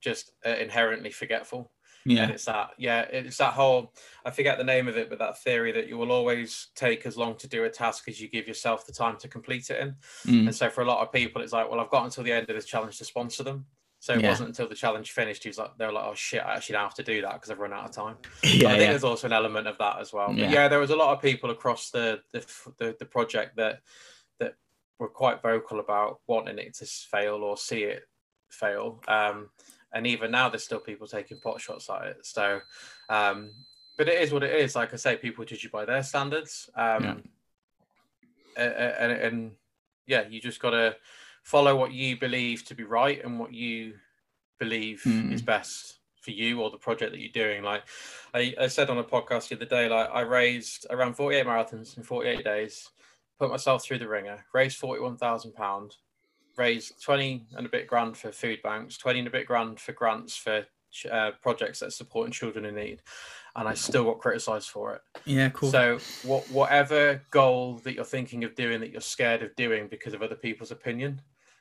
just 0.00 0.32
inherently 0.44 1.10
forgetful. 1.10 1.70
Yeah. 2.04 2.22
And 2.22 2.32
it's 2.32 2.44
that, 2.46 2.70
yeah, 2.78 3.02
it's 3.02 3.36
that 3.38 3.52
whole, 3.52 3.92
I 4.24 4.30
forget 4.30 4.58
the 4.58 4.64
name 4.64 4.88
of 4.88 4.96
it, 4.96 5.08
but 5.08 5.18
that 5.18 5.42
theory 5.42 5.72
that 5.72 5.88
you 5.88 5.96
will 5.96 6.12
always 6.12 6.68
take 6.74 7.06
as 7.06 7.16
long 7.16 7.36
to 7.36 7.48
do 7.48 7.64
a 7.64 7.70
task 7.70 8.08
as 8.08 8.20
you 8.20 8.28
give 8.28 8.48
yourself 8.48 8.86
the 8.86 8.92
time 8.92 9.16
to 9.18 9.28
complete 9.28 9.70
it 9.70 9.80
in. 9.80 9.94
Mm. 10.26 10.46
And 10.46 10.54
so 10.54 10.68
for 10.68 10.82
a 10.82 10.86
lot 10.86 11.02
of 11.02 11.12
people, 11.12 11.42
it's 11.42 11.52
like, 11.52 11.70
well, 11.70 11.80
I've 11.80 11.90
got 11.90 12.04
until 12.04 12.24
the 12.24 12.32
end 12.32 12.48
of 12.50 12.56
this 12.56 12.64
challenge 12.64 12.98
to 12.98 13.04
sponsor 13.04 13.42
them. 13.42 13.66
So 14.02 14.14
it 14.14 14.22
yeah. 14.22 14.30
wasn't 14.30 14.48
until 14.48 14.68
the 14.68 14.74
challenge 14.74 15.12
finished, 15.12 15.44
he 15.44 15.48
was 15.48 15.58
like, 15.58 15.78
they 15.78 15.86
were 15.86 15.92
like, 15.92 16.04
oh 16.04 16.14
shit, 16.16 16.42
I 16.42 16.56
actually 16.56 16.72
don't 16.72 16.82
have 16.82 16.94
to 16.94 17.04
do 17.04 17.22
that 17.22 17.34
because 17.34 17.50
I've 17.50 17.60
run 17.60 17.72
out 17.72 17.84
of 17.84 17.92
time. 17.92 18.16
Yeah, 18.42 18.66
I 18.66 18.72
think 18.72 18.80
yeah. 18.80 18.90
there's 18.90 19.04
also 19.04 19.28
an 19.28 19.32
element 19.32 19.68
of 19.68 19.78
that 19.78 20.00
as 20.00 20.12
well. 20.12 20.32
Yeah. 20.32 20.50
yeah, 20.50 20.66
there 20.66 20.80
was 20.80 20.90
a 20.90 20.96
lot 20.96 21.12
of 21.12 21.22
people 21.22 21.50
across 21.50 21.90
the, 21.90 22.20
the 22.32 22.44
the, 22.78 22.96
the 22.98 23.04
project 23.04 23.56
that 23.58 23.78
that 24.40 24.54
were 24.98 25.08
quite 25.08 25.40
vocal 25.40 25.78
about 25.78 26.18
wanting 26.26 26.58
it 26.58 26.74
to 26.78 26.84
fail 26.84 27.36
or 27.36 27.56
see 27.56 27.84
it 27.84 28.02
fail. 28.50 29.00
Um, 29.06 29.50
and 29.92 30.06
even 30.06 30.30
now, 30.30 30.48
there's 30.48 30.64
still 30.64 30.80
people 30.80 31.06
taking 31.06 31.38
pot 31.38 31.60
shots 31.60 31.88
at 31.90 32.06
it. 32.06 32.26
So, 32.26 32.60
um, 33.08 33.50
but 33.98 34.08
it 34.08 34.20
is 34.20 34.32
what 34.32 34.42
it 34.42 34.54
is. 34.54 34.74
Like 34.74 34.92
I 34.92 34.96
say, 34.96 35.16
people 35.16 35.44
judge 35.44 35.64
you 35.64 35.70
by 35.70 35.84
their 35.84 36.02
standards. 36.02 36.70
Um, 36.74 37.04
yeah. 37.04 37.14
and, 38.56 38.72
and, 38.72 39.12
and 39.12 39.50
yeah, 40.06 40.26
you 40.28 40.40
just 40.40 40.60
got 40.60 40.70
to 40.70 40.96
follow 41.42 41.76
what 41.76 41.92
you 41.92 42.16
believe 42.16 42.64
to 42.66 42.74
be 42.74 42.84
right 42.84 43.22
and 43.24 43.38
what 43.38 43.52
you 43.52 43.94
believe 44.58 45.02
mm. 45.04 45.32
is 45.32 45.42
best 45.42 45.98
for 46.20 46.30
you 46.30 46.60
or 46.62 46.70
the 46.70 46.76
project 46.78 47.12
that 47.12 47.20
you're 47.20 47.32
doing. 47.32 47.62
Like 47.62 47.82
I, 48.32 48.54
I, 48.60 48.68
said 48.68 48.90
on 48.90 48.98
a 48.98 49.04
podcast 49.04 49.48
the 49.48 49.56
other 49.56 49.64
day, 49.64 49.88
like 49.88 50.08
I 50.12 50.20
raised 50.20 50.86
around 50.88 51.14
48 51.14 51.44
marathons 51.44 51.96
in 51.96 52.04
48 52.04 52.44
days, 52.44 52.88
put 53.40 53.50
myself 53.50 53.84
through 53.84 53.98
the 53.98 54.08
ringer, 54.08 54.44
raised 54.54 54.78
41,000 54.78 55.52
pound, 55.52 55.96
raised 56.56 57.02
20 57.02 57.46
and 57.56 57.66
a 57.66 57.68
bit 57.68 57.86
grand 57.86 58.16
for 58.16 58.32
food 58.32 58.60
banks, 58.62 58.96
20 58.98 59.20
and 59.20 59.28
a 59.28 59.30
bit 59.30 59.46
grand 59.46 59.80
for 59.80 59.92
grants 59.92 60.36
for 60.36 60.66
uh, 61.10 61.30
projects 61.40 61.80
that 61.80 61.86
are 61.86 61.90
supporting 61.90 62.32
children 62.32 62.64
in 62.64 62.74
need. 62.74 63.02
And 63.54 63.68
I 63.68 63.74
still 63.74 64.04
got 64.04 64.18
criticized 64.18 64.70
for 64.70 64.94
it. 64.94 65.02
Yeah, 65.26 65.50
cool. 65.50 65.70
So, 65.70 65.98
what, 66.22 66.50
whatever 66.50 67.22
goal 67.30 67.80
that 67.84 67.94
you're 67.94 68.04
thinking 68.04 68.44
of 68.44 68.54
doing 68.54 68.80
that 68.80 68.90
you're 68.90 69.02
scared 69.02 69.42
of 69.42 69.54
doing 69.56 69.88
because 69.88 70.14
of 70.14 70.22
other 70.22 70.36
people's 70.36 70.70
opinion, 70.70 71.20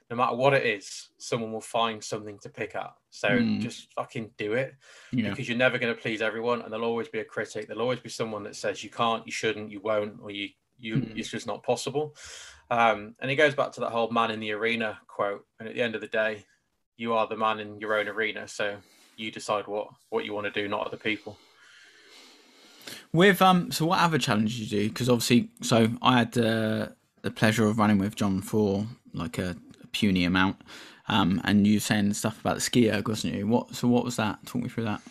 no 0.10 0.16
matter 0.16 0.36
what 0.36 0.54
it 0.54 0.66
is, 0.66 1.10
someone 1.18 1.52
will 1.52 1.62
find 1.62 2.04
something 2.04 2.38
to 2.40 2.50
pick 2.50 2.76
at. 2.76 2.94
So 3.10 3.30
mm. 3.30 3.60
just 3.60 3.94
fucking 3.94 4.32
do 4.38 4.54
it 4.54 4.76
yeah. 5.12 5.30
because 5.30 5.50
you're 5.50 5.58
never 5.58 5.78
going 5.78 5.94
to 5.94 6.02
please 6.02 6.22
everyone, 6.22 6.62
and 6.62 6.72
there'll 6.72 6.86
always 6.86 7.10
be 7.10 7.20
a 7.20 7.26
critic. 7.26 7.68
There'll 7.68 7.82
always 7.82 8.00
be 8.00 8.10
someone 8.10 8.44
that 8.44 8.56
says 8.56 8.84
you 8.84 8.90
can't, 8.90 9.26
you 9.26 9.32
shouldn't, 9.32 9.72
you 9.72 9.80
won't, 9.82 10.20
or 10.22 10.32
you 10.32 10.50
you 10.82 10.96
mm. 10.96 11.18
it's 11.18 11.30
just 11.30 11.48
not 11.48 11.64
possible. 11.64 12.16
Um, 12.72 13.16
and 13.20 13.30
it 13.30 13.36
goes 13.36 13.54
back 13.54 13.74
to 13.74 13.82
that 13.82 13.92
whole 13.92 14.10
"man 14.10 14.32
in 14.32 14.40
the 14.40 14.54
arena" 14.54 14.98
quote. 15.08 15.46
And 15.60 15.68
at 15.68 15.76
the 15.76 15.82
end 15.82 15.94
of 15.94 16.02
the 16.02 16.08
day, 16.08 16.46
you 16.98 17.14
are 17.14 17.28
the 17.28 17.36
man 17.36 17.60
in 17.60 17.80
your 17.82 18.00
own 18.00 18.08
arena, 18.08 18.48
so 18.48 18.78
you 19.18 19.30
decide 19.30 19.68
what 19.68 19.90
what 20.10 20.26
you 20.26 20.34
want 20.34 20.52
to 20.52 20.62
do, 20.62 20.68
not 20.68 20.88
other 20.88 20.98
people. 20.98 21.38
With 23.12 23.42
um, 23.42 23.72
so 23.72 23.86
what 23.86 24.00
other 24.00 24.18
challenges 24.18 24.60
you 24.60 24.68
do? 24.68 24.88
Because 24.88 25.10
obviously, 25.10 25.50
so 25.62 25.90
I 26.02 26.20
had 26.20 26.38
uh, 26.38 26.88
the 27.22 27.32
pleasure 27.32 27.68
of 27.68 27.78
running 27.78 27.98
with 27.98 28.16
John 28.16 28.42
for 28.42 28.88
like 29.14 29.38
a 29.38 29.58
puny 29.92 30.24
amount. 30.24 30.62
Um, 31.08 31.42
and 31.44 31.68
you 31.68 31.82
saying 31.82 32.14
stuff 32.14 32.40
about 32.40 32.56
the 32.56 32.62
ski 32.62 32.90
erg, 32.90 33.10
wasn't 33.10 33.34
you? 33.34 33.48
What? 33.48 33.76
So 33.76 33.90
what 33.90 34.06
was 34.06 34.16
that? 34.16 34.46
Talk 34.46 34.62
me 34.62 34.70
through 34.70 34.86
that. 34.86 35.02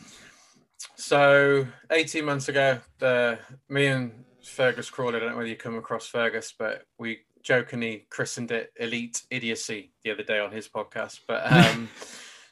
So 0.94 1.66
18 1.90 2.24
months 2.24 2.48
ago, 2.48 2.80
the 2.98 3.38
me 3.68 3.86
and 3.86 4.24
Fergus 4.42 4.88
Crawley, 4.88 5.16
I 5.16 5.20
don't 5.20 5.30
know 5.30 5.36
whether 5.36 5.48
you 5.48 5.56
come 5.56 5.76
across 5.76 6.06
Fergus, 6.06 6.54
but 6.58 6.84
we 6.98 7.20
jokingly 7.42 8.06
christened 8.10 8.50
it 8.50 8.72
Elite 8.78 9.22
Idiocy 9.30 9.92
the 10.04 10.10
other 10.10 10.22
day 10.22 10.38
on 10.38 10.52
his 10.52 10.68
podcast. 10.68 11.20
But 11.26 11.50
um, 11.50 11.88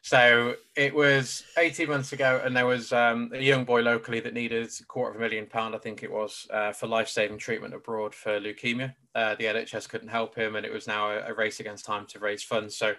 So 0.08 0.54
it 0.74 0.94
was 0.94 1.44
18 1.58 1.86
months 1.86 2.12
ago, 2.14 2.40
and 2.42 2.56
there 2.56 2.64
was 2.64 2.94
um, 2.94 3.30
a 3.34 3.42
young 3.42 3.66
boy 3.66 3.82
locally 3.82 4.20
that 4.20 4.32
needed 4.32 4.66
a 4.80 4.84
quarter 4.84 5.10
of 5.10 5.16
a 5.16 5.20
million 5.20 5.44
pound, 5.44 5.74
I 5.74 5.78
think 5.78 6.02
it 6.02 6.10
was, 6.10 6.46
uh, 6.50 6.72
for 6.72 6.86
life 6.86 7.10
saving 7.10 7.36
treatment 7.36 7.74
abroad 7.74 8.14
for 8.14 8.40
leukemia. 8.40 8.94
Uh, 9.14 9.34
the 9.34 9.44
NHS 9.44 9.86
couldn't 9.86 10.08
help 10.08 10.34
him, 10.34 10.56
and 10.56 10.64
it 10.64 10.72
was 10.72 10.86
now 10.86 11.10
a, 11.10 11.26
a, 11.26 11.34
race 11.34 11.60
against 11.60 11.84
time 11.84 12.06
to 12.06 12.20
raise 12.20 12.42
funds. 12.42 12.74
So 12.74 12.94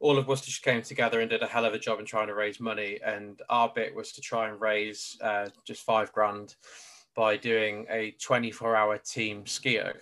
all 0.00 0.18
of 0.18 0.26
Worcestershire 0.26 0.72
came 0.72 0.82
together 0.82 1.20
and 1.20 1.30
did 1.30 1.44
a 1.44 1.46
hell 1.46 1.64
of 1.64 1.74
a 1.74 1.78
job 1.78 2.00
in 2.00 2.06
trying 2.06 2.26
to 2.26 2.34
raise 2.34 2.58
money. 2.58 2.98
And 3.04 3.40
our 3.48 3.70
bit 3.72 3.94
was 3.94 4.10
to 4.14 4.20
try 4.20 4.48
and 4.48 4.60
raise 4.60 5.16
uh, 5.20 5.50
just 5.64 5.84
five 5.84 6.10
grand 6.10 6.56
by 7.14 7.36
doing 7.36 7.86
a 7.88 8.16
24 8.20 8.74
hour 8.74 8.98
team 8.98 9.46
ski 9.46 9.78
erg. 9.78 10.00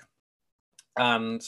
And 0.97 1.43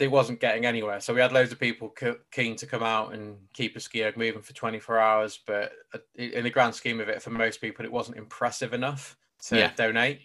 they 0.00 0.08
wasn't 0.08 0.40
getting 0.40 0.64
anywhere. 0.64 0.98
So 0.98 1.12
we 1.12 1.20
had 1.20 1.30
loads 1.30 1.52
of 1.52 1.60
people 1.60 1.94
keen 2.32 2.56
to 2.56 2.66
come 2.66 2.82
out 2.82 3.12
and 3.12 3.36
keep 3.52 3.76
a 3.76 3.80
ski 3.80 4.02
erg 4.02 4.16
moving 4.16 4.40
for 4.40 4.54
24 4.54 4.98
hours, 4.98 5.40
but 5.46 5.72
uh, 5.94 5.98
in 6.14 6.44
the 6.44 6.50
grand 6.50 6.74
scheme 6.74 7.00
of 7.00 7.10
it, 7.10 7.20
for 7.20 7.28
most 7.28 7.60
people, 7.60 7.84
it 7.84 7.92
wasn't 7.92 8.16
impressive 8.16 8.72
enough 8.72 9.18
to 9.48 9.58
yeah. 9.58 9.72
donate. 9.76 10.20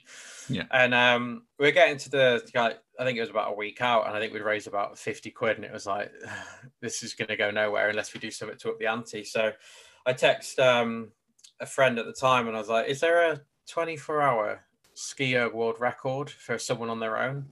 Yeah. 0.50 0.63
And 0.71 0.93
um, 0.93 1.43
we 1.60 1.67
are 1.67 1.74
getting 1.74 1.98
to 1.98 2.10
the, 2.10 2.41
I 2.56 3.04
think 3.04 3.17
it 3.17 3.21
was 3.21 3.30
about 3.30 3.52
a 3.52 3.56
week 3.56 3.82
out, 3.82 4.08
and 4.08 4.15
I 4.15 4.19
think 4.21 4.32
we'd 4.32 4.43
raised 4.43 4.67
about 4.67 4.98
50 4.98 5.30
quid, 5.32 5.58
and 5.58 5.65
it 5.65 5.74
was 5.74 5.86
like, 5.86 6.10
this 6.82 7.04
is 7.04 7.13
going 7.13 7.28
to 7.28 7.38
go 7.38 7.52
nowhere 7.52 7.89
unless 7.89 8.13
we 8.13 8.21
do 8.21 8.32
something 8.32 8.58
to 8.58 8.69
up 8.69 8.80
the 8.80 8.88
ante. 8.88 9.26
So 9.26 9.52
I 10.06 10.13
text 10.13 10.58
um, 10.58 11.12
a 11.60 11.65
friend 11.65 12.00
at 12.00 12.06
the 12.06 12.13
time, 12.13 12.48
and 12.48 12.56
I 12.56 12.60
was 12.60 12.69
like, 12.69 12.88
is 12.88 13.02
there 13.02 13.32
a 13.32 13.41
24 13.67 14.21
hour 14.21 14.62
ski 14.93 15.36
erg 15.36 15.54
world 15.54 15.82
record 15.82 16.30
for 16.30 16.58
someone 16.58 16.89
on 16.89 17.02
their 17.02 17.17
own? 17.17 17.48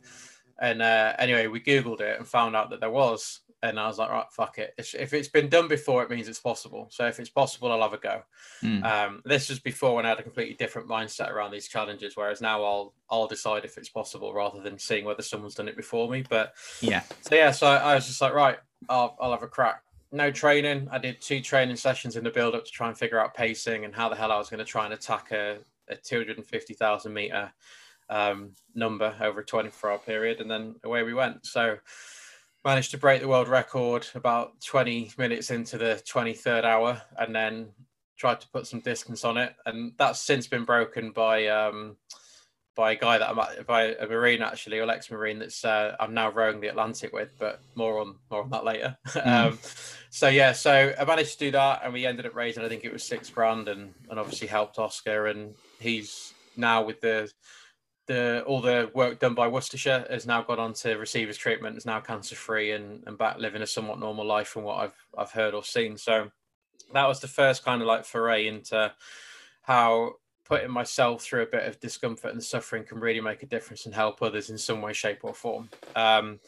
And 0.63 0.81
uh, 0.81 1.13
anyway, 1.19 1.47
we 1.47 1.59
Googled 1.59 1.99
it 1.99 2.17
and 2.17 2.25
found 2.25 2.55
out 2.55 2.69
that 2.69 2.79
there 2.79 2.89
was. 2.89 3.41
And 3.61 3.77
I 3.77 3.85
was 3.85 3.97
like, 3.97 4.09
right, 4.09 4.25
fuck 4.31 4.59
it. 4.59 4.73
If 4.77 5.13
it's 5.13 5.27
been 5.27 5.49
done 5.49 5.67
before, 5.67 6.03
it 6.03 6.09
means 6.09 6.29
it's 6.29 6.39
possible. 6.39 6.87
So 6.89 7.05
if 7.05 7.19
it's 7.19 7.29
possible, 7.29 7.69
I'll 7.69 7.81
have 7.81 7.93
a 7.93 7.97
go. 7.97 8.21
Mm. 8.61 8.83
Um, 8.83 9.21
this 9.25 9.49
was 9.49 9.59
before 9.59 9.95
when 9.95 10.05
I 10.05 10.09
had 10.09 10.19
a 10.19 10.23
completely 10.23 10.55
different 10.55 10.87
mindset 10.87 11.31
around 11.31 11.51
these 11.51 11.67
challenges. 11.67 12.15
Whereas 12.15 12.39
now 12.39 12.63
I'll 12.63 12.93
I'll 13.09 13.27
decide 13.27 13.65
if 13.65 13.77
it's 13.77 13.89
possible 13.89 14.33
rather 14.33 14.61
than 14.61 14.79
seeing 14.79 15.03
whether 15.03 15.21
someone's 15.21 15.55
done 15.55 15.67
it 15.67 15.75
before 15.75 16.09
me. 16.09 16.23
But 16.29 16.53
yeah. 16.79 17.03
So 17.21 17.35
yeah, 17.35 17.51
so 17.51 17.67
I, 17.67 17.75
I 17.75 17.95
was 17.95 18.07
just 18.07 18.21
like, 18.21 18.33
right, 18.33 18.57
I'll, 18.87 19.17
I'll 19.19 19.31
have 19.31 19.43
a 19.43 19.47
crack. 19.47 19.81
No 20.13 20.31
training. 20.31 20.87
I 20.91 20.97
did 20.97 21.19
two 21.19 21.41
training 21.41 21.75
sessions 21.75 22.15
in 22.15 22.23
the 22.23 22.31
build 22.31 22.55
up 22.55 22.63
to 22.63 22.71
try 22.71 22.87
and 22.87 22.97
figure 22.97 23.19
out 23.19 23.33
pacing 23.33 23.83
and 23.83 23.93
how 23.93 24.07
the 24.07 24.15
hell 24.15 24.31
I 24.31 24.37
was 24.37 24.49
going 24.49 24.59
to 24.59 24.65
try 24.65 24.85
and 24.85 24.93
attack 24.93 25.31
a, 25.31 25.57
a 25.89 25.95
250,000 25.95 27.13
meter 27.13 27.51
um, 28.09 28.51
number 28.75 29.15
over 29.21 29.41
a 29.41 29.45
24 29.45 29.91
hour 29.91 29.97
period, 29.99 30.41
and 30.41 30.49
then 30.49 30.75
away 30.83 31.03
we 31.03 31.13
went. 31.13 31.45
So 31.45 31.77
managed 32.65 32.91
to 32.91 32.97
break 32.97 33.21
the 33.21 33.27
world 33.27 33.47
record 33.47 34.07
about 34.15 34.61
20 34.61 35.11
minutes 35.17 35.51
into 35.51 35.77
the 35.77 36.01
23rd 36.07 36.63
hour, 36.63 37.01
and 37.17 37.35
then 37.35 37.69
tried 38.17 38.39
to 38.41 38.49
put 38.49 38.67
some 38.67 38.79
distance 38.79 39.23
on 39.23 39.37
it, 39.37 39.55
and 39.65 39.93
that's 39.97 40.21
since 40.21 40.47
been 40.47 40.65
broken 40.65 41.11
by 41.11 41.47
um, 41.47 41.97
by 42.75 42.93
a 42.93 42.95
guy 42.95 43.17
that 43.17 43.29
I'm 43.29 43.65
by 43.65 43.95
a 43.95 44.07
marine 44.07 44.41
actually, 44.41 44.79
or 44.79 44.89
ex-marine 44.89 45.39
that's 45.39 45.63
uh, 45.63 45.95
I'm 45.99 46.13
now 46.13 46.31
rowing 46.31 46.59
the 46.59 46.67
Atlantic 46.67 47.13
with, 47.13 47.33
but 47.39 47.61
more 47.75 47.99
on 47.99 48.15
more 48.31 48.43
on 48.43 48.49
that 48.51 48.65
later. 48.65 48.97
Mm. 49.13 49.51
um, 49.51 49.59
so 50.09 50.27
yeah, 50.27 50.51
so 50.51 50.93
I 50.99 51.05
managed 51.05 51.33
to 51.33 51.45
do 51.45 51.51
that, 51.51 51.81
and 51.83 51.93
we 51.93 52.05
ended 52.05 52.25
up 52.25 52.35
raising 52.35 52.63
I 52.63 52.69
think 52.69 52.83
it 52.83 52.93
was 52.93 53.03
six 53.03 53.29
grand, 53.29 53.67
and 53.67 53.93
and 54.09 54.19
obviously 54.19 54.47
helped 54.47 54.79
Oscar, 54.79 55.27
and 55.27 55.55
he's 55.79 56.33
now 56.55 56.83
with 56.83 57.01
the 57.01 57.31
the 58.07 58.43
all 58.45 58.61
the 58.61 58.91
work 58.93 59.19
done 59.19 59.33
by 59.33 59.47
Worcestershire 59.47 60.05
has 60.09 60.25
now 60.25 60.41
gone 60.41 60.59
on 60.59 60.73
to 60.73 60.95
receive 60.95 61.27
his 61.27 61.37
treatment, 61.37 61.77
is 61.77 61.85
now 61.85 61.99
cancer 61.99 62.35
free 62.35 62.71
and, 62.71 63.03
and 63.07 63.17
back 63.17 63.37
living 63.37 63.61
a 63.61 63.67
somewhat 63.67 63.99
normal 63.99 64.25
life 64.25 64.47
from 64.47 64.63
what 64.63 64.79
I've 64.79 65.05
I've 65.17 65.31
heard 65.31 65.53
or 65.53 65.63
seen. 65.63 65.97
So 65.97 66.31
that 66.93 67.07
was 67.07 67.19
the 67.19 67.27
first 67.27 67.63
kind 67.63 67.81
of 67.81 67.87
like 67.87 68.05
foray 68.05 68.47
into 68.47 68.93
how 69.61 70.15
putting 70.45 70.71
myself 70.71 71.23
through 71.23 71.43
a 71.43 71.47
bit 71.47 71.65
of 71.65 71.79
discomfort 71.79 72.33
and 72.33 72.43
suffering 72.43 72.83
can 72.83 72.99
really 72.99 73.21
make 73.21 73.43
a 73.43 73.47
difference 73.47 73.85
and 73.85 73.95
help 73.95 74.21
others 74.21 74.49
in 74.49 74.57
some 74.57 74.81
way, 74.81 74.93
shape, 74.93 75.19
or 75.23 75.33
form. 75.33 75.69
Um, 75.95 76.39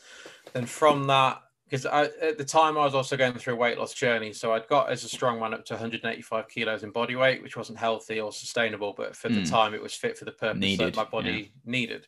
and 0.54 0.70
from 0.70 1.08
that, 1.08 1.41
because 1.65 1.86
at 1.86 2.38
the 2.38 2.45
time 2.45 2.78
I 2.78 2.86
was 2.86 2.93
also 2.93 3.17
going 3.17 3.34
through 3.34 3.54
a 3.54 3.58
weight 3.58 3.80
loss 3.80 3.93
journey. 3.93 4.34
So 4.34 4.54
I'd 4.54 4.67
got 4.67 4.91
as 4.91 5.04
a 5.04 5.10
strong 5.10 5.39
man 5.39 5.54
up 5.54 5.65
to 5.65 5.73
185 5.73 6.47
kilos 6.47 6.84
in 6.84 6.91
body 6.91 7.15
weight, 7.15 7.41
which 7.41 7.58
wasn't 7.58 7.80
healthy 7.80 8.19
or 8.19 8.32
sustainable, 8.32 8.93
but 8.95 9.15
for 9.15 9.30
mm. 9.30 9.36
the 9.36 9.41
hmm. 9.41 9.47
time 9.47 9.73
it 9.73 9.82
was 9.82 9.93
fit 9.93 10.17
for 10.17 10.25
the 10.25 10.32
purpose 10.32 10.60
needed, 10.60 10.93
that 10.93 10.95
my 10.95 11.04
body 11.06 11.32
yeah. 11.32 11.71
needed. 11.71 12.08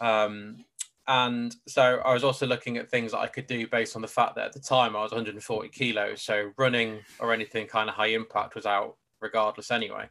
Um, 0.00 0.64
and 1.06 1.54
so 1.66 2.00
I 2.04 2.12
was 2.12 2.24
also 2.24 2.46
looking 2.46 2.76
at 2.76 2.90
things 2.90 3.12
that 3.12 3.18
I 3.18 3.26
could 3.26 3.46
do 3.46 3.66
based 3.66 3.96
on 3.96 4.02
the 4.02 4.08
fact 4.08 4.34
that 4.36 4.46
at 4.46 4.52
the 4.52 4.60
time 4.60 4.96
I 4.96 5.02
was 5.02 5.12
140 5.12 5.68
kilos. 5.68 6.22
So 6.22 6.52
running 6.56 7.00
or 7.20 7.32
anything 7.32 7.66
kind 7.66 7.88
of 7.88 7.94
high 7.94 8.08
impact 8.08 8.54
was 8.54 8.66
out 8.66 8.96
regardless 9.20 9.70
anyway. 9.70 10.08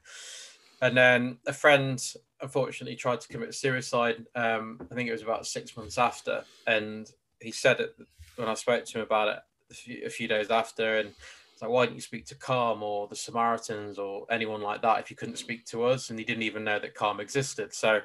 And 0.81 0.95
then 0.95 1.37
a 1.47 1.53
friend 1.53 2.01
unfortunately 2.41 2.95
tried 2.95 3.21
to 3.21 3.27
commit 3.27 3.53
suicide. 3.55 4.25
Um, 4.35 4.79
I 4.91 4.95
think 4.95 5.09
it 5.09 5.13
was 5.13 5.21
about 5.21 5.45
six 5.45 5.75
months 5.75 5.97
after. 5.97 6.43
And 6.67 7.09
he 7.39 7.51
said 7.51 7.79
it 7.79 7.95
when 8.39 8.49
I 8.49 8.53
spoke 8.53 8.85
to 8.85 8.97
him 8.97 9.03
about 9.03 9.27
it 9.27 9.39
a 9.69 9.73
few, 9.73 10.01
a 10.05 10.09
few 10.09 10.27
days 10.27 10.49
after, 10.49 10.99
and 10.99 11.09
it's 11.09 11.61
like, 11.61 11.69
why 11.69 11.85
didn't 11.85 11.97
you 11.97 12.01
speak 12.01 12.25
to 12.27 12.35
Calm 12.35 12.81
or 12.81 13.07
the 13.07 13.15
Samaritans 13.15 13.99
or 13.99 14.25
anyone 14.31 14.61
like 14.61 14.81
that 14.81 14.99
if 14.99 15.09
you 15.09 15.17
couldn't 15.17 15.37
speak 15.37 15.65
to 15.67 15.83
us? 15.83 16.09
And 16.09 16.17
he 16.17 16.25
didn't 16.25 16.43
even 16.43 16.63
know 16.63 16.79
that 16.79 16.95
Calm 16.95 17.19
existed. 17.19 17.73
So 17.73 17.99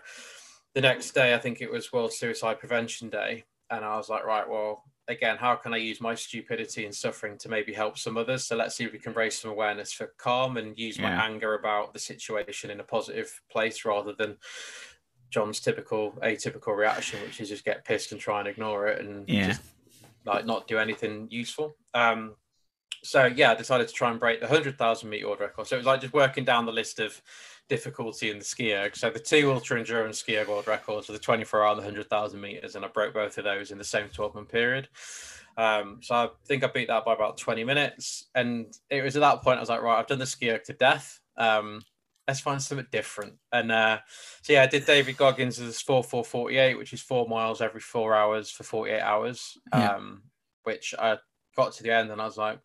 the 0.75 0.81
next 0.81 1.13
day, 1.13 1.35
I 1.35 1.39
think 1.39 1.61
it 1.61 1.71
was 1.71 1.93
World 1.93 2.13
Suicide 2.13 2.59
Prevention 2.59 3.09
Day, 3.09 3.45
and 3.71 3.85
I 3.85 3.97
was 3.97 4.09
like, 4.09 4.25
right, 4.25 4.49
well, 4.49 4.83
again, 5.07 5.37
how 5.37 5.55
can 5.55 5.73
I 5.73 5.77
use 5.77 6.01
my 6.01 6.15
stupidity 6.15 6.85
and 6.85 6.95
suffering 6.95 7.39
to 7.39 7.49
maybe 7.49 7.73
help 7.73 7.97
some 7.97 8.17
others? 8.17 8.45
So 8.45 8.57
let's 8.57 8.75
see 8.75 8.85
if 8.85 8.93
we 8.93 8.99
can 8.99 9.13
raise 9.13 9.39
some 9.39 9.51
awareness 9.51 9.93
for 9.93 10.13
calm 10.19 10.57
and 10.57 10.77
use 10.79 10.99
yeah. 10.99 11.15
my 11.15 11.27
anger 11.27 11.55
about 11.55 11.93
the 11.93 11.99
situation 11.99 12.71
in 12.71 12.81
a 12.81 12.85
positive 12.85 13.41
place 13.51 13.85
rather 13.85 14.15
than 14.15 14.37
John's 15.31 15.61
typical 15.61 16.13
atypical 16.23 16.77
reaction, 16.77 17.21
which 17.23 17.41
is 17.41 17.51
just 17.51 17.65
get 17.65 17.85
pissed 17.85 18.13
and 18.13 18.21
try 18.21 18.39
and 18.39 18.49
ignore 18.49 18.87
it 18.89 19.05
and 19.05 19.29
yeah. 19.29 19.49
just 19.49 19.63
like 20.25 20.47
not 20.47 20.67
do 20.67 20.79
anything 20.79 21.29
useful. 21.31 21.77
Um, 21.93 22.35
so 23.03 23.27
yeah, 23.27 23.53
I 23.53 23.55
decided 23.55 23.89
to 23.89 23.95
try 23.95 24.11
and 24.11 24.19
break 24.19 24.41
the 24.41 24.49
hundred 24.49 24.79
thousand 24.79 25.11
meter 25.11 25.27
world 25.27 25.41
record. 25.41 25.67
So 25.67 25.77
it 25.77 25.81
was 25.81 25.87
like 25.87 26.01
just 26.01 26.15
working 26.15 26.45
down 26.45 26.67
the 26.67 26.73
list 26.73 27.01
of 27.01 27.21
difficulty 27.69 28.31
in 28.31 28.39
the 28.39 28.45
ski 28.45 28.75
erg. 28.75 28.97
So 28.97 29.11
the 29.11 29.19
two 29.19 29.53
ultra 29.53 29.79
endurance 29.79 30.19
ski 30.21 30.39
erg 30.39 30.49
world 30.49 30.67
records 30.67 31.09
are 31.09 31.13
the 31.13 31.19
24 31.19 31.65
hour 31.65 31.71
and 31.73 31.79
the 31.79 31.83
100,000 31.83 32.41
meters, 32.41 32.77
and 32.77 32.85
I 32.85 32.89
broke 32.89 33.15
both 33.15 33.37
of 33.39 33.45
those 33.45 33.71
in 33.71 33.79
the 33.79 33.85
same 33.85 34.09
12 34.09 34.35
month 34.35 34.49
period. 34.49 34.89
Um, 35.57 36.01
so 36.03 36.15
I 36.15 36.29
think 36.47 36.65
I 36.65 36.69
beat 36.69 36.89
that 36.89 37.05
by 37.05 37.15
about 37.15 37.37
20 37.37 37.65
minutes. 37.65 38.29
And 38.35 38.75
it 38.91 39.03
was 39.03 39.17
at 39.17 39.21
that 39.21 39.43
point 39.43 39.59
I 39.59 39.61
was 39.61 39.69
like, 39.69 39.83
right, 39.83 39.99
I've 39.99 40.07
done 40.07 40.19
the 40.19 40.27
ski 40.27 40.51
erg 40.51 40.65
to 40.65 40.73
death. 40.73 41.21
Um, 41.37 41.83
let's 42.27 42.41
find 42.41 42.63
something 42.63 42.87
different. 42.91 43.35
And 43.53 43.71
uh, 43.71 43.99
so 44.43 44.53
yeah, 44.53 44.63
I 44.63 44.67
did 44.67 44.87
David 44.87 45.17
Goggins' 45.17 45.59
4448, 45.81 46.79
which 46.79 46.93
is 46.93 47.01
four 47.01 47.29
miles 47.29 47.61
every 47.61 47.81
four 47.81 48.15
hours 48.15 48.51
for 48.51 48.65
48 48.65 49.01
hours. 49.01 49.59
Yeah. 49.73 49.93
Um, 49.93 50.23
which 50.65 50.95
I 50.99 51.19
got 51.57 51.73
to 51.75 51.83
the 51.83 51.93
end 51.93 52.11
and 52.11 52.21
I 52.21 52.25
was 52.25 52.37
like, 52.37 52.59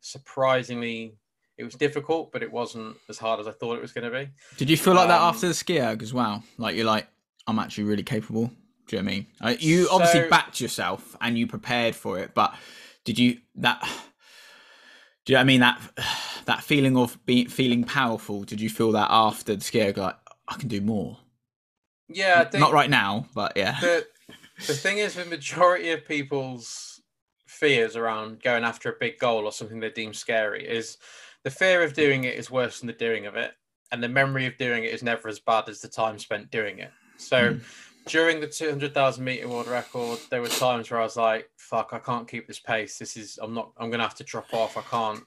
surprisingly, 0.00 1.16
it 1.56 1.64
was 1.64 1.74
difficult, 1.74 2.30
but 2.30 2.42
it 2.42 2.52
wasn't 2.52 2.96
as 3.08 3.18
hard 3.18 3.40
as 3.40 3.48
I 3.48 3.52
thought 3.52 3.76
it 3.76 3.82
was 3.82 3.92
going 3.92 4.10
to 4.10 4.16
be. 4.16 4.30
Did 4.56 4.70
you 4.70 4.76
feel 4.76 4.94
like 4.94 5.04
um, 5.04 5.08
that 5.08 5.20
after 5.20 5.48
the 5.48 5.54
ski 5.54 5.80
erg 5.80 6.02
as 6.02 6.14
well? 6.14 6.42
Like 6.56 6.76
you're 6.76 6.84
like, 6.84 7.08
I'm 7.46 7.58
actually 7.58 7.84
really 7.84 8.02
capable. 8.02 8.50
Do 8.86 8.96
you 8.96 9.02
know 9.02 9.06
what 9.06 9.12
I 9.12 9.14
mean? 9.14 9.26
Uh, 9.40 9.54
you 9.58 9.86
so, 9.86 9.94
obviously 9.94 10.28
backed 10.28 10.60
yourself 10.60 11.16
and 11.20 11.36
you 11.36 11.46
prepared 11.46 11.94
for 11.96 12.18
it, 12.18 12.32
but 12.34 12.54
did 13.04 13.18
you 13.18 13.38
that? 13.56 13.86
Do 15.28 15.32
you 15.32 15.36
know 15.36 15.42
I 15.42 15.44
mean? 15.44 15.60
That 15.60 15.78
that 16.46 16.64
feeling 16.64 16.96
of 16.96 17.18
being 17.26 17.48
feeling 17.48 17.84
powerful. 17.84 18.44
Did 18.44 18.62
you 18.62 18.70
feel 18.70 18.92
that 18.92 19.08
after 19.10 19.54
the 19.54 19.80
erg? 19.82 19.98
Like 19.98 20.16
I 20.48 20.54
can 20.56 20.68
do 20.68 20.80
more. 20.80 21.18
Yeah, 22.08 22.48
not 22.54 22.72
right 22.72 22.88
now, 22.88 23.26
but 23.34 23.52
yeah. 23.54 23.78
The, 23.78 24.06
the 24.66 24.72
thing 24.72 24.96
is, 24.96 25.14
the 25.14 25.26
majority 25.26 25.90
of 25.90 26.06
people's 26.06 27.02
fears 27.46 27.94
around 27.94 28.42
going 28.42 28.64
after 28.64 28.88
a 28.88 28.96
big 28.98 29.18
goal 29.18 29.44
or 29.44 29.52
something 29.52 29.80
they 29.80 29.90
deem 29.90 30.14
scary 30.14 30.66
is 30.66 30.96
the 31.44 31.50
fear 31.50 31.82
of 31.82 31.92
doing 31.92 32.24
it 32.24 32.34
is 32.34 32.50
worse 32.50 32.80
than 32.80 32.86
the 32.86 32.92
doing 32.94 33.26
of 33.26 33.36
it 33.36 33.52
and 33.92 34.02
the 34.02 34.08
memory 34.08 34.46
of 34.46 34.56
doing 34.56 34.84
it 34.84 34.92
is 34.92 35.02
never 35.02 35.28
as 35.28 35.40
bad 35.40 35.68
as 35.68 35.80
the 35.80 35.88
time 35.88 36.18
spent 36.18 36.50
doing 36.50 36.78
it 36.78 36.92
so 37.16 37.54
mm. 37.54 37.62
During 38.08 38.40
the 38.40 38.46
200,000 38.46 39.24
meter 39.24 39.48
world 39.48 39.66
record 39.66 40.18
there 40.30 40.40
were 40.40 40.48
times 40.48 40.90
where 40.90 41.00
I 41.00 41.04
was 41.04 41.16
like 41.16 41.50
fuck 41.56 41.90
I 41.92 41.98
can't 41.98 42.28
keep 42.28 42.46
this 42.46 42.58
pace 42.58 42.98
this 42.98 43.16
is 43.16 43.38
I'm 43.42 43.54
not 43.54 43.72
I'm 43.76 43.90
going 43.90 44.00
to 44.00 44.06
have 44.06 44.16
to 44.16 44.24
drop 44.24 44.52
off 44.52 44.76
I 44.76 44.82
can't 44.82 45.24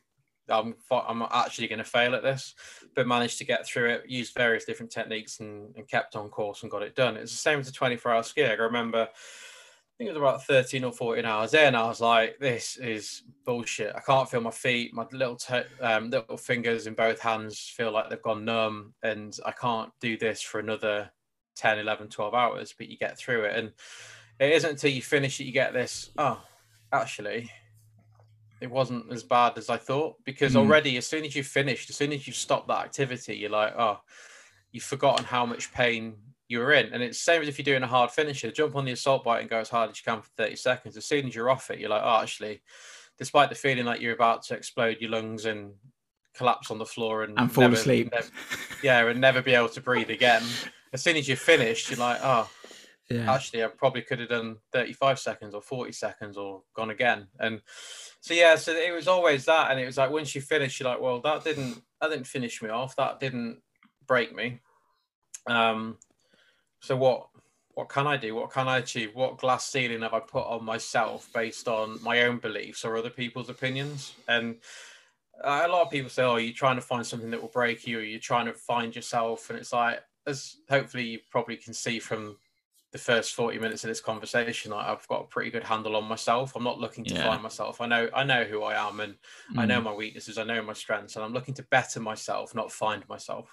I'm 0.52 0.76
I'm 0.92 1.22
actually 1.32 1.68
going 1.68 1.80
to 1.80 1.86
fail 1.86 2.16
at 2.16 2.24
this, 2.24 2.56
but 2.96 3.08
managed 3.08 3.38
to 3.40 3.46
get 3.46 3.66
through 3.66 3.90
it, 3.90 4.10
used 4.10 4.36
various 4.36 4.66
different 4.66 4.92
techniques, 4.92 5.40
and, 5.40 5.74
and 5.76 5.88
kept 5.88 6.16
on 6.16 6.30
course 6.30 6.62
and 6.62 6.72
got 6.72 6.84
it 6.84 6.96
done. 6.96 7.18
It's 7.18 7.32
the 7.32 7.38
same 7.38 7.60
as 7.60 7.68
a 7.68 7.74
24 7.74 8.12
hour 8.12 8.24
ski. 8.24 8.46
I 8.46 8.54
remember 8.54 9.08
I 9.08 9.98
think 9.98 10.10
it 10.10 10.14
was 10.14 10.18
about 10.18 10.44
13 10.46 10.84
or 10.84 10.92
14 10.92 11.26
hours 11.26 11.54
in. 11.54 11.76
I 11.76 11.86
was 11.86 12.02
like, 12.02 12.40
this 12.40 12.78
is 12.78 13.24
bullshit. 13.46 13.96
I 13.96 14.00
can't 14.00 14.30
feel 14.30 14.42
my 14.42 14.52
feet. 14.52 14.94
My 14.94 15.06
little 15.12 15.38
um, 15.80 16.10
little 16.10 16.38
fingers 16.38 16.88
in 16.88 16.96
both 16.96 17.20
hands 17.20 17.60
feel 17.60 17.92
like 17.92 18.10
they've 18.10 18.22
gone 18.22 18.46
numb, 18.46 18.94
and 19.04 19.38
I 19.46 19.52
can't 19.52 19.92
do 20.00 20.18
this 20.18 20.42
for 20.42 20.60
another 20.60 21.12
10, 21.56 21.80
11, 21.80 22.10
12 22.10 22.34
hours. 22.34 22.74
But 22.78 22.90
you 22.90 22.98
get 22.98 23.18
through 23.18 23.46
it. 23.46 23.56
And 23.58 23.72
it 24.40 24.54
isn't 24.54 24.72
until 24.72 24.92
you 24.92 25.02
finish 25.02 25.40
it 25.40 25.46
you 25.46 25.52
get 25.52 25.74
this, 25.74 26.12
oh, 26.18 26.42
actually, 26.92 27.52
it 28.60 28.70
wasn't 28.70 29.12
as 29.12 29.24
bad 29.24 29.58
as 29.58 29.70
I 29.70 29.78
thought. 29.78 30.16
Because 30.24 30.54
mm. 30.54 30.58
already, 30.58 30.98
as 30.98 31.08
soon 31.08 31.26
as 31.26 31.36
you 31.36 31.44
finished, 31.44 31.90
as 31.90 31.96
soon 31.96 32.12
as 32.12 32.28
you 32.28 32.34
stop 32.34 32.68
that 32.68 32.86
activity, 32.86 33.36
you're 33.36 33.50
like, 33.50 33.74
oh, 33.78 34.00
you've 34.72 34.84
forgotten 34.84 35.26
how 35.26 35.46
much 35.46 35.74
pain 35.74 36.16
you're 36.48 36.74
in. 36.74 36.94
And 36.94 37.02
it's 37.02 37.18
the 37.18 37.24
same 37.32 37.42
as 37.42 37.48
if 37.48 37.58
you're 37.58 37.64
doing 37.64 37.84
a 37.84 37.88
hard 37.88 38.12
finisher. 38.12 38.52
Jump 38.52 38.76
on 38.76 38.86
the 38.86 38.92
assault 38.92 39.24
bike 39.24 39.42
and 39.42 39.50
go 39.50 39.60
as 39.60 39.70
hard 39.70 39.90
as 39.90 39.98
you 39.98 40.04
can 40.12 40.22
for 40.22 40.30
30 40.38 40.56
seconds. 40.58 40.98
As 40.98 41.06
soon 41.06 41.28
as 41.28 41.36
you're 41.36 41.50
off 41.50 41.72
it, 41.72 41.80
you're 41.80 41.90
like, 41.90 42.04
oh, 42.04 42.22
actually, 42.22 42.62
despite 43.18 43.50
the 43.50 43.56
feeling 43.56 43.86
like 43.86 44.02
you're 44.02 44.14
about 44.14 44.44
to 44.44 44.56
explode 44.56 44.98
your 45.00 45.12
lungs 45.12 45.46
and 45.46 45.74
collapse 46.36 46.72
on 46.72 46.78
the 46.78 46.86
floor 46.86 47.24
and, 47.24 47.40
and 47.40 47.52
fall 47.52 47.64
never, 47.64 47.76
asleep. 47.76 48.12
Never, 48.12 48.28
yeah, 48.84 49.08
and 49.08 49.22
never 49.22 49.42
be 49.42 49.54
able 49.54 49.70
to 49.70 49.82
breathe 49.82 50.10
again. 50.10 50.44
As 50.94 51.02
soon 51.02 51.18
as 51.18 51.28
you're 51.28 51.38
finished, 51.38 51.90
you're 51.90 52.00
like, 52.00 52.20
oh, 52.22 52.50
yeah. 53.10 53.34
actually, 53.34 53.64
I 53.64 53.68
probably 53.68 54.02
could 54.02 54.20
have 54.20 54.30
done 54.30 54.58
35 54.72 55.20
seconds 55.20 55.54
or 55.54 55.62
40 55.62 55.92
seconds 55.92 56.38
or 56.38 56.64
gone 56.76 56.90
again. 56.90 57.28
And 57.40 57.62
so 58.20 58.34
yeah, 58.34 58.56
so 58.56 58.72
it 58.72 58.94
was 58.94 59.08
always 59.08 59.46
that. 59.46 59.72
And 59.72 59.80
it 59.80 59.86
was 59.86 59.98
like 59.98 60.12
once 60.12 60.34
you 60.36 60.42
finish, 60.42 60.80
you're 60.80 60.90
like, 60.90 61.02
well, 61.02 61.20
that 61.22 61.44
didn't 61.44 61.82
that 62.00 62.10
didn't 62.10 62.28
finish 62.28 62.62
me 62.62 62.70
off. 62.70 62.96
That 62.96 63.20
didn't 63.20 63.62
break 64.08 64.36
me. 64.36 64.60
Um, 65.48 65.98
so 66.80 66.96
what 66.96 67.28
what 67.74 67.90
can 67.90 68.08
I 68.08 68.18
do? 68.18 68.36
What 68.36 68.52
can 68.52 68.68
I 68.68 68.80
achieve? 68.80 69.16
What 69.16 69.38
glass 69.38 69.68
ceiling 69.68 70.02
have 70.02 70.14
I 70.14 70.20
put 70.20 70.46
on 70.46 70.64
myself 70.64 71.30
based 71.34 71.68
on 71.68 72.02
my 72.04 72.24
own 72.24 72.38
beliefs 72.38 72.84
or 72.84 72.98
other 72.98 73.10
people's 73.10 73.50
opinions? 73.50 74.14
And 74.28 74.58
a 75.44 75.68
lot 75.68 75.84
of 75.84 75.92
people 75.92 76.10
say, 76.10 76.24
"Oh, 76.24 76.36
you're 76.36 76.54
trying 76.54 76.76
to 76.76 76.82
find 76.82 77.06
something 77.06 77.32
that 77.32 77.42
will 77.42 77.50
break 77.50 77.88
you, 77.88 78.00
or 78.00 78.04
you're 78.04 78.20
trying 78.20 78.46
to 78.46 78.54
find 78.54 78.96
yourself." 78.96 79.50
And 79.50 79.58
it's 79.58 79.74
like, 79.74 80.02
as 80.28 80.58
hopefully 80.70 81.04
you 81.04 81.20
probably 81.30 81.58
can 81.58 81.74
see 81.74 82.00
from 82.00 82.38
the 82.92 82.98
first 82.98 83.36
40 83.36 83.58
minutes 83.60 83.84
of 83.84 83.88
this 83.88 84.02
conversation, 84.02 84.74
I've 84.74 85.08
got 85.08 85.22
a 85.22 85.28
pretty 85.28 85.50
good 85.50 85.64
handle 85.64 85.96
on 85.96 86.04
myself. 86.04 86.56
I'm 86.56 86.64
not 86.64 86.80
looking 86.80 87.06
to 87.06 87.14
yeah. 87.14 87.26
find 87.26 87.42
myself. 87.42 87.80
I 87.80 87.88
know 87.88 88.10
I 88.14 88.24
know 88.24 88.44
who 88.44 88.64
I 88.64 88.88
am 88.88 89.00
and 89.00 89.14
mm. 89.54 89.60
I 89.60 89.66
know 89.66 89.80
mm. 89.80 89.86
my 89.86 89.94
weaknesses, 89.94 90.38
I 90.38 90.44
know 90.44 90.62
my 90.62 90.74
strengths, 90.74 91.16
and 91.16 91.24
I'm 91.24 91.34
looking 91.34 91.54
to 91.56 91.64
better 91.64 92.00
myself, 92.00 92.54
not 92.54 92.72
find 92.72 93.08
myself. 93.08 93.50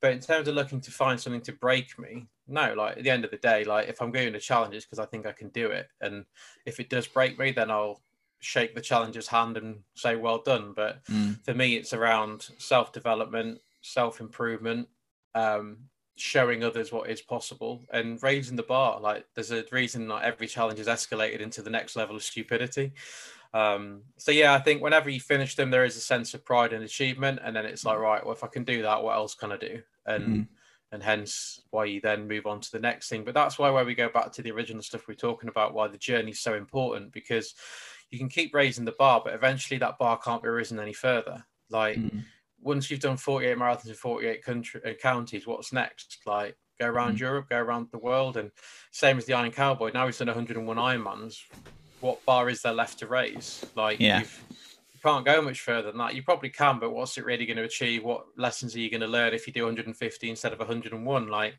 But 0.00 0.12
in 0.12 0.20
terms 0.20 0.48
of 0.48 0.54
looking 0.54 0.80
to 0.80 0.90
find 0.90 1.20
something 1.20 1.42
to 1.42 1.52
break 1.52 1.96
me, 1.98 2.26
no, 2.48 2.74
like 2.74 2.96
at 2.96 3.04
the 3.04 3.10
end 3.10 3.24
of 3.24 3.30
the 3.30 3.36
day, 3.36 3.62
like 3.62 3.88
if 3.88 4.00
I'm 4.00 4.10
going 4.10 4.32
to 4.32 4.40
challenge 4.40 4.74
it's 4.74 4.84
because 4.84 4.98
I 4.98 5.06
think 5.06 5.26
I 5.26 5.32
can 5.32 5.50
do 5.50 5.70
it. 5.70 5.88
And 6.00 6.24
if 6.66 6.80
it 6.80 6.90
does 6.90 7.06
break 7.06 7.38
me, 7.38 7.52
then 7.52 7.70
I'll 7.70 8.00
shake 8.40 8.74
the 8.74 8.80
challenger's 8.80 9.28
hand 9.28 9.56
and 9.56 9.80
say, 9.94 10.16
well 10.16 10.42
done. 10.42 10.72
But 10.74 11.04
mm. 11.04 11.42
for 11.44 11.54
me, 11.54 11.76
it's 11.76 11.92
around 11.92 12.48
self 12.58 12.92
development, 12.92 13.60
self 13.82 14.20
improvement, 14.20 14.88
um, 15.34 15.78
showing 16.16 16.62
others 16.62 16.92
what 16.92 17.08
is 17.08 17.20
possible 17.20 17.84
and 17.92 18.22
raising 18.22 18.56
the 18.56 18.62
bar. 18.62 19.00
Like 19.00 19.26
there's 19.34 19.50
a 19.50 19.64
reason 19.72 20.06
not 20.06 20.24
every 20.24 20.46
challenge 20.46 20.78
is 20.78 20.86
escalated 20.86 21.40
into 21.40 21.62
the 21.62 21.70
next 21.70 21.96
level 21.96 22.16
of 22.16 22.22
stupidity. 22.22 22.92
Um, 23.54 24.02
so 24.16 24.30
yeah, 24.30 24.54
I 24.54 24.58
think 24.58 24.82
whenever 24.82 25.10
you 25.10 25.20
finish 25.20 25.56
them, 25.56 25.70
there 25.70 25.84
is 25.84 25.96
a 25.96 26.00
sense 26.00 26.34
of 26.34 26.44
pride 26.44 26.72
and 26.72 26.84
achievement, 26.84 27.40
and 27.42 27.54
then 27.54 27.66
it's 27.66 27.84
like, 27.84 27.98
mm. 27.98 28.02
right, 28.02 28.24
well, 28.24 28.34
if 28.34 28.44
I 28.44 28.46
can 28.46 28.64
do 28.64 28.82
that, 28.82 29.02
what 29.02 29.14
else 29.14 29.34
can 29.34 29.52
I 29.52 29.56
do? 29.58 29.82
And 30.06 30.26
mm. 30.26 30.46
and 30.90 31.02
hence 31.02 31.60
why 31.70 31.84
you 31.86 32.00
then 32.00 32.28
move 32.28 32.46
on 32.46 32.60
to 32.60 32.72
the 32.72 32.78
next 32.78 33.08
thing. 33.08 33.24
But 33.24 33.34
that's 33.34 33.58
why 33.58 33.70
where 33.70 33.84
we 33.84 33.94
go 33.94 34.08
back 34.08 34.32
to 34.32 34.42
the 34.42 34.52
original 34.52 34.82
stuff 34.82 35.06
we're 35.06 35.14
talking 35.14 35.48
about, 35.48 35.74
why 35.74 35.88
the 35.88 35.98
journey 35.98 36.30
is 36.30 36.40
so 36.40 36.54
important 36.54 37.12
because 37.12 37.54
you 38.10 38.18
can 38.18 38.28
keep 38.28 38.54
raising 38.54 38.84
the 38.84 38.92
bar, 38.92 39.22
but 39.24 39.34
eventually 39.34 39.78
that 39.78 39.98
bar 39.98 40.18
can't 40.18 40.42
be 40.42 40.48
risen 40.48 40.78
any 40.78 40.92
further. 40.92 41.44
Like 41.70 41.98
mm. 41.98 42.24
Once 42.62 42.90
you've 42.90 43.00
done 43.00 43.16
48 43.16 43.56
marathons 43.58 43.88
in 43.88 43.94
48 43.94 44.44
country 44.44 44.80
uh, 44.84 44.94
counties, 44.94 45.46
what's 45.46 45.72
next? 45.72 46.18
Like 46.24 46.56
go 46.80 46.86
around 46.86 47.16
mm. 47.16 47.20
Europe, 47.20 47.50
go 47.50 47.58
around 47.58 47.88
the 47.92 47.98
world, 47.98 48.36
and 48.36 48.50
same 48.90 49.18
as 49.18 49.26
the 49.26 49.34
Iron 49.34 49.50
Cowboy. 49.50 49.90
Now 49.92 50.06
he's 50.06 50.18
done 50.18 50.28
101 50.28 50.76
Ironmans 50.76 51.38
what 52.02 52.24
bar 52.26 52.50
is 52.50 52.62
there 52.62 52.72
left 52.72 52.98
to 52.98 53.06
raise? 53.06 53.64
Like, 53.74 54.00
yeah. 54.00 54.20
you 54.20 55.00
can't 55.02 55.24
go 55.24 55.40
much 55.40 55.60
further 55.60 55.90
than 55.90 55.98
that. 55.98 56.14
You 56.14 56.22
probably 56.22 56.50
can, 56.50 56.78
but 56.78 56.92
what's 56.92 57.16
it 57.16 57.24
really 57.24 57.46
going 57.46 57.56
to 57.56 57.62
achieve? 57.62 58.04
What 58.04 58.24
lessons 58.36 58.74
are 58.74 58.80
you 58.80 58.90
going 58.90 59.00
to 59.00 59.06
learn 59.06 59.32
if 59.32 59.46
you 59.46 59.52
do 59.52 59.64
150 59.64 60.30
instead 60.30 60.52
of 60.52 60.58
101? 60.58 61.28
Like, 61.28 61.54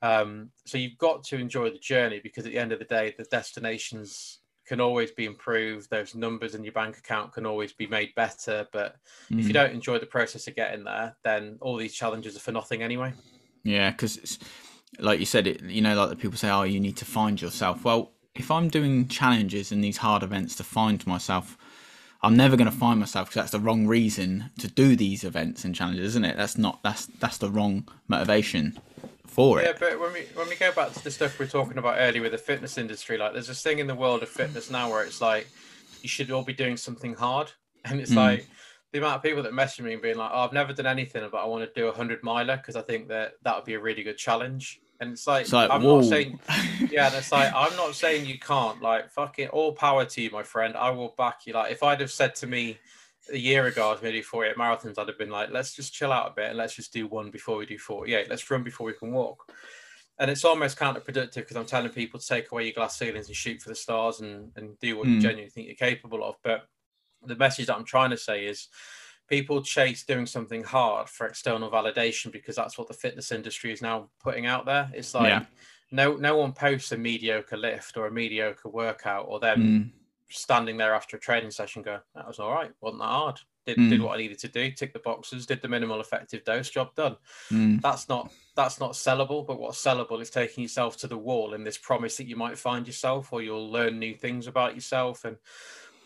um, 0.00 0.50
so 0.64 0.78
you've 0.78 0.98
got 0.98 1.24
to 1.24 1.36
enjoy 1.36 1.70
the 1.70 1.78
journey 1.78 2.20
because 2.22 2.46
at 2.46 2.52
the 2.52 2.58
end 2.58 2.72
of 2.72 2.78
the 2.78 2.84
day, 2.84 3.14
the 3.18 3.24
destinations 3.24 4.38
can 4.66 4.80
always 4.80 5.10
be 5.10 5.24
improved. 5.24 5.90
Those 5.90 6.14
numbers 6.14 6.54
in 6.54 6.64
your 6.64 6.72
bank 6.72 6.98
account 6.98 7.32
can 7.32 7.46
always 7.46 7.72
be 7.72 7.86
made 7.86 8.14
better. 8.14 8.66
But 8.72 8.96
mm. 9.30 9.38
if 9.40 9.46
you 9.46 9.50
mm. 9.50 9.54
don't 9.54 9.72
enjoy 9.72 9.98
the 9.98 10.06
process 10.06 10.46
of 10.46 10.54
getting 10.54 10.84
there, 10.84 11.16
then 11.24 11.58
all 11.60 11.76
these 11.76 11.94
challenges 11.94 12.36
are 12.36 12.40
for 12.40 12.52
nothing 12.52 12.82
anyway. 12.82 13.12
Yeah, 13.64 13.90
because 13.90 14.16
it's 14.16 14.38
like 14.98 15.20
you 15.20 15.26
said, 15.26 15.46
it 15.46 15.62
you 15.62 15.80
know, 15.80 15.94
like 15.94 16.10
the 16.10 16.16
people 16.16 16.36
say, 16.36 16.50
oh, 16.50 16.62
you 16.62 16.80
need 16.80 16.96
to 16.98 17.04
find 17.04 17.40
yourself. 17.40 17.84
Well, 17.84 18.12
if 18.34 18.50
I'm 18.50 18.68
doing 18.68 19.08
challenges 19.08 19.72
and 19.72 19.82
these 19.82 19.98
hard 19.98 20.22
events 20.22 20.56
to 20.56 20.64
find 20.64 21.06
myself, 21.06 21.58
I'm 22.22 22.36
never 22.36 22.56
going 22.56 22.70
to 22.70 22.76
find 22.76 23.00
myself 23.00 23.28
because 23.28 23.42
that's 23.42 23.52
the 23.52 23.60
wrong 23.60 23.86
reason 23.86 24.50
to 24.58 24.68
do 24.68 24.96
these 24.96 25.24
events 25.24 25.64
and 25.64 25.74
challenges, 25.74 26.06
isn't 26.08 26.24
it? 26.24 26.36
That's 26.36 26.56
not 26.56 26.82
that's 26.82 27.06
that's 27.06 27.38
the 27.38 27.50
wrong 27.50 27.88
motivation 28.08 28.78
for 29.32 29.60
it. 29.60 29.64
Yeah, 29.64 29.72
but 29.78 29.98
when 29.98 30.12
we 30.12 30.20
when 30.34 30.48
we 30.48 30.56
go 30.56 30.72
back 30.72 30.92
to 30.92 31.02
the 31.02 31.10
stuff 31.10 31.38
we 31.38 31.46
are 31.46 31.48
talking 31.48 31.78
about 31.78 31.96
earlier 31.98 32.22
with 32.22 32.32
the 32.32 32.38
fitness 32.38 32.78
industry, 32.78 33.16
like 33.18 33.32
there's 33.32 33.48
this 33.48 33.62
thing 33.62 33.78
in 33.78 33.86
the 33.86 33.94
world 33.94 34.22
of 34.22 34.28
fitness 34.28 34.70
now 34.70 34.90
where 34.90 35.04
it's 35.04 35.20
like 35.20 35.48
you 36.02 36.08
should 36.08 36.30
all 36.30 36.44
be 36.44 36.52
doing 36.52 36.76
something 36.76 37.14
hard, 37.14 37.50
and 37.84 38.00
it's 38.00 38.12
mm. 38.12 38.16
like 38.16 38.46
the 38.92 38.98
amount 38.98 39.16
of 39.16 39.22
people 39.22 39.42
that 39.42 39.54
message 39.54 39.84
me 39.84 39.94
and 39.94 40.02
being 40.02 40.16
like, 40.16 40.30
"Oh, 40.32 40.40
I've 40.40 40.52
never 40.52 40.72
done 40.72 40.86
anything, 40.86 41.26
but 41.30 41.38
I 41.38 41.46
want 41.46 41.64
to 41.64 41.80
do 41.80 41.88
a 41.88 41.92
hundred 41.92 42.22
miler 42.22 42.56
because 42.56 42.76
I 42.76 42.82
think 42.82 43.08
that 43.08 43.34
that 43.42 43.56
would 43.56 43.64
be 43.64 43.74
a 43.74 43.80
really 43.80 44.02
good 44.02 44.18
challenge." 44.18 44.80
And 45.00 45.10
it's 45.10 45.26
like, 45.26 45.42
it's 45.42 45.52
like 45.52 45.68
I'm 45.68 45.82
whoa. 45.82 45.96
not 45.96 46.04
saying, 46.04 46.38
yeah, 46.90 47.08
that's 47.08 47.32
like, 47.32 47.52
I'm 47.52 47.74
not 47.76 47.96
saying 47.96 48.24
you 48.24 48.38
can't. 48.38 48.80
Like, 48.80 49.10
fucking 49.10 49.48
all 49.48 49.72
power 49.72 50.04
to 50.04 50.22
you, 50.22 50.30
my 50.30 50.44
friend. 50.44 50.76
I 50.76 50.90
will 50.90 51.12
back 51.18 51.40
you. 51.44 51.54
Like, 51.54 51.72
if 51.72 51.82
I'd 51.82 52.00
have 52.00 52.12
said 52.12 52.36
to 52.36 52.46
me 52.46 52.78
a 53.30 53.38
year 53.38 53.66
ago, 53.66 53.88
I 53.88 53.92
was 53.92 54.00
going 54.00 54.12
to 54.12 54.18
do 54.18 54.24
48 54.24 54.56
marathons, 54.56 54.98
I'd 54.98 55.08
have 55.08 55.18
been 55.18 55.30
like, 55.30 55.50
let's 55.50 55.74
just 55.74 55.92
chill 55.92 56.12
out 56.12 56.30
a 56.30 56.34
bit 56.34 56.48
and 56.48 56.58
let's 56.58 56.74
just 56.74 56.92
do 56.92 57.06
one 57.06 57.30
before 57.30 57.56
we 57.56 57.66
do 57.66 57.78
48. 57.78 58.28
Let's 58.28 58.50
run 58.50 58.62
before 58.62 58.86
we 58.86 58.94
can 58.94 59.12
walk. 59.12 59.52
And 60.18 60.30
it's 60.30 60.44
almost 60.44 60.78
counterproductive 60.78 61.34
because 61.34 61.56
I'm 61.56 61.66
telling 61.66 61.90
people 61.90 62.20
to 62.20 62.26
take 62.26 62.52
away 62.52 62.64
your 62.64 62.72
glass 62.72 62.98
ceilings 62.98 63.28
and 63.28 63.36
shoot 63.36 63.60
for 63.60 63.70
the 63.70 63.74
stars 63.74 64.20
and, 64.20 64.50
and 64.56 64.78
do 64.80 64.96
what 64.96 65.06
mm. 65.06 65.10
you 65.10 65.14
hmm. 65.16 65.20
genuinely 65.20 65.50
think 65.50 65.66
you're 65.66 65.76
capable 65.76 66.22
of. 66.24 66.36
But 66.44 66.66
the 67.24 67.36
message 67.36 67.66
that 67.66 67.76
I'm 67.76 67.84
trying 67.84 68.10
to 68.10 68.16
say 68.16 68.46
is 68.46 68.68
people 69.28 69.62
chase 69.62 70.04
doing 70.04 70.26
something 70.26 70.62
hard 70.62 71.08
for 71.08 71.26
external 71.26 71.70
validation 71.70 72.30
because 72.30 72.56
that's 72.56 72.76
what 72.76 72.88
the 72.88 72.94
fitness 72.94 73.32
industry 73.32 73.72
is 73.72 73.82
now 73.82 74.10
putting 74.22 74.46
out 74.46 74.66
there. 74.66 74.90
It's 74.92 75.14
like 75.14 75.28
yeah. 75.28 75.44
no 75.90 76.16
no 76.16 76.36
one 76.36 76.52
posts 76.52 76.92
a 76.92 76.98
mediocre 76.98 77.56
lift 77.56 77.96
or 77.96 78.06
a 78.06 78.12
mediocre 78.12 78.68
workout 78.68 79.26
or 79.28 79.40
them 79.40 79.62
mm. 79.62 80.01
Standing 80.32 80.76
there 80.76 80.94
after 80.94 81.16
a 81.16 81.20
training 81.20 81.50
session 81.50 81.82
go, 81.82 81.98
that 82.14 82.26
was 82.26 82.38
all 82.38 82.52
right, 82.52 82.70
wasn't 82.80 83.00
that 83.00 83.06
hard. 83.06 83.40
Did, 83.64 83.76
mm. 83.76 83.90
did 83.90 84.02
what 84.02 84.14
I 84.14 84.18
needed 84.18 84.40
to 84.40 84.48
do, 84.48 84.72
tick 84.72 84.92
the 84.92 84.98
boxes, 84.98 85.46
did 85.46 85.62
the 85.62 85.68
minimal 85.68 86.00
effective 86.00 86.42
dose, 86.42 86.68
job 86.68 86.92
done. 86.96 87.16
Mm. 87.52 87.80
That's 87.80 88.08
not 88.08 88.32
that's 88.56 88.80
not 88.80 88.92
sellable, 88.92 89.46
but 89.46 89.60
what's 89.60 89.82
sellable 89.82 90.20
is 90.20 90.30
taking 90.30 90.62
yourself 90.62 90.96
to 90.98 91.06
the 91.06 91.16
wall 91.16 91.54
in 91.54 91.62
this 91.62 91.78
promise 91.78 92.16
that 92.16 92.26
you 92.26 92.34
might 92.34 92.58
find 92.58 92.86
yourself 92.86 93.32
or 93.32 93.40
you'll 93.40 93.70
learn 93.70 94.00
new 94.00 94.14
things 94.14 94.48
about 94.48 94.74
yourself 94.74 95.24
and 95.24 95.36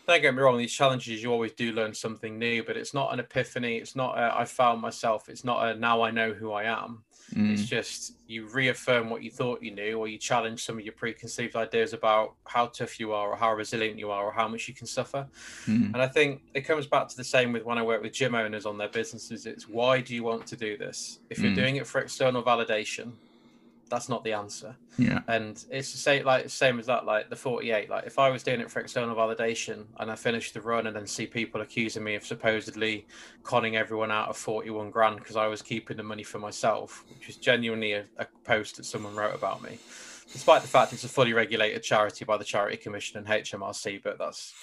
don't 0.06 0.22
get 0.22 0.34
me 0.34 0.40
wrong, 0.42 0.58
these 0.58 0.72
challenges 0.72 1.22
you 1.22 1.32
always 1.32 1.52
do 1.52 1.72
learn 1.72 1.92
something 1.92 2.38
new, 2.38 2.62
but 2.62 2.76
it's 2.76 2.94
not 2.94 3.12
an 3.12 3.18
epiphany. 3.18 3.76
It's 3.78 3.96
not 3.96 4.16
a, 4.16 4.38
I 4.38 4.44
found 4.44 4.80
myself. 4.80 5.28
It's 5.28 5.44
not 5.44 5.66
a 5.66 5.78
now 5.78 6.02
I 6.02 6.10
know 6.10 6.32
who 6.32 6.52
I 6.52 6.64
am. 6.64 7.04
Mm. 7.34 7.52
It's 7.52 7.64
just 7.64 8.14
you 8.28 8.46
reaffirm 8.46 9.10
what 9.10 9.22
you 9.22 9.30
thought 9.30 9.62
you 9.62 9.74
knew, 9.74 9.98
or 9.98 10.08
you 10.08 10.18
challenge 10.18 10.64
some 10.64 10.78
of 10.78 10.84
your 10.84 10.92
preconceived 10.92 11.56
ideas 11.56 11.92
about 11.92 12.34
how 12.44 12.66
tough 12.66 13.00
you 13.00 13.12
are, 13.12 13.30
or 13.30 13.36
how 13.36 13.52
resilient 13.54 13.98
you 13.98 14.10
are, 14.10 14.24
or 14.24 14.32
how 14.32 14.46
much 14.46 14.68
you 14.68 14.74
can 14.74 14.86
suffer. 14.86 15.26
Mm. 15.66 15.92
And 15.92 15.96
I 15.96 16.06
think 16.06 16.42
it 16.54 16.62
comes 16.62 16.86
back 16.86 17.08
to 17.08 17.16
the 17.16 17.24
same 17.24 17.52
with 17.52 17.64
when 17.64 17.78
I 17.78 17.82
work 17.82 18.02
with 18.02 18.12
gym 18.12 18.34
owners 18.34 18.64
on 18.64 18.78
their 18.78 18.88
businesses. 18.88 19.46
It's 19.46 19.68
why 19.68 20.00
do 20.00 20.14
you 20.14 20.22
want 20.22 20.46
to 20.46 20.56
do 20.56 20.76
this? 20.76 21.18
If 21.30 21.40
you're 21.40 21.52
mm. 21.52 21.56
doing 21.56 21.76
it 21.76 21.86
for 21.86 22.00
external 22.00 22.42
validation, 22.42 23.12
that's 23.88 24.08
not 24.08 24.24
the 24.24 24.32
answer. 24.32 24.74
Yeah. 24.98 25.20
And 25.28 25.62
it's 25.70 25.92
the 25.92 25.98
same 25.98 26.24
like 26.24 26.48
same 26.48 26.78
as 26.78 26.86
that, 26.86 27.04
like 27.04 27.30
the 27.30 27.36
48. 27.36 27.88
Like 27.88 28.06
if 28.06 28.18
I 28.18 28.30
was 28.30 28.42
doing 28.42 28.60
it 28.60 28.70
for 28.70 28.80
external 28.80 29.14
validation 29.14 29.84
and 29.98 30.10
I 30.10 30.16
finished 30.16 30.54
the 30.54 30.60
run 30.60 30.86
and 30.86 30.96
then 30.96 31.06
see 31.06 31.26
people 31.26 31.60
accusing 31.60 32.02
me 32.02 32.14
of 32.14 32.24
supposedly 32.24 33.06
conning 33.42 33.76
everyone 33.76 34.10
out 34.10 34.28
of 34.28 34.36
41 34.36 34.90
grand 34.90 35.18
because 35.18 35.36
I 35.36 35.46
was 35.46 35.62
keeping 35.62 35.96
the 35.96 36.02
money 36.02 36.22
for 36.22 36.38
myself, 36.38 37.04
which 37.14 37.28
is 37.28 37.36
genuinely 37.36 37.92
a, 37.92 38.04
a 38.18 38.26
post 38.44 38.76
that 38.76 38.84
someone 38.84 39.14
wrote 39.14 39.34
about 39.34 39.62
me. 39.62 39.78
Despite 40.32 40.62
the 40.62 40.68
fact 40.68 40.92
it's 40.92 41.04
a 41.04 41.08
fully 41.08 41.32
regulated 41.32 41.82
charity 41.84 42.24
by 42.24 42.36
the 42.36 42.44
Charity 42.44 42.76
Commission 42.76 43.18
and 43.18 43.26
HMRC, 43.26 44.02
but 44.02 44.18
that's. 44.18 44.54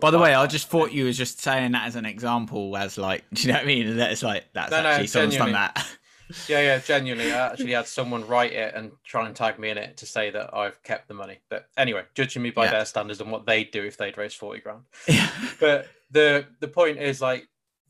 By 0.00 0.10
the 0.10 0.18
way, 0.18 0.34
I 0.34 0.46
just 0.46 0.68
thought 0.68 0.90
you 0.90 1.04
were 1.04 1.12
just 1.12 1.40
saying 1.40 1.72
that 1.72 1.86
as 1.86 1.94
an 1.94 2.04
example, 2.04 2.76
as 2.76 2.98
like, 2.98 3.24
do 3.32 3.42
you 3.42 3.48
know 3.48 3.58
what 3.58 3.62
I 3.62 3.66
mean? 3.66 3.96
That 3.98 4.10
it's 4.10 4.24
like 4.24 4.46
that's 4.52 4.72
no, 4.72 4.78
actually 4.78 5.02
no, 5.02 5.06
someone's 5.06 5.36
done 5.36 5.52
that. 5.52 5.86
yeah, 6.48 6.60
yeah, 6.60 6.78
genuinely. 6.78 7.32
I 7.32 7.48
actually 7.48 7.72
had 7.72 7.86
someone 7.86 8.26
write 8.26 8.52
it 8.52 8.74
and 8.74 8.92
try 9.04 9.26
and 9.26 9.34
tag 9.34 9.58
me 9.58 9.70
in 9.70 9.78
it 9.78 9.96
to 9.98 10.06
say 10.06 10.30
that 10.30 10.54
I've 10.54 10.82
kept 10.82 11.08
the 11.08 11.14
money. 11.14 11.40
But 11.48 11.68
anyway, 11.76 12.04
judging 12.14 12.42
me 12.42 12.50
by 12.50 12.66
yeah. 12.66 12.72
their 12.72 12.84
standards 12.84 13.20
and 13.20 13.30
what 13.30 13.46
they'd 13.46 13.70
do 13.70 13.82
if 13.84 13.96
they'd 13.96 14.16
raised 14.16 14.36
40 14.36 14.60
grand. 14.60 14.80
Yeah. 15.08 15.30
But 15.60 15.88
the 16.10 16.46
the 16.60 16.68
point 16.68 16.98
is 16.98 17.20
like 17.20 17.48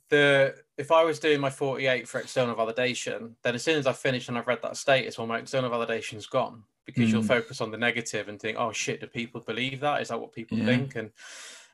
the 0.09 0.55
if 0.77 0.91
I 0.91 1.05
was 1.05 1.19
doing 1.19 1.41
my 1.41 1.51
48 1.51 2.09
for 2.09 2.21
external 2.21 2.55
validation, 2.55 3.33
then 3.43 3.55
as 3.55 3.63
soon 3.63 3.79
as 3.79 3.87
I 3.87 3.93
finish 3.93 4.29
and 4.29 4.39
I've 4.39 4.47
read 4.47 4.63
that 4.63 4.77
status, 4.77 5.19
well, 5.19 5.27
my 5.27 5.39
external 5.39 5.71
validation's 5.71 6.27
gone 6.27 6.63
because 6.85 7.09
mm. 7.09 7.13
you'll 7.13 7.23
focus 7.23 7.61
on 7.61 7.71
the 7.71 7.79
negative 7.79 8.29
and 8.29 8.41
think, 8.41 8.59
oh 8.59 8.73
shit, 8.73 9.01
do 9.01 9.07
people 9.07 9.41
believe 9.41 9.81
that? 9.81 10.03
Is 10.03 10.09
that 10.09 10.21
what 10.21 10.33
people 10.33 10.59
yeah. 10.59 10.67
think? 10.67 10.97
And 10.97 11.11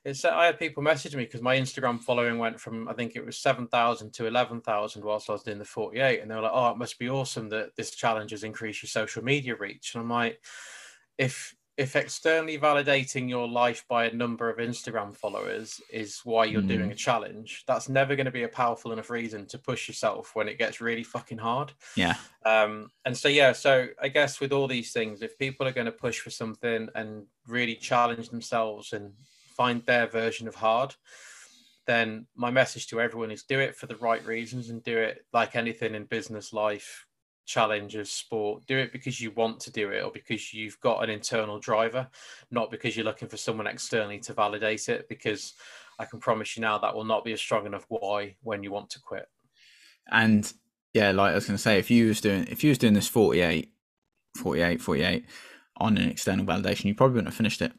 it's 0.09 0.24
I 0.24 0.46
had 0.46 0.59
people 0.59 0.82
message 0.82 1.14
me 1.14 1.24
because 1.24 1.42
my 1.42 1.56
Instagram 1.56 2.00
following 2.00 2.38
went 2.38 2.61
from 2.61 2.88
I 2.88 2.92
think 2.92 3.14
it 3.14 3.24
was 3.24 3.36
seven 3.36 3.66
thousand 3.68 4.12
to 4.14 4.26
eleven 4.26 4.61
thousand 4.61 5.04
whilst 5.04 5.28
I 5.28 5.32
was 5.34 5.42
doing 5.42 5.59
the 5.59 5.64
forty 5.64 6.00
eight, 6.00 6.20
and 6.20 6.30
they 6.30 6.34
were 6.34 6.42
like, 6.42 6.52
"Oh, 6.54 6.70
it 6.70 6.78
must 6.78 6.98
be 6.98 7.09
awesome 7.09 7.48
that 7.50 7.76
this 7.76 7.90
challenge 7.90 8.30
has 8.32 8.44
increased 8.44 8.82
your 8.82 8.88
social 8.88 9.22
media 9.22 9.54
reach." 9.56 9.94
And 9.94 10.02
I'm 10.02 10.11
like, 10.11 10.40
if 11.18 11.54
if 11.78 11.94
externally 11.94 12.59
validating 12.59 13.28
your 13.28 13.46
life 13.46 13.84
by 13.88 14.06
a 14.06 14.12
number 14.12 14.50
of 14.50 14.59
Instagram 14.59 15.16
followers 15.16 15.80
is 15.92 16.20
why 16.24 16.44
you're 16.44 16.61
mm. 16.61 16.66
doing 16.66 16.90
a 16.90 16.94
challenge, 16.94 17.62
that's 17.68 17.88
never 17.88 18.16
going 18.16 18.26
to 18.26 18.32
be 18.32 18.42
a 18.42 18.48
powerful 18.48 18.90
enough 18.90 19.11
reason 19.11 19.46
to 19.46 19.59
push 19.59 19.86
yourself 19.86 20.34
when 20.34 20.48
it 20.48 20.59
gets 20.59 20.80
really 20.80 21.04
fucking 21.04 21.38
hard. 21.38 21.70
Yeah. 21.94 22.16
Um, 22.44 22.90
and 23.04 23.16
so, 23.16 23.28
yeah, 23.28 23.52
so 23.52 23.86
I 24.02 24.09
guess 24.09 24.40
with 24.40 24.52
all 24.52 24.66
these 24.66 24.92
things, 24.92 25.22
if 25.22 25.38
people 25.38 25.68
are 25.68 25.72
going 25.72 25.84
to 25.84 25.92
push 25.92 26.18
for 26.18 26.30
something 26.30 26.88
and 26.96 27.26
really 27.46 27.76
challenge 27.76 28.28
themselves 28.28 28.92
and 28.92 29.12
find 29.59 29.84
their 29.84 30.06
version 30.06 30.48
of 30.48 30.54
hard, 30.54 30.94
then 31.86 32.26
my 32.36 32.50
message 32.50 32.86
to 32.86 33.00
everyone 33.00 33.30
is 33.30 33.42
do 33.42 33.59
it 33.59 33.76
for 33.76 33.86
the 33.86 33.96
right 33.96 34.24
reasons 34.24 34.70
and 34.70 34.82
do 34.84 34.96
it 34.96 35.26
like 35.32 35.56
anything 35.56 35.94
in 35.94 36.04
business 36.04 36.52
life, 36.52 37.06
challenges, 37.44 38.11
sport. 38.11 38.64
Do 38.66 38.78
it 38.78 38.92
because 38.92 39.20
you 39.20 39.32
want 39.32 39.59
to 39.61 39.72
do 39.72 39.90
it 39.90 40.02
or 40.02 40.12
because 40.12 40.54
you've 40.54 40.78
got 40.80 41.02
an 41.02 41.11
internal 41.11 41.59
driver, 41.59 42.06
not 42.50 42.70
because 42.70 42.96
you're 42.96 43.04
looking 43.04 43.28
for 43.28 43.36
someone 43.36 43.66
externally 43.66 44.20
to 44.20 44.32
validate 44.32 44.88
it. 44.88 45.09
Because 45.09 45.54
I 45.98 46.04
can 46.04 46.20
promise 46.20 46.56
you 46.56 46.61
now 46.61 46.78
that 46.78 46.94
will 46.94 47.04
not 47.04 47.24
be 47.24 47.32
a 47.32 47.38
strong 47.38 47.66
enough 47.66 47.86
why 47.88 48.36
when 48.42 48.62
you 48.62 48.70
want 48.70 48.90
to 48.90 49.00
quit. 49.00 49.26
And 50.11 50.50
yeah, 50.94 51.11
like 51.11 51.32
I 51.32 51.34
was 51.34 51.46
going 51.46 51.56
to 51.56 51.62
say, 51.62 51.78
if 51.78 51.90
you 51.90 52.06
was 52.06 52.20
doing 52.20 52.46
if 52.48 52.62
you 52.62 52.70
was 52.70 52.78
doing 52.78 52.94
this 52.94 53.09
48, 53.09 53.72
48, 54.36 54.80
48 54.80 55.24
on 55.78 55.98
an 55.98 56.09
external 56.09 56.44
validation, 56.44 56.84
you 56.84 56.94
probably 56.94 57.14
wouldn't 57.14 57.28
have 57.28 57.36
finished 57.36 57.61
it. 57.62 57.72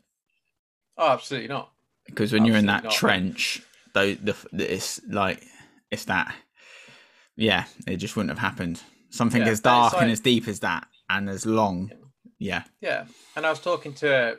Oh, 1.00 1.10
absolutely 1.10 1.48
not. 1.48 1.72
Because 2.06 2.32
when 2.32 2.42
absolutely 2.42 2.50
you're 2.50 2.60
in 2.60 2.66
that 2.68 2.84
not. 2.84 2.94
trench, 2.94 3.64
though, 3.94 4.14
the, 4.14 4.36
the, 4.52 4.72
it's 4.72 5.02
like 5.08 5.44
it's 5.90 6.06
that. 6.06 6.36
Yeah, 7.36 7.66
it 7.88 7.98
just 7.98 8.16
wouldn't 8.16 8.30
have 8.32 8.40
happened. 8.40 8.82
Something 9.10 9.42
yeah, 9.42 9.48
as 9.48 9.62
dark 9.62 9.94
like, 9.94 10.04
and 10.04 10.12
as 10.12 10.20
deep 10.20 10.48
as 10.48 10.60
that, 10.60 10.86
and 11.10 11.30
as 11.30 11.46
long. 11.46 11.92
Yeah. 12.38 12.64
Yeah, 12.82 13.06
and 13.36 13.46
I 13.46 13.50
was 13.50 13.60
talking 13.60 13.94
to 13.96 14.38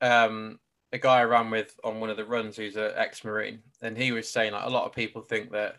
um, 0.00 0.58
a 0.92 0.98
guy 0.98 1.20
I 1.20 1.24
ran 1.24 1.50
with 1.50 1.78
on 1.84 2.00
one 2.00 2.10
of 2.10 2.16
the 2.16 2.24
runs 2.24 2.56
who's 2.56 2.76
an 2.76 2.92
ex-marine, 2.96 3.60
and 3.82 3.96
he 3.96 4.12
was 4.12 4.28
saying 4.28 4.52
like 4.52 4.64
a 4.64 4.70
lot 4.70 4.86
of 4.86 4.92
people 4.92 5.22
think 5.22 5.52
that 5.52 5.76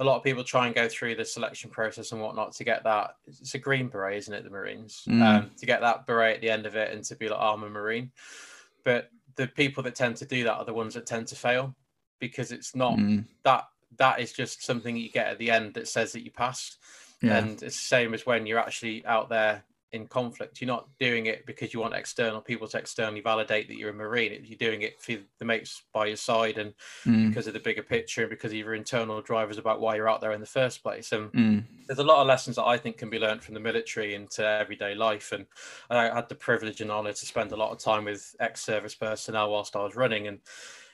a 0.00 0.04
lot 0.04 0.16
of 0.16 0.24
people 0.24 0.42
try 0.42 0.66
and 0.66 0.74
go 0.74 0.88
through 0.88 1.14
the 1.14 1.24
selection 1.24 1.70
process 1.70 2.12
and 2.12 2.20
whatnot 2.20 2.52
to 2.54 2.64
get 2.64 2.82
that. 2.84 3.16
It's 3.26 3.54
a 3.54 3.58
green 3.58 3.88
beret, 3.88 4.18
isn't 4.18 4.34
it? 4.34 4.44
The 4.44 4.50
Marines 4.50 5.04
mm. 5.06 5.22
um, 5.22 5.50
to 5.58 5.66
get 5.66 5.82
that 5.82 6.06
beret 6.06 6.36
at 6.36 6.40
the 6.40 6.50
end 6.50 6.66
of 6.66 6.74
it 6.74 6.92
and 6.92 7.04
to 7.04 7.16
be 7.16 7.28
like, 7.28 7.38
oh, 7.40 7.52
I'm 7.52 7.62
a 7.64 7.68
Marine. 7.68 8.10
But 8.82 9.10
the 9.36 9.46
people 9.46 9.82
that 9.84 9.94
tend 9.94 10.16
to 10.16 10.26
do 10.26 10.44
that 10.44 10.54
are 10.54 10.64
the 10.64 10.74
ones 10.74 10.94
that 10.94 11.06
tend 11.06 11.26
to 11.28 11.36
fail 11.36 11.74
because 12.18 12.52
it's 12.52 12.74
not 12.74 12.96
mm. 12.96 13.24
that 13.44 13.64
that 13.96 14.20
is 14.20 14.32
just 14.32 14.64
something 14.64 14.96
you 14.96 15.10
get 15.10 15.26
at 15.26 15.38
the 15.38 15.50
end 15.50 15.74
that 15.74 15.88
says 15.88 16.12
that 16.12 16.24
you 16.24 16.30
passed. 16.30 16.78
Yeah. 17.22 17.38
And 17.38 17.50
it's 17.62 17.76
the 17.76 17.86
same 17.86 18.14
as 18.14 18.24
when 18.24 18.46
you're 18.46 18.58
actually 18.58 19.04
out 19.04 19.28
there 19.28 19.64
in 19.92 20.06
conflict. 20.06 20.60
You're 20.60 20.68
not 20.68 20.88
doing 20.98 21.26
it 21.26 21.46
because 21.46 21.74
you 21.74 21.80
want 21.80 21.94
external 21.94 22.40
people 22.40 22.68
to 22.68 22.78
externally 22.78 23.20
validate 23.20 23.68
that 23.68 23.76
you're 23.76 23.90
a 23.90 23.94
Marine. 23.94 24.40
You're 24.44 24.58
doing 24.58 24.82
it 24.82 25.00
for 25.00 25.16
the 25.38 25.44
mates 25.44 25.82
by 25.92 26.06
your 26.06 26.16
side 26.16 26.58
and 26.58 26.74
mm. 27.04 27.28
because 27.28 27.46
of 27.46 27.54
the 27.54 27.60
bigger 27.60 27.82
picture 27.82 28.22
and 28.22 28.30
because 28.30 28.52
of 28.52 28.58
your 28.58 28.74
internal 28.74 29.20
drivers 29.20 29.58
about 29.58 29.80
why 29.80 29.96
you're 29.96 30.08
out 30.08 30.20
there 30.20 30.32
in 30.32 30.40
the 30.40 30.46
first 30.46 30.82
place. 30.82 31.12
And 31.12 31.32
mm. 31.32 31.64
there's 31.86 31.98
a 31.98 32.04
lot 32.04 32.20
of 32.20 32.26
lessons 32.26 32.56
that 32.56 32.66
I 32.66 32.76
think 32.76 32.98
can 32.98 33.10
be 33.10 33.18
learned 33.18 33.42
from 33.42 33.54
the 33.54 33.60
military 33.60 34.14
into 34.14 34.46
everyday 34.46 34.94
life. 34.94 35.32
And 35.32 35.46
I 35.90 36.14
had 36.14 36.28
the 36.28 36.34
privilege 36.34 36.80
and 36.80 36.90
honor 36.90 37.12
to 37.12 37.26
spend 37.26 37.52
a 37.52 37.56
lot 37.56 37.72
of 37.72 37.78
time 37.78 38.04
with 38.04 38.36
ex-service 38.40 38.94
personnel 38.94 39.50
whilst 39.50 39.76
I 39.76 39.82
was 39.82 39.96
running. 39.96 40.28
And 40.28 40.38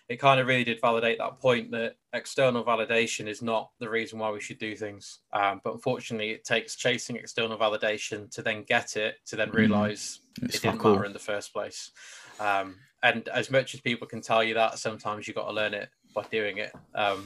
it 0.08 0.16
kind 0.16 0.38
of 0.38 0.46
really 0.46 0.64
did 0.64 0.80
validate 0.80 1.18
that 1.18 1.40
point 1.40 1.70
that 1.72 1.96
external 2.12 2.64
validation 2.64 3.26
is 3.26 3.42
not 3.42 3.70
the 3.80 3.88
reason 3.88 4.18
why 4.18 4.30
we 4.30 4.40
should 4.40 4.58
do 4.58 4.76
things. 4.76 5.20
Um, 5.32 5.60
but 5.64 5.74
unfortunately, 5.74 6.30
it 6.30 6.44
takes 6.44 6.76
chasing 6.76 7.16
external 7.16 7.58
validation 7.58 8.30
to 8.32 8.42
then 8.42 8.62
get 8.62 8.96
it, 8.96 9.16
to 9.26 9.36
then 9.36 9.48
mm-hmm. 9.48 9.56
realize 9.56 10.20
mm, 10.40 10.48
it 10.48 10.62
didn't 10.62 10.78
cool. 10.78 10.92
matter 10.92 11.06
in 11.06 11.12
the 11.12 11.18
first 11.18 11.52
place. 11.52 11.90
Um, 12.38 12.76
and 13.02 13.28
as 13.28 13.50
much 13.50 13.74
as 13.74 13.80
people 13.80 14.06
can 14.06 14.20
tell 14.20 14.44
you 14.44 14.54
that, 14.54 14.78
sometimes 14.78 15.26
you've 15.26 15.36
got 15.36 15.48
to 15.48 15.52
learn 15.52 15.74
it 15.74 15.88
by 16.14 16.22
doing 16.30 16.58
it. 16.58 16.72
Um, 16.94 17.24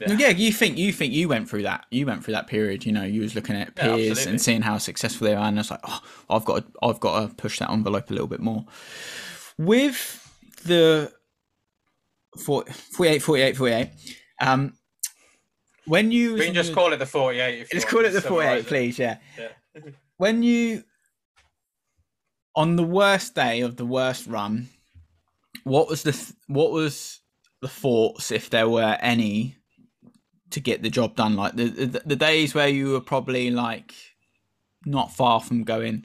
yeah. 0.00 0.12
yeah. 0.14 0.28
you 0.28 0.52
think 0.52 0.76
you 0.76 0.92
think 0.92 1.12
you 1.12 1.28
went 1.28 1.48
through 1.48 1.62
that. 1.62 1.86
You 1.90 2.06
went 2.06 2.24
through 2.24 2.34
that 2.34 2.46
period. 2.48 2.84
You 2.84 2.92
know, 2.92 3.04
you 3.04 3.20
was 3.20 3.34
looking 3.34 3.54
at 3.54 3.76
peers 3.76 4.24
yeah, 4.24 4.30
and 4.30 4.40
seeing 4.40 4.62
how 4.62 4.78
successful 4.78 5.26
they 5.26 5.34
are, 5.34 5.44
and 5.44 5.58
it's 5.58 5.70
like, 5.70 5.80
oh, 5.84 6.00
I've 6.28 6.44
got, 6.44 6.66
to, 6.66 6.78
I've 6.82 7.00
got 7.00 7.28
to 7.28 7.34
push 7.34 7.58
that 7.60 7.70
envelope 7.70 8.10
a 8.10 8.12
little 8.12 8.26
bit 8.26 8.40
more. 8.40 8.64
With 9.58 10.16
the 10.64 11.12
48, 12.40 13.22
48, 13.22 13.56
48. 13.56 13.90
Um, 14.40 14.74
when 15.86 16.12
you 16.12 16.34
we 16.34 16.46
can 16.46 16.54
just 16.54 16.72
call 16.72 16.92
it 16.92 16.98
the 16.98 17.06
48. 17.06 17.68
Just 17.70 17.88
call 17.88 18.04
it 18.04 18.10
the 18.10 18.20
48, 18.20 18.66
please. 18.66 18.98
Yeah. 18.98 19.16
yeah. 19.38 19.80
when 20.16 20.42
you 20.42 20.84
on 22.54 22.76
the 22.76 22.84
worst 22.84 23.34
day 23.34 23.60
of 23.60 23.76
the 23.76 23.86
worst 23.86 24.26
run, 24.26 24.68
what 25.64 25.88
was 25.88 26.02
the 26.02 26.34
what 26.46 26.70
was 26.70 27.20
the 27.60 27.68
thoughts 27.68 28.30
if 28.30 28.50
there 28.50 28.68
were 28.68 28.98
any 29.00 29.56
to 30.50 30.60
get 30.60 30.82
the 30.82 30.90
job 30.90 31.16
done? 31.16 31.36
Like 31.36 31.56
the, 31.56 31.64
the 31.64 32.02
the 32.04 32.16
days 32.16 32.54
where 32.54 32.68
you 32.68 32.92
were 32.92 33.00
probably 33.00 33.50
like 33.50 33.94
not 34.84 35.12
far 35.12 35.40
from 35.40 35.64
going, 35.64 36.04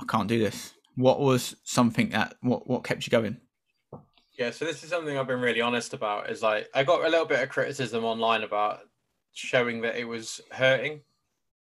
I 0.00 0.04
can't 0.06 0.28
do 0.28 0.38
this. 0.38 0.74
What 0.96 1.20
was 1.20 1.56
something 1.64 2.10
that 2.10 2.36
what 2.40 2.66
what 2.66 2.84
kept 2.84 3.06
you 3.06 3.10
going? 3.10 3.38
Yeah, 4.38 4.50
so 4.50 4.64
this 4.64 4.82
is 4.82 4.90
something 4.90 5.18
I've 5.18 5.26
been 5.26 5.40
really 5.40 5.60
honest 5.60 5.92
about. 5.92 6.30
Is 6.30 6.42
like 6.42 6.68
I 6.74 6.84
got 6.84 7.04
a 7.04 7.08
little 7.08 7.26
bit 7.26 7.40
of 7.40 7.48
criticism 7.48 8.04
online 8.04 8.42
about 8.42 8.80
showing 9.32 9.80
that 9.82 9.96
it 9.96 10.04
was 10.04 10.40
hurting 10.50 11.00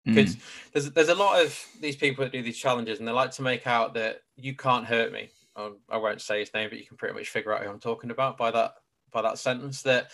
because 0.05 0.37
mm. 0.37 0.41
there's 0.73 0.91
there's 0.93 1.09
a 1.09 1.15
lot 1.15 1.45
of 1.45 1.59
these 1.81 1.97
people 1.97 2.25
that 2.25 2.33
do 2.33 2.43
these 2.43 2.59
challenges 2.59 2.99
and 2.99 3.07
they 3.07 3.13
like 3.13 3.33
to 3.33 3.43
make 3.43 3.67
out 3.67 3.95
that 3.95 4.23
you 4.37 4.55
can't 4.55 4.87
hurt 4.87 5.13
me. 5.13 5.31
Um, 5.55 5.79
I 5.89 5.97
won't 5.97 6.21
say 6.21 6.41
his 6.41 6.53
name, 6.55 6.69
but 6.69 6.79
you 6.79 6.87
can 6.87 6.97
pretty 6.97 7.15
much 7.15 7.29
figure 7.29 7.53
out 7.53 7.63
who 7.63 7.71
I'm 7.71 7.81
talking 7.81 8.11
about 8.11 8.37
by 8.37 8.51
that 8.51 8.75
by 9.13 9.23
that 9.23 9.39
sentence 9.39 9.83
that 9.83 10.11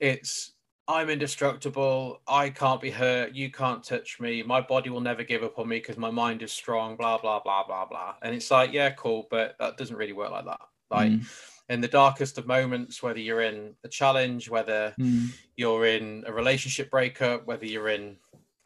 it's 0.00 0.52
I'm 0.88 1.10
indestructible. 1.10 2.20
I 2.28 2.50
can't 2.50 2.80
be 2.80 2.90
hurt. 2.90 3.34
You 3.34 3.50
can't 3.50 3.82
touch 3.82 4.20
me. 4.20 4.42
My 4.44 4.60
body 4.60 4.90
will 4.90 5.00
never 5.00 5.24
give 5.24 5.42
up 5.42 5.58
on 5.58 5.68
me 5.68 5.78
because 5.78 5.96
my 5.96 6.10
mind 6.10 6.42
is 6.42 6.52
strong. 6.52 6.96
Blah 6.96 7.18
blah 7.18 7.40
blah 7.40 7.66
blah 7.66 7.86
blah. 7.86 8.14
And 8.22 8.34
it's 8.34 8.50
like, 8.50 8.72
yeah, 8.72 8.90
cool, 8.90 9.26
but 9.30 9.56
that 9.58 9.76
doesn't 9.76 9.96
really 9.96 10.12
work 10.12 10.30
like 10.30 10.44
that. 10.44 10.60
Like 10.90 11.12
mm. 11.12 11.26
In 11.68 11.80
the 11.80 11.88
darkest 11.88 12.38
of 12.38 12.46
moments, 12.46 13.02
whether 13.02 13.18
you're 13.18 13.42
in 13.42 13.74
a 13.84 13.88
challenge, 13.88 14.48
whether 14.48 14.94
mm. 14.98 15.28
you're 15.56 15.86
in 15.86 16.24
a 16.26 16.32
relationship 16.32 16.90
breakup, 16.90 17.46
whether 17.46 17.66
you're 17.66 17.88
in 17.88 18.16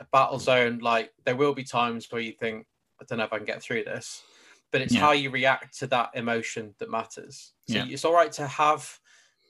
a 0.00 0.04
battle 0.12 0.38
zone, 0.38 0.78
like 0.78 1.12
there 1.24 1.36
will 1.36 1.54
be 1.54 1.64
times 1.64 2.06
where 2.10 2.20
you 2.20 2.32
think, 2.32 2.66
I 3.00 3.04
don't 3.08 3.18
know 3.18 3.24
if 3.24 3.32
I 3.32 3.38
can 3.38 3.46
get 3.46 3.62
through 3.62 3.84
this. 3.84 4.22
But 4.72 4.82
it's 4.82 4.94
yeah. 4.94 5.00
how 5.00 5.12
you 5.12 5.30
react 5.30 5.78
to 5.78 5.86
that 5.88 6.10
emotion 6.14 6.74
that 6.78 6.90
matters. 6.90 7.52
So 7.68 7.76
yeah. 7.76 7.86
it's 7.88 8.04
all 8.04 8.14
right 8.14 8.30
to 8.32 8.46
have 8.46 8.98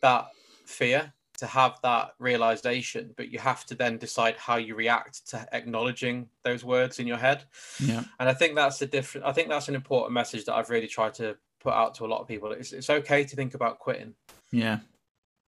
that 0.01 0.29
fear 0.65 1.13
to 1.41 1.47
have 1.47 1.79
that 1.83 2.13
realization, 2.19 3.15
but 3.17 3.31
you 3.31 3.39
have 3.39 3.65
to 3.65 3.75
then 3.75 3.97
decide 3.97 4.37
how 4.37 4.57
you 4.57 4.75
react 4.75 5.27
to 5.31 5.47
acknowledging 5.55 6.29
those 6.45 6.63
words 6.65 6.99
in 6.99 7.07
your 7.07 7.17
head. 7.17 7.45
Yeah. 7.81 8.05
And 8.19 8.29
I 8.29 8.35
think 8.35 8.55
that's 8.55 8.79
the 8.79 8.87
different. 8.87 9.27
I 9.27 9.33
think 9.33 9.49
that's 9.49 9.69
an 9.69 9.75
important 9.75 10.13
message 10.13 10.45
that 10.45 10.55
I've 10.55 10.69
really 10.69 10.87
tried 10.87 11.15
to 11.15 11.37
put 11.61 11.73
out 11.73 11.95
to 11.97 12.05
a 12.05 12.09
lot 12.09 12.21
of 12.21 12.29
people. 12.29 12.53
It's 12.53 12.73
it's 12.73 12.91
okay 12.91 13.25
to 13.25 13.37
think 13.37 13.55
about 13.55 13.79
quitting. 13.79 14.15
Yeah. 14.53 14.81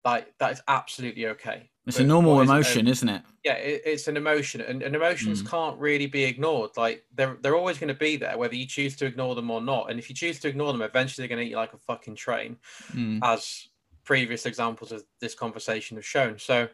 Like 0.03 0.33
that 0.39 0.53
is 0.53 0.61
absolutely 0.67 1.27
okay. 1.27 1.69
It's 1.85 1.97
but 1.97 2.03
a 2.03 2.07
normal 2.07 2.41
emotion, 2.41 2.87
is, 2.87 3.03
not 3.03 3.15
it? 3.15 3.21
Yeah, 3.45 3.53
it, 3.53 3.81
it's 3.85 4.07
an 4.09 4.17
emotion, 4.17 4.59
and, 4.59 4.81
and 4.81 4.93
emotions 4.93 5.41
mm. 5.41 5.49
can't 5.49 5.77
really 5.77 6.07
be 6.07 6.23
ignored. 6.23 6.71
Like 6.75 7.05
they're 7.15 7.37
they're 7.41 7.55
always 7.55 7.77
going 7.77 7.87
to 7.87 7.93
be 7.93 8.17
there, 8.17 8.37
whether 8.37 8.55
you 8.55 8.65
choose 8.65 8.95
to 8.97 9.05
ignore 9.05 9.35
them 9.35 9.49
or 9.49 9.61
not. 9.61 9.89
And 9.89 9.97
if 9.99 10.09
you 10.09 10.15
choose 10.15 10.39
to 10.41 10.49
ignore 10.49 10.71
them, 10.73 10.81
eventually 10.81 11.23
they're 11.23 11.35
going 11.35 11.43
to 11.43 11.47
eat 11.47 11.51
you 11.51 11.57
like 11.57 11.73
a 11.73 11.77
fucking 11.77 12.15
train, 12.15 12.57
mm. 12.91 13.19
as 13.23 13.67
previous 14.03 14.45
examples 14.45 14.91
of 14.91 15.03
this 15.21 15.35
conversation 15.35 15.97
have 15.97 16.05
shown. 16.05 16.39
So 16.39 16.67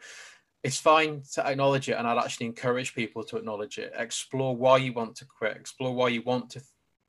it's 0.64 0.80
fine 0.80 1.24
to 1.34 1.46
acknowledge 1.46 1.90
it, 1.90 1.94
and 1.94 2.08
I'd 2.08 2.18
actually 2.18 2.46
encourage 2.48 2.96
people 2.96 3.24
to 3.26 3.38
acknowledge 3.38 3.78
it. 3.78 3.94
Explore 3.96 4.56
why 4.56 4.78
you 4.78 4.94
want 4.94 5.16
to 5.18 5.26
quit. 5.26 5.58
Explore 5.58 5.94
why 5.94 6.08
you 6.10 6.22
want 6.22 6.52
to, 6.52 6.62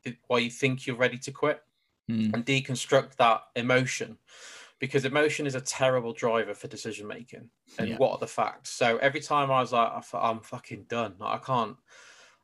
th- 0.04 0.16
why 0.26 0.38
you 0.38 0.50
think 0.50 0.86
you're 0.86 0.96
ready 0.96 1.18
to 1.18 1.30
quit, 1.30 1.60
mm. 2.10 2.32
and 2.32 2.44
deconstruct 2.44 3.16
that 3.16 3.42
emotion, 3.56 4.18
because 4.78 5.04
emotion 5.04 5.46
is 5.46 5.54
a 5.54 5.60
terrible 5.60 6.12
driver 6.12 6.54
for 6.54 6.68
decision 6.68 7.06
making. 7.06 7.48
And 7.78 7.90
yeah. 7.90 7.96
what 7.96 8.12
are 8.12 8.18
the 8.18 8.26
facts? 8.26 8.70
So 8.70 8.98
every 8.98 9.20
time 9.20 9.50
I 9.50 9.60
was 9.60 9.72
like, 9.72 9.90
I'm 10.12 10.40
fucking 10.40 10.86
done. 10.88 11.14
Like, 11.18 11.40
I 11.40 11.44
can't. 11.44 11.76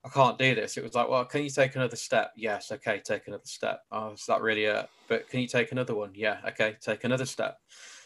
I 0.02 0.08
can't 0.08 0.38
do 0.38 0.54
this. 0.54 0.78
It 0.78 0.82
was 0.82 0.94
like, 0.94 1.10
well, 1.10 1.26
can 1.26 1.42
you 1.42 1.50
take 1.50 1.76
another 1.76 1.94
step? 1.94 2.32
Yes, 2.34 2.72
okay, 2.72 3.02
take 3.04 3.26
another 3.26 3.44
step. 3.44 3.82
Oh, 3.92 4.12
is 4.12 4.24
that 4.28 4.40
really 4.40 4.64
it? 4.64 4.88
But 5.08 5.28
can 5.28 5.40
you 5.40 5.46
take 5.46 5.72
another 5.72 5.94
one? 5.94 6.12
Yeah, 6.14 6.38
okay, 6.48 6.74
take 6.80 7.04
another 7.04 7.26
step. 7.26 7.58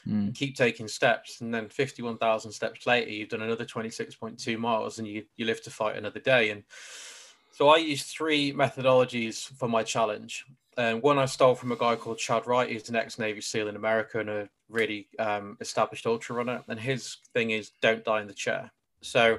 Mm. 0.05 0.35
Keep 0.35 0.57
taking 0.57 0.89
steps, 0.89 1.41
and 1.41 1.55
then 1.55 1.69
fifty-one 1.69 2.19
thousand 2.19 2.51
steps 2.51 2.85
later, 2.89 3.13
you've 3.13 3.29
done 3.29 3.43
another 3.43 3.65
twenty-six 3.65 4.17
point 4.17 4.41
two 4.41 4.59
miles, 4.59 4.99
and 4.99 5.07
you 5.07 5.25
you 5.37 5.47
live 5.47 5.63
to 5.63 5.71
fight 5.71 5.97
another 5.97 6.19
day. 6.19 6.51
And 6.51 6.65
so 7.53 7.69
I 7.69 7.77
use 7.77 8.03
three 8.03 8.53
methodologies 8.53 9.57
for 9.57 9.69
my 9.69 9.85
challenge. 9.85 10.45
And 10.77 11.03
one 11.03 11.19
I 11.19 11.27
stole 11.27 11.55
from 11.55 11.73
a 11.73 11.77
guy 11.77 11.97
called 11.97 12.19
Chadd 12.19 12.47
Wright, 12.47 12.69
He's 12.69 12.89
an 12.89 12.97
ex-Navy 12.97 13.41
SEAL 13.41 13.69
in 13.69 13.77
America 13.77 14.21
and 14.21 14.31
a 14.31 14.49
really 14.69 15.09
um, 15.19 15.57
established 15.61 16.07
ultra 16.07 16.37
runner. 16.37 16.63
And 16.69 16.79
his 16.79 17.19
thing 17.33 17.51
is, 17.51 17.71
don't 17.81 18.05
die 18.05 18.21
in 18.21 18.27
the 18.27 18.35
chair. 18.35 18.71
So, 19.05 19.39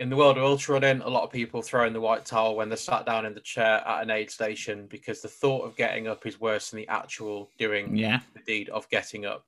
in 0.00 0.10
the 0.10 0.16
world 0.16 0.36
of 0.36 0.42
ultra 0.42 0.74
running, 0.74 1.00
a 1.00 1.08
lot 1.08 1.22
of 1.22 1.30
people 1.30 1.62
throw 1.62 1.86
in 1.86 1.92
the 1.92 2.00
white 2.00 2.24
towel 2.24 2.56
when 2.56 2.68
they're 2.68 2.76
sat 2.76 3.06
down 3.06 3.24
in 3.24 3.34
the 3.34 3.40
chair 3.40 3.82
at 3.86 4.02
an 4.02 4.10
aid 4.10 4.30
station 4.30 4.86
because 4.88 5.22
the 5.22 5.28
thought 5.28 5.64
of 5.64 5.76
getting 5.76 6.08
up 6.08 6.26
is 6.26 6.40
worse 6.40 6.70
than 6.70 6.78
the 6.78 6.88
actual 6.88 7.48
doing 7.56 7.96
yeah. 7.96 8.20
the 8.34 8.40
deed 8.40 8.68
of 8.70 8.88
getting 8.90 9.24
up. 9.24 9.46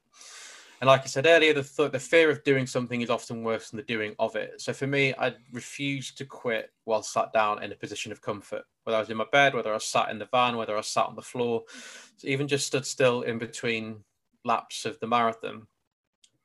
And 0.81 0.89
like 0.89 1.03
I 1.03 1.07
said 1.07 1.27
earlier, 1.27 1.53
the 1.53 1.63
th- 1.63 1.93
the 1.93 1.99
fear 1.99 2.31
of 2.31 2.45
doing 2.45 2.67
something 2.67 3.01
is 3.01 3.11
often 3.11 3.43
worse 3.43 3.71
than 3.71 3.79
the 3.79 3.83
doing 3.83 4.15
of 4.19 4.37
it. 4.37 4.61
So 4.61 4.73
for 4.73 4.87
me, 4.87 5.13
I 5.19 5.35
refused 5.53 6.19
to 6.19 6.25
quit 6.25 6.71
while 6.85 7.03
sat 7.03 7.33
down 7.33 7.63
in 7.63 7.73
a 7.73 7.77
position 7.77 8.13
of 8.13 8.23
comfort. 8.23 8.63
Whether 8.85 8.97
I 8.97 9.01
was 9.01 9.11
in 9.11 9.17
my 9.17 9.27
bed, 9.33 9.55
whether 9.55 9.71
I 9.71 9.75
was 9.75 9.85
sat 9.85 10.11
in 10.11 10.19
the 10.19 10.29
van, 10.33 10.57
whether 10.57 10.75
I 10.75 10.79
was 10.79 10.87
sat 10.87 11.07
on 11.07 11.17
the 11.17 11.23
floor, 11.23 11.65
so 12.17 12.29
even 12.29 12.47
just 12.47 12.67
stood 12.67 12.87
still 12.87 13.23
in 13.23 13.39
between 13.39 14.05
laps 14.45 14.85
of 14.85 14.99
the 15.01 15.07
marathon. 15.07 15.67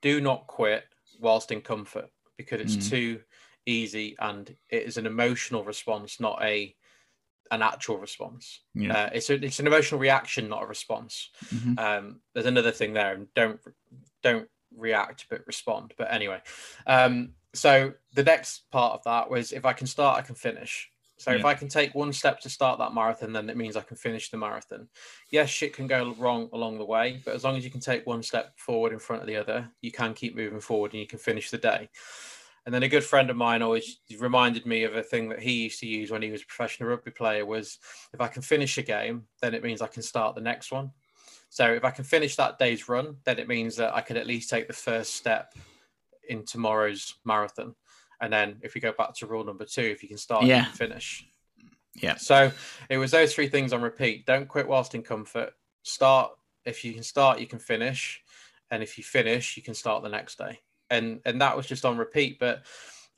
Do 0.01 0.19
not 0.19 0.47
quit 0.47 0.85
whilst 1.19 1.51
in 1.51 1.61
comfort 1.61 2.09
because 2.37 2.59
it's 2.59 2.75
mm. 2.75 2.89
too 2.89 3.21
easy 3.65 4.15
and 4.19 4.55
it 4.69 4.83
is 4.83 4.97
an 4.97 5.05
emotional 5.05 5.63
response, 5.63 6.19
not 6.19 6.41
a 6.43 6.75
an 7.51 7.61
actual 7.61 7.97
response. 7.97 8.61
Yeah. 8.73 8.93
Uh, 8.93 9.09
it's 9.13 9.29
a, 9.29 9.33
it's 9.35 9.59
an 9.59 9.67
emotional 9.67 9.99
reaction, 9.99 10.49
not 10.49 10.63
a 10.63 10.65
response. 10.65 11.29
Mm-hmm. 11.53 11.77
Um, 11.77 12.19
there's 12.33 12.47
another 12.47 12.71
thing 12.71 12.93
there, 12.93 13.13
and 13.13 13.27
don't 13.35 13.59
don't 14.23 14.47
react 14.75 15.27
but 15.29 15.45
respond. 15.45 15.93
But 15.97 16.11
anyway, 16.11 16.41
um, 16.87 17.33
so 17.53 17.93
the 18.13 18.23
next 18.23 18.69
part 18.71 18.93
of 18.93 19.03
that 19.03 19.29
was 19.29 19.51
if 19.51 19.65
I 19.65 19.73
can 19.73 19.87
start, 19.87 20.17
I 20.17 20.21
can 20.21 20.35
finish. 20.35 20.89
So 21.17 21.31
yeah. 21.31 21.37
if 21.37 21.45
I 21.45 21.53
can 21.53 21.69
take 21.69 21.93
one 21.95 22.11
step 22.11 22.41
to 22.41 22.49
start 22.49 22.79
that 22.79 22.93
marathon, 22.93 23.31
then 23.31 23.49
it 23.49 23.55
means 23.55 23.77
I 23.77 23.81
can 23.81 23.95
finish 23.95 24.29
the 24.29 24.37
marathon. 24.37 24.87
Yes, 25.29 25.49
shit 25.49 25.73
can 25.73 25.87
go 25.87 26.15
wrong 26.17 26.49
along 26.51 26.79
the 26.79 26.85
way, 26.85 27.21
but 27.23 27.35
as 27.35 27.43
long 27.43 27.55
as 27.55 27.63
you 27.63 27.69
can 27.69 27.79
take 27.79 28.05
one 28.05 28.23
step 28.23 28.59
forward 28.59 28.91
in 28.91 28.99
front 28.99 29.21
of 29.21 29.27
the 29.27 29.37
other, 29.37 29.69
you 29.81 29.91
can 29.91 30.13
keep 30.13 30.35
moving 30.35 30.59
forward 30.59 30.91
and 30.91 30.99
you 30.99 31.07
can 31.07 31.19
finish 31.19 31.49
the 31.49 31.57
day. 31.57 31.89
And 32.65 32.73
then 32.73 32.83
a 32.83 32.89
good 32.89 33.03
friend 33.03 33.29
of 33.29 33.35
mine 33.35 33.61
always 33.61 33.99
reminded 34.19 34.65
me 34.65 34.83
of 34.83 34.95
a 34.95 35.03
thing 35.03 35.29
that 35.29 35.41
he 35.41 35.63
used 35.63 35.79
to 35.81 35.87
use 35.87 36.11
when 36.11 36.21
he 36.21 36.31
was 36.31 36.41
a 36.41 36.45
professional 36.45 36.89
rugby 36.89 37.11
player 37.11 37.45
was 37.45 37.77
if 38.13 38.21
I 38.21 38.27
can 38.27 38.41
finish 38.41 38.77
a 38.77 38.83
game, 38.83 39.23
then 39.41 39.53
it 39.53 39.63
means 39.63 39.81
I 39.81 39.87
can 39.87 40.01
start 40.01 40.35
the 40.35 40.41
next 40.41 40.71
one. 40.71 40.91
So 41.53 41.71
if 41.71 41.85
I 41.85 41.91
can 41.91 42.03
finish 42.03 42.35
that 42.35 42.57
day's 42.57 42.89
run, 42.89 43.17
then 43.25 43.37
it 43.37 43.47
means 43.47 43.75
that 43.75 43.95
I 43.95 44.01
can 44.01 44.17
at 44.17 44.25
least 44.25 44.49
take 44.49 44.67
the 44.67 44.73
first 44.73 45.15
step 45.15 45.53
in 46.27 46.45
tomorrow's 46.45 47.15
marathon. 47.25 47.75
And 48.19 48.33
then 48.33 48.57
if 48.63 48.73
we 48.73 48.81
go 48.81 48.91
back 48.91 49.13
to 49.15 49.27
rule 49.27 49.43
number 49.43 49.65
two, 49.65 49.83
if 49.83 50.01
you 50.01 50.09
can 50.09 50.17
start 50.17 50.45
yeah. 50.45 50.65
and 50.65 50.73
finish. 50.73 51.27
Yeah. 51.95 52.15
So 52.15 52.51
it 52.89 52.97
was 52.97 53.11
those 53.11 53.35
three 53.35 53.49
things 53.49 53.71
on 53.71 53.81
repeat. 53.81 54.25
Don't 54.25 54.47
quit 54.47 54.67
whilst 54.67 54.95
in 54.95 55.03
comfort. 55.03 55.53
Start 55.83 56.31
if 56.65 56.83
you 56.83 56.93
can 56.93 57.03
start, 57.03 57.39
you 57.39 57.45
can 57.45 57.59
finish. 57.59 58.23
And 58.71 58.81
if 58.81 58.97
you 58.97 59.03
finish, 59.03 59.55
you 59.55 59.61
can 59.61 59.75
start 59.75 60.01
the 60.01 60.09
next 60.09 60.39
day 60.39 60.59
and 60.93 61.19
and 61.25 61.41
that 61.41 61.57
was 61.57 61.65
just 61.65 61.85
on 61.85 61.97
repeat. 61.97 62.39
But 62.39 62.63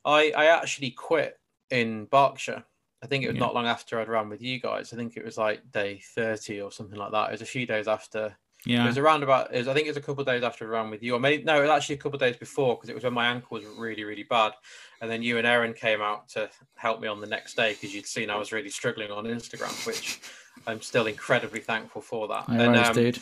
I 0.04 0.32
I 0.36 0.46
actually 0.46 0.92
quit 0.92 1.38
in 1.70 2.06
Berkshire. 2.06 2.64
I 3.04 3.08
think 3.08 3.24
it 3.24 3.28
was 3.28 3.36
yeah. 3.36 3.42
not 3.42 3.54
long 3.54 3.68
after 3.68 4.00
I'd 4.00 4.08
run 4.08 4.30
with 4.30 4.42
you 4.42 4.60
guys. 4.60 4.94
I 4.94 4.96
think 4.96 5.18
it 5.18 5.26
was 5.26 5.38
like 5.38 5.72
day 5.72 6.02
thirty 6.16 6.62
or 6.62 6.72
something 6.72 6.98
like 6.98 7.12
that. 7.12 7.30
It 7.30 7.34
was 7.34 7.42
a 7.42 7.46
few 7.46 7.66
days 7.66 7.88
after. 7.88 8.36
Yeah. 8.66 8.84
It 8.84 8.88
was 8.88 8.98
around 8.98 9.22
about. 9.22 9.54
It 9.54 9.60
was, 9.60 9.68
I 9.68 9.74
think 9.74 9.86
it 9.86 9.92
was 9.92 9.98
a 9.98 10.02
couple 10.02 10.22
of 10.22 10.28
days 10.28 10.42
after 10.42 10.66
I 10.66 10.80
ran 10.80 10.90
with 10.90 11.04
you, 11.04 11.16
or 11.16 11.20
maybe 11.20 11.44
no, 11.44 11.58
it 11.58 11.62
was 11.62 11.70
actually 11.70 11.96
a 11.96 12.00
couple 12.00 12.16
of 12.16 12.22
days 12.22 12.38
before 12.38 12.76
because 12.76 12.90
it 12.90 12.96
was 12.96 13.04
when 13.04 13.14
my 13.14 13.28
ankle 13.28 13.58
was 13.58 13.66
really 13.78 14.04
really 14.04 14.24
bad, 14.24 14.54
and 15.02 15.12
then 15.12 15.22
you 15.22 15.38
and 15.38 15.46
Aaron 15.46 15.74
came 15.74 16.02
out 16.02 16.30
to 16.30 16.50
help 16.76 17.00
me 17.00 17.08
on 17.08 17.22
the 17.22 17.28
next 17.28 17.56
day 17.56 17.74
because 17.74 17.94
you'd 17.94 18.08
seen 18.08 18.30
I 18.30 18.38
was 18.38 18.52
really 18.52 18.70
struggling 18.70 19.12
on 19.12 19.26
Instagram, 19.26 19.86
which 19.86 20.20
I'm 20.66 20.82
still 20.82 21.06
incredibly 21.06 21.60
thankful 21.60 22.02
for 22.02 22.28
that. 22.30 22.50
No 22.50 22.72
and, 22.72 22.76
um, 22.78 22.94
dude 22.94 23.20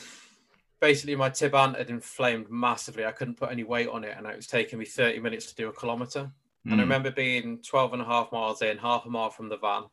basically 0.84 1.16
my 1.16 1.30
tib 1.30 1.56
ant 1.56 1.78
had 1.78 1.90
inflamed 1.90 2.50
massively. 2.50 3.06
I 3.06 3.14
couldn't 3.14 3.36
put 3.36 3.52
any 3.52 3.64
weight 3.64 3.88
on 3.88 4.04
it, 4.04 4.16
and 4.18 4.28
it 4.28 4.36
was 4.36 4.48
taking 4.48 4.78
me 4.78 4.84
30 4.84 5.20
minutes 5.20 5.46
to 5.46 5.56
do 5.56 5.70
a 5.70 5.72
kilometer. 5.72 6.30
Mm. 6.66 6.72
And 6.72 6.74
I 6.74 6.84
hmm. 6.84 6.90
remember 6.90 7.12
being 7.12 7.60
12 7.62 7.94
and 7.94 8.02
a 8.02 8.06
half 8.06 8.32
miles 8.32 8.62
in, 8.62 8.78
half 8.78 9.06
a 9.06 9.10
mile 9.10 9.30
from 9.30 9.50
the 9.50 9.58
van, 9.58 9.84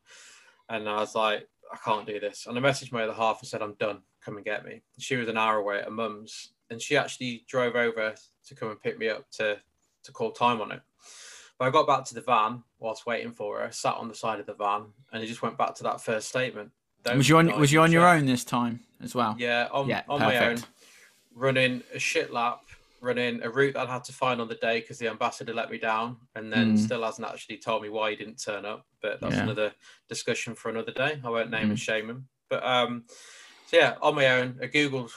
and 0.69 0.87
I 0.87 0.97
was 0.99 1.15
like, 1.15 1.47
I 1.71 1.77
can't 1.83 2.07
do 2.07 2.19
this. 2.19 2.47
And 2.47 2.57
I 2.57 2.61
messaged 2.61 2.91
my 2.91 3.03
other 3.03 3.13
half 3.13 3.39
and 3.39 3.47
said, 3.47 3.61
I'm 3.61 3.75
done. 3.75 3.99
Come 4.23 4.35
and 4.35 4.45
get 4.45 4.65
me. 4.65 4.83
She 4.99 5.15
was 5.15 5.29
an 5.29 5.37
hour 5.37 5.57
away 5.57 5.79
at 5.79 5.85
her 5.85 5.91
mum's, 5.91 6.51
and 6.69 6.81
she 6.81 6.95
actually 6.95 7.43
drove 7.47 7.75
over 7.75 8.13
to 8.47 8.55
come 8.55 8.69
and 8.69 8.81
pick 8.81 8.97
me 8.99 9.09
up 9.09 9.29
to 9.31 9.57
to 10.03 10.11
call 10.11 10.31
time 10.31 10.61
on 10.61 10.71
it. 10.71 10.81
But 11.57 11.67
I 11.67 11.71
got 11.71 11.87
back 11.87 12.05
to 12.05 12.15
the 12.15 12.21
van 12.21 12.63
whilst 12.79 13.05
waiting 13.05 13.31
for 13.31 13.59
her, 13.59 13.71
sat 13.71 13.95
on 13.95 14.07
the 14.07 14.15
side 14.15 14.39
of 14.39 14.45
the 14.45 14.53
van, 14.53 14.85
and 15.11 15.23
it 15.23 15.27
just 15.27 15.41
went 15.41 15.57
back 15.57 15.75
to 15.75 15.83
that 15.83 16.01
first 16.01 16.29
statement. 16.29 16.71
was 17.05 17.29
you 17.29 17.37
on 17.37 17.59
Was 17.59 17.71
you 17.71 17.81
on 17.81 17.91
your 17.91 18.07
own 18.07 18.25
this 18.25 18.43
time 18.43 18.81
as 19.01 19.13
well? 19.13 19.35
Yeah, 19.37 19.67
on, 19.71 19.87
yeah, 19.87 20.03
on 20.07 20.21
my 20.21 20.37
own 20.49 20.57
running 21.35 21.83
a 21.93 21.99
shit 21.99 22.31
lap, 22.31 22.61
running 23.01 23.41
a 23.41 23.49
route 23.49 23.73
that 23.73 23.89
I 23.89 23.93
had 23.93 24.03
to 24.05 24.13
find 24.13 24.39
on 24.39 24.47
the 24.47 24.55
day 24.55 24.79
because 24.79 24.99
the 24.99 25.09
ambassador 25.09 25.53
let 25.53 25.71
me 25.71 25.77
down, 25.77 26.17
and 26.35 26.53
then 26.53 26.77
mm. 26.77 26.79
still 26.79 27.03
hasn't 27.03 27.27
actually 27.27 27.57
told 27.57 27.81
me 27.81 27.89
why 27.89 28.11
he 28.11 28.15
didn't 28.15 28.41
turn 28.41 28.65
up. 28.65 28.85
But 29.01 29.19
that's 29.19 29.35
yeah. 29.35 29.43
another 29.43 29.73
discussion 30.07 30.55
for 30.55 30.69
another 30.69 30.91
day. 30.91 31.19
I 31.23 31.29
won't 31.29 31.49
name 31.49 31.67
mm. 31.67 31.71
and 31.71 31.79
shame 31.79 32.09
him. 32.09 32.27
But 32.49 32.63
um, 32.65 33.03
so 33.67 33.77
yeah, 33.77 33.95
on 34.01 34.15
my 34.15 34.27
own, 34.27 34.59
I 34.61 34.67
googled 34.67 35.11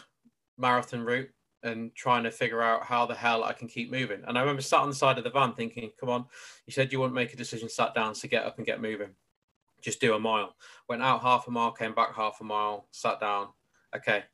marathon 0.59 1.03
route 1.03 1.31
and 1.63 1.95
trying 1.95 2.25
to 2.25 2.31
figure 2.31 2.63
out 2.63 2.85
how 2.85 3.07
the 3.07 3.15
hell 3.15 3.43
I 3.43 3.53
can 3.53 3.69
keep 3.69 3.91
moving. 3.91 4.23
And 4.27 4.37
I 4.37 4.41
remember 4.41 4.63
sat 4.63 4.81
on 4.81 4.89
the 4.89 4.95
side 4.95 5.19
of 5.19 5.25
the 5.25 5.31
van 5.31 5.55
thinking, 5.55 5.91
"Come 6.01 6.09
on, 6.09 6.27
you 6.67 6.73
said 6.73 6.93
you 6.93 7.01
wouldn't 7.01 7.15
make 7.15 7.33
a 7.33 7.37
decision, 7.37 7.69
sat 7.69 7.95
down, 7.95 8.15
so 8.15 8.29
get 8.29 8.45
up 8.45 8.57
and 8.57 8.67
get 8.67 8.81
moving. 8.81 9.11
Just 9.83 10.01
do 10.01 10.15
a 10.15 10.21
mile." 10.21 10.57
Went 10.89 11.03
out 11.03 11.23
half 11.23 11.49
a 11.49 11.51
mile, 11.51 11.73
came 11.73 11.95
back 11.95 12.15
half 12.15 12.41
a 12.41 12.45
mile, 12.45 12.87
sat 12.91 13.21
down. 13.21 13.49
Okay, 13.95 14.25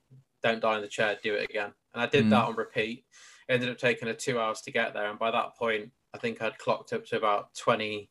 don't 0.42 0.60
die 0.60 0.76
in 0.76 0.82
the 0.82 0.88
chair, 0.88 1.18
do 1.22 1.34
it 1.34 1.48
again. 1.48 1.72
And 1.94 2.02
I 2.02 2.06
did 2.06 2.26
mm. 2.26 2.30
that 2.30 2.44
on 2.44 2.56
repeat. 2.56 3.04
Ended 3.50 3.68
up 3.68 3.78
taking 3.78 4.08
her 4.08 4.14
two 4.14 4.38
hours 4.38 4.60
to 4.62 4.70
get 4.70 4.94
there. 4.94 5.10
And 5.10 5.18
by 5.18 5.30
that 5.32 5.56
point, 5.58 5.90
I 6.14 6.18
think 6.18 6.40
I'd 6.40 6.56
clocked 6.58 6.92
up 6.92 7.04
to 7.06 7.16
about 7.16 7.54
20, 7.56 8.08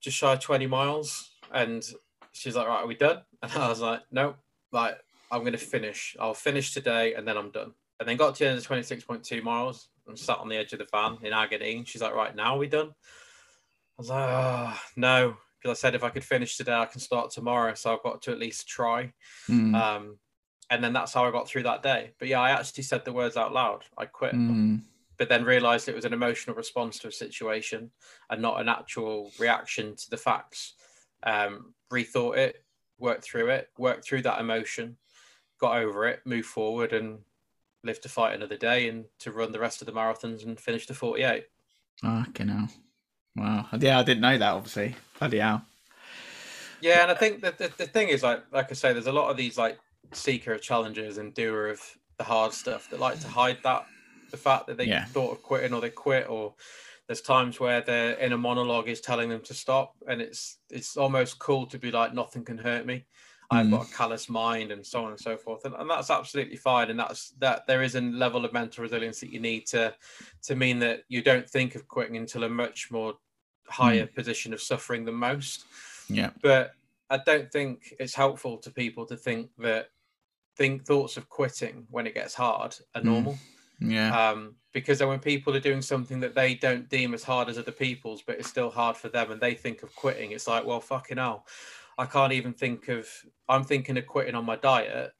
just 0.00 0.16
shy 0.16 0.32
of 0.32 0.40
20 0.40 0.66
miles. 0.66 1.30
And 1.52 1.84
she's 2.32 2.54
like, 2.56 2.68
right, 2.68 2.82
are 2.82 2.86
we 2.86 2.94
done? 2.94 3.22
And 3.42 3.52
I 3.52 3.68
was 3.68 3.80
like, 3.80 4.02
no, 4.10 4.36
like, 4.72 4.96
I'm 5.30 5.40
going 5.40 5.52
to 5.52 5.58
finish. 5.58 6.16
I'll 6.18 6.34
finish 6.34 6.72
today 6.72 7.14
and 7.14 7.26
then 7.26 7.36
I'm 7.36 7.50
done. 7.50 7.72
and 8.00 8.08
then 8.08 8.16
got 8.16 8.34
to 8.36 8.44
the 8.44 8.50
end 8.50 8.58
of 8.58 8.66
26.2 8.66 9.42
miles 9.42 9.88
and 10.06 10.18
sat 10.18 10.38
on 10.38 10.48
the 10.48 10.56
edge 10.56 10.72
of 10.72 10.78
the 10.78 10.86
van 10.90 11.18
in 11.22 11.32
agony. 11.32 11.76
And 11.76 11.86
she's 11.88 12.00
like, 12.00 12.14
right, 12.14 12.34
now 12.34 12.54
are 12.54 12.58
we 12.58 12.68
done? 12.68 12.88
I 12.88 13.98
was 13.98 14.08
like, 14.08 14.28
oh, 14.30 14.80
no. 14.96 15.36
Because 15.60 15.76
I 15.76 15.80
said 15.80 15.94
if 15.96 16.04
I 16.04 16.10
could 16.10 16.24
finish 16.24 16.56
today, 16.56 16.74
I 16.74 16.86
can 16.86 17.00
start 17.00 17.30
tomorrow. 17.30 17.74
So 17.74 17.92
I've 17.92 18.02
got 18.04 18.22
to 18.22 18.30
at 18.30 18.38
least 18.38 18.68
try. 18.68 19.12
Mm. 19.50 19.74
Um, 19.74 20.18
and 20.70 20.82
then 20.84 20.92
that's 20.92 21.12
how 21.12 21.24
I 21.24 21.30
got 21.30 21.48
through 21.48 21.62
that 21.64 21.82
day. 21.82 22.12
But 22.18 22.28
yeah, 22.28 22.40
I 22.40 22.50
actually 22.50 22.84
said 22.84 23.04
the 23.04 23.12
words 23.12 23.36
out 23.36 23.52
loud. 23.52 23.84
I 23.96 24.04
quit. 24.06 24.34
Mm. 24.34 24.82
But 25.16 25.28
then 25.28 25.44
realized 25.44 25.88
it 25.88 25.96
was 25.96 26.04
an 26.04 26.12
emotional 26.12 26.54
response 26.54 26.98
to 27.00 27.08
a 27.08 27.12
situation 27.12 27.90
and 28.30 28.40
not 28.40 28.60
an 28.60 28.68
actual 28.68 29.32
reaction 29.38 29.96
to 29.96 30.10
the 30.10 30.16
facts. 30.16 30.74
Um, 31.24 31.74
rethought 31.92 32.36
it, 32.36 32.64
worked 32.98 33.24
through 33.24 33.48
it, 33.48 33.70
worked 33.78 34.04
through 34.04 34.22
that 34.22 34.40
emotion, 34.40 34.96
got 35.60 35.78
over 35.78 36.06
it, 36.06 36.20
moved 36.24 36.46
forward, 36.46 36.92
and 36.92 37.18
live 37.82 38.00
to 38.02 38.08
fight 38.08 38.34
another 38.34 38.56
day 38.56 38.88
and 38.88 39.06
to 39.20 39.32
run 39.32 39.50
the 39.50 39.58
rest 39.58 39.82
of 39.82 39.86
the 39.86 39.92
marathons 39.92 40.44
and 40.44 40.60
finish 40.60 40.86
the 40.86 40.94
48. 40.94 41.46
Okay, 42.04 42.44
now. 42.44 42.68
Wow. 43.34 43.66
Yeah, 43.78 43.98
I 43.98 44.02
didn't 44.02 44.20
know 44.20 44.38
that, 44.38 44.52
obviously. 44.52 44.94
Bloody 45.18 45.38
hell. 45.38 45.62
Yeah, 46.80 47.02
and 47.02 47.10
I 47.10 47.14
think 47.14 47.42
that 47.42 47.58
the, 47.58 47.72
the 47.76 47.86
thing 47.86 48.08
is, 48.08 48.22
like, 48.22 48.44
like 48.52 48.70
I 48.70 48.74
say, 48.74 48.92
there's 48.92 49.08
a 49.08 49.12
lot 49.12 49.30
of 49.30 49.36
these 49.36 49.58
like 49.58 49.78
seeker 50.12 50.52
of 50.52 50.62
challenges 50.62 51.18
and 51.18 51.34
doer 51.34 51.68
of 51.68 51.80
the 52.16 52.24
hard 52.24 52.52
stuff 52.52 52.88
that 52.90 53.00
like 53.00 53.20
to 53.20 53.28
hide 53.28 53.58
that 53.62 53.86
the 54.30 54.36
fact 54.36 54.66
that 54.66 54.76
they 54.76 54.86
yeah. 54.86 55.04
thought 55.06 55.32
of 55.32 55.42
quitting 55.42 55.72
or 55.72 55.80
they 55.80 55.90
quit 55.90 56.28
or 56.28 56.54
there's 57.06 57.20
times 57.20 57.58
where 57.58 57.80
their 57.80 58.18
inner 58.18 58.36
monologue 58.36 58.88
is 58.88 59.00
telling 59.00 59.28
them 59.28 59.40
to 59.40 59.54
stop 59.54 59.94
and 60.06 60.20
it's 60.20 60.58
it's 60.70 60.96
almost 60.96 61.38
cool 61.38 61.66
to 61.66 61.78
be 61.78 61.90
like 61.90 62.12
nothing 62.12 62.44
can 62.44 62.58
hurt 62.58 62.84
me 62.84 63.04
I've 63.50 63.66
mm. 63.66 63.70
got 63.70 63.88
a 63.88 63.94
callous 63.94 64.28
mind 64.28 64.72
and 64.72 64.84
so 64.84 65.04
on 65.04 65.10
and 65.12 65.20
so 65.20 65.36
forth. 65.36 65.64
And, 65.64 65.74
and 65.74 65.88
that's 65.88 66.10
absolutely 66.10 66.56
fine. 66.56 66.90
And 66.90 66.98
that's 66.98 67.30
that 67.38 67.66
there 67.66 67.82
is 67.82 67.94
a 67.94 68.00
level 68.00 68.44
of 68.44 68.52
mental 68.52 68.82
resilience 68.82 69.20
that 69.20 69.32
you 69.32 69.40
need 69.40 69.66
to 69.68 69.94
to 70.42 70.54
mean 70.54 70.78
that 70.80 71.04
you 71.08 71.22
don't 71.22 71.48
think 71.48 71.74
of 71.74 71.88
quitting 71.88 72.16
until 72.16 72.44
a 72.44 72.48
much 72.48 72.90
more 72.90 73.14
higher 73.66 74.06
mm. 74.06 74.14
position 74.14 74.52
of 74.52 74.60
suffering 74.60 75.04
than 75.04 75.14
most. 75.14 75.64
Yeah. 76.08 76.30
But 76.42 76.72
I 77.10 77.18
don't 77.18 77.50
think 77.50 77.94
it's 77.98 78.14
helpful 78.14 78.58
to 78.58 78.70
people 78.70 79.06
to 79.06 79.16
think 79.16 79.50
that 79.58 79.88
think 80.56 80.84
thoughts 80.84 81.16
of 81.16 81.28
quitting 81.28 81.86
when 81.90 82.06
it 82.06 82.14
gets 82.14 82.34
hard 82.34 82.76
are 82.94 83.00
mm. 83.00 83.04
normal. 83.04 83.38
Mm. 83.80 83.92
Yeah. 83.92 84.30
Um, 84.30 84.54
because 84.72 84.98
then 84.98 85.08
when 85.08 85.20
people 85.20 85.56
are 85.56 85.60
doing 85.60 85.80
something 85.80 86.20
that 86.20 86.34
they 86.34 86.54
don't 86.54 86.88
deem 86.88 87.14
as 87.14 87.22
hard 87.22 87.48
as 87.48 87.58
other 87.58 87.72
people's, 87.72 88.22
but 88.22 88.38
it's 88.38 88.48
still 88.48 88.70
hard 88.70 88.96
for 88.96 89.08
them 89.08 89.30
and 89.30 89.40
they 89.40 89.54
think 89.54 89.82
of 89.82 89.94
quitting, 89.94 90.32
it's 90.32 90.46
like, 90.46 90.66
well, 90.66 90.80
fucking 90.80 91.16
hell. 91.16 91.46
I 91.96 92.06
can't 92.06 92.32
even 92.32 92.52
think 92.52 92.88
of. 92.88 93.08
I'm 93.48 93.64
thinking 93.64 93.96
of 93.96 94.06
quitting 94.06 94.34
on 94.34 94.44
my 94.44 94.56
diet. 94.56 95.12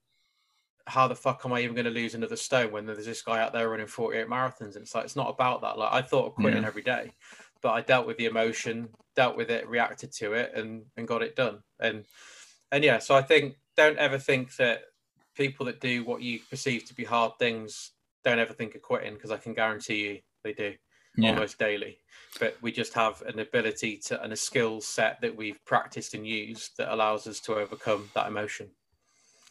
How 0.86 1.08
the 1.08 1.16
fuck 1.16 1.42
am 1.44 1.52
I 1.52 1.60
even 1.60 1.74
going 1.74 1.84
to 1.84 1.90
lose 1.90 2.14
another 2.14 2.36
stone 2.36 2.72
when 2.72 2.86
there's 2.86 3.04
this 3.04 3.20
guy 3.20 3.42
out 3.42 3.52
there 3.52 3.68
running 3.68 3.88
48 3.88 4.28
marathons? 4.28 4.74
And 4.74 4.82
it's 4.82 4.94
like 4.94 5.04
it's 5.04 5.16
not 5.16 5.28
about 5.28 5.60
that. 5.62 5.76
Like 5.76 5.92
I 5.92 6.02
thought 6.02 6.26
of 6.26 6.34
quitting 6.34 6.62
yeah. 6.62 6.68
every 6.68 6.82
day, 6.82 7.12
but 7.62 7.70
I 7.70 7.80
dealt 7.80 8.06
with 8.06 8.16
the 8.16 8.26
emotion, 8.26 8.88
dealt 9.16 9.36
with 9.36 9.50
it, 9.50 9.68
reacted 9.68 10.12
to 10.12 10.32
it, 10.32 10.52
and 10.54 10.84
and 10.96 11.08
got 11.08 11.22
it 11.22 11.36
done. 11.36 11.58
And 11.80 12.04
and 12.72 12.84
yeah, 12.84 12.98
so 12.98 13.14
I 13.14 13.22
think 13.22 13.56
don't 13.76 13.98
ever 13.98 14.18
think 14.18 14.56
that 14.56 14.82
people 15.36 15.66
that 15.66 15.80
do 15.80 16.04
what 16.04 16.22
you 16.22 16.40
perceive 16.50 16.84
to 16.86 16.94
be 16.94 17.04
hard 17.04 17.32
things 17.38 17.92
don't 18.24 18.40
ever 18.40 18.52
think 18.52 18.74
of 18.74 18.82
quitting 18.82 19.14
because 19.14 19.30
I 19.30 19.36
can 19.36 19.54
guarantee 19.54 20.08
you 20.08 20.18
they 20.42 20.52
do 20.52 20.74
yeah. 21.16 21.30
almost 21.30 21.58
daily. 21.58 21.98
But 22.38 22.56
we 22.60 22.72
just 22.72 22.92
have 22.94 23.22
an 23.22 23.38
ability 23.38 23.98
to 24.06 24.22
and 24.22 24.32
a 24.32 24.36
skill 24.36 24.80
set 24.80 25.20
that 25.20 25.34
we've 25.34 25.64
practiced 25.64 26.14
and 26.14 26.26
used 26.26 26.76
that 26.78 26.92
allows 26.92 27.26
us 27.26 27.40
to 27.40 27.54
overcome 27.54 28.10
that 28.14 28.26
emotion. 28.26 28.68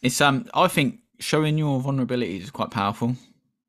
It's 0.01 0.21
um 0.21 0.47
I 0.53 0.67
think 0.67 0.99
showing 1.19 1.57
your 1.57 1.79
vulnerability 1.79 2.37
is 2.37 2.51
quite 2.51 2.71
powerful. 2.71 3.15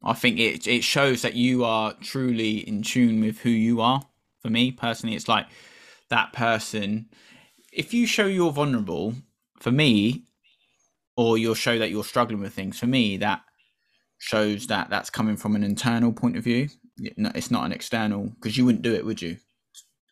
I 0.02 0.12
think 0.12 0.38
it 0.38 0.66
it 0.66 0.84
shows 0.84 1.22
that 1.22 1.34
you 1.34 1.64
are 1.64 1.94
truly 1.94 2.58
in 2.58 2.82
tune 2.82 3.20
with 3.20 3.38
who 3.38 3.50
you 3.50 3.80
are. 3.80 4.02
For 4.40 4.50
me 4.50 4.70
personally, 4.70 5.16
it's 5.16 5.28
like 5.28 5.46
that 6.10 6.32
person. 6.32 7.06
If 7.72 7.92
you 7.92 8.06
show 8.06 8.26
you're 8.26 8.52
vulnerable, 8.52 9.14
for 9.58 9.70
me, 9.70 10.24
or 11.16 11.36
you'll 11.36 11.54
show 11.54 11.78
that 11.78 11.90
you're 11.90 12.04
struggling 12.04 12.40
with 12.40 12.54
things, 12.54 12.78
for 12.78 12.86
me, 12.86 13.16
that 13.18 13.42
shows 14.18 14.66
that 14.68 14.90
that's 14.90 15.10
coming 15.10 15.36
from 15.36 15.56
an 15.56 15.64
internal 15.64 16.12
point 16.12 16.36
of 16.36 16.44
view 16.44 16.68
it's 17.00 17.50
not 17.50 17.64
an 17.64 17.72
external 17.72 18.24
because 18.34 18.56
you 18.56 18.64
wouldn't 18.64 18.82
do 18.82 18.94
it, 18.94 19.04
would 19.04 19.22
you? 19.22 19.36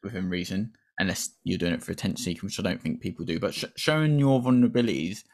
Within 0.03 0.29
reason, 0.29 0.73
unless 0.99 1.31
you're 1.45 1.59
doing 1.59 1.73
it 1.73 1.83
for 1.83 1.93
attention 1.93 2.23
seeking, 2.23 2.43
which 2.47 2.61
I 2.61 2.63
don't 2.63 2.81
think 2.81 3.01
people 3.01 3.25
do. 3.25 3.41
But 3.41 3.55
sh- 3.55 3.65
showing 3.77 4.19
your 4.19 4.41
vulnerabilities 4.41 5.25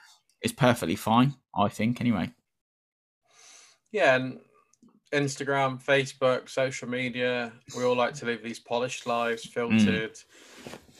is 0.42 0.52
perfectly 0.52 0.96
fine, 0.96 1.34
I 1.54 1.68
think. 1.68 2.00
Anyway. 2.00 2.32
Yeah, 3.90 4.16
and 4.16 4.40
Instagram, 5.12 5.82
Facebook, 5.82 6.48
social 6.48 6.88
media, 6.88 7.52
we 7.76 7.84
all 7.84 7.96
like 7.96 8.14
to 8.14 8.26
live 8.26 8.42
these 8.42 8.58
polished 8.58 9.06
lives, 9.06 9.44
filtered. 9.44 10.14
Mm. 10.14 10.22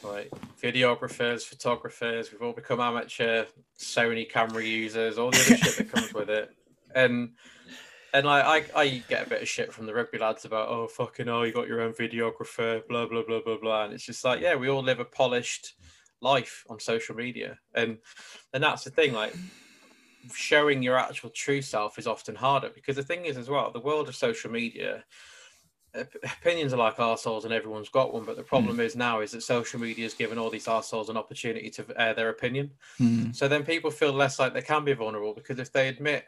Like 0.03 0.31
videographers, 0.61 1.43
photographers, 1.45 2.31
we've 2.31 2.41
all 2.41 2.51
become 2.51 2.81
amateur 2.81 3.45
Sony 3.79 4.29
camera 4.29 4.63
users, 4.63 5.17
all 5.17 5.31
the 5.31 5.37
other 5.37 5.57
shit 5.57 5.77
that 5.77 5.91
comes 5.91 6.13
with 6.13 6.29
it. 6.29 6.51
And 6.93 7.31
and 8.13 8.25
like 8.25 8.75
I, 8.75 8.81
I 8.81 9.03
get 9.09 9.25
a 9.25 9.29
bit 9.29 9.41
of 9.41 9.49
shit 9.49 9.73
from 9.73 9.85
the 9.85 9.93
rugby 9.93 10.19
lads 10.19 10.45
about 10.45 10.69
oh 10.69 10.87
fucking 10.87 11.27
oh 11.27 11.43
you 11.43 11.51
got 11.51 11.67
your 11.67 11.81
own 11.81 11.93
videographer 11.93 12.87
blah 12.87 13.07
blah 13.07 13.23
blah 13.23 13.41
blah 13.43 13.57
blah 13.57 13.85
and 13.85 13.93
it's 13.93 14.05
just 14.05 14.23
like 14.23 14.39
yeah 14.39 14.55
we 14.55 14.69
all 14.69 14.83
live 14.83 14.99
a 14.99 15.05
polished 15.05 15.73
life 16.21 16.63
on 16.69 16.79
social 16.79 17.15
media 17.15 17.57
and 17.73 17.97
and 18.53 18.63
that's 18.63 18.83
the 18.83 18.91
thing 18.91 19.13
like 19.13 19.33
showing 20.33 20.81
your 20.81 20.97
actual 20.97 21.29
true 21.29 21.61
self 21.61 21.97
is 21.97 22.07
often 22.07 22.35
harder 22.35 22.69
because 22.69 22.95
the 22.95 23.03
thing 23.03 23.25
is 23.25 23.37
as 23.37 23.49
well 23.49 23.71
the 23.71 23.79
world 23.79 24.07
of 24.07 24.15
social 24.15 24.51
media 24.51 25.03
opinions 25.93 26.73
are 26.73 26.77
like 26.77 26.97
arseholes 26.97 27.43
and 27.43 27.53
everyone's 27.53 27.89
got 27.89 28.13
one 28.13 28.25
but 28.25 28.35
the 28.35 28.43
problem 28.43 28.77
mm. 28.77 28.83
is 28.83 28.95
now 28.95 29.19
is 29.21 29.31
that 29.31 29.43
social 29.43 29.79
media 29.79 30.03
has 30.03 30.13
given 30.13 30.39
all 30.39 30.49
these 30.49 30.65
arseholes 30.65 31.09
an 31.09 31.17
opportunity 31.17 31.69
to 31.69 31.85
air 31.97 32.13
their 32.13 32.29
opinion 32.29 32.71
mm. 32.99 33.35
so 33.35 33.47
then 33.47 33.63
people 33.63 33.91
feel 33.91 34.11
less 34.11 34.39
like 34.39 34.53
they 34.53 34.61
can 34.61 34.83
be 34.83 34.93
vulnerable 34.93 35.33
because 35.33 35.59
if 35.59 35.71
they 35.71 35.87
admit 35.87 36.25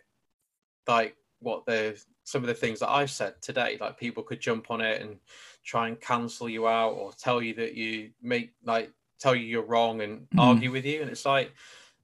like 0.88 1.16
what 1.40 1.66
the 1.66 2.00
some 2.24 2.42
of 2.42 2.48
the 2.48 2.54
things 2.54 2.80
that 2.80 2.90
I've 2.90 3.12
said 3.12 3.42
today. 3.42 3.78
Like 3.80 3.98
people 3.98 4.24
could 4.24 4.42
jump 4.42 4.72
on 4.72 4.82
it 4.82 5.02
and 5.02 5.18
try 5.64 5.88
and 5.88 6.00
cancel 6.02 6.50
you 6.50 6.68
out 6.68 6.94
or 6.94 7.14
tell 7.14 7.42
you 7.42 7.54
that 7.56 7.76
you 7.76 8.12
make 8.22 8.52
like 8.64 8.92
tell 9.20 9.36
you 9.36 9.46
you're 9.46 9.64
wrong 9.64 10.02
and 10.02 10.28
mm. 10.30 10.40
argue 10.40 10.72
with 10.72 10.86
you. 10.86 11.02
And 11.02 11.10
it's 11.10 11.26
like 11.26 11.54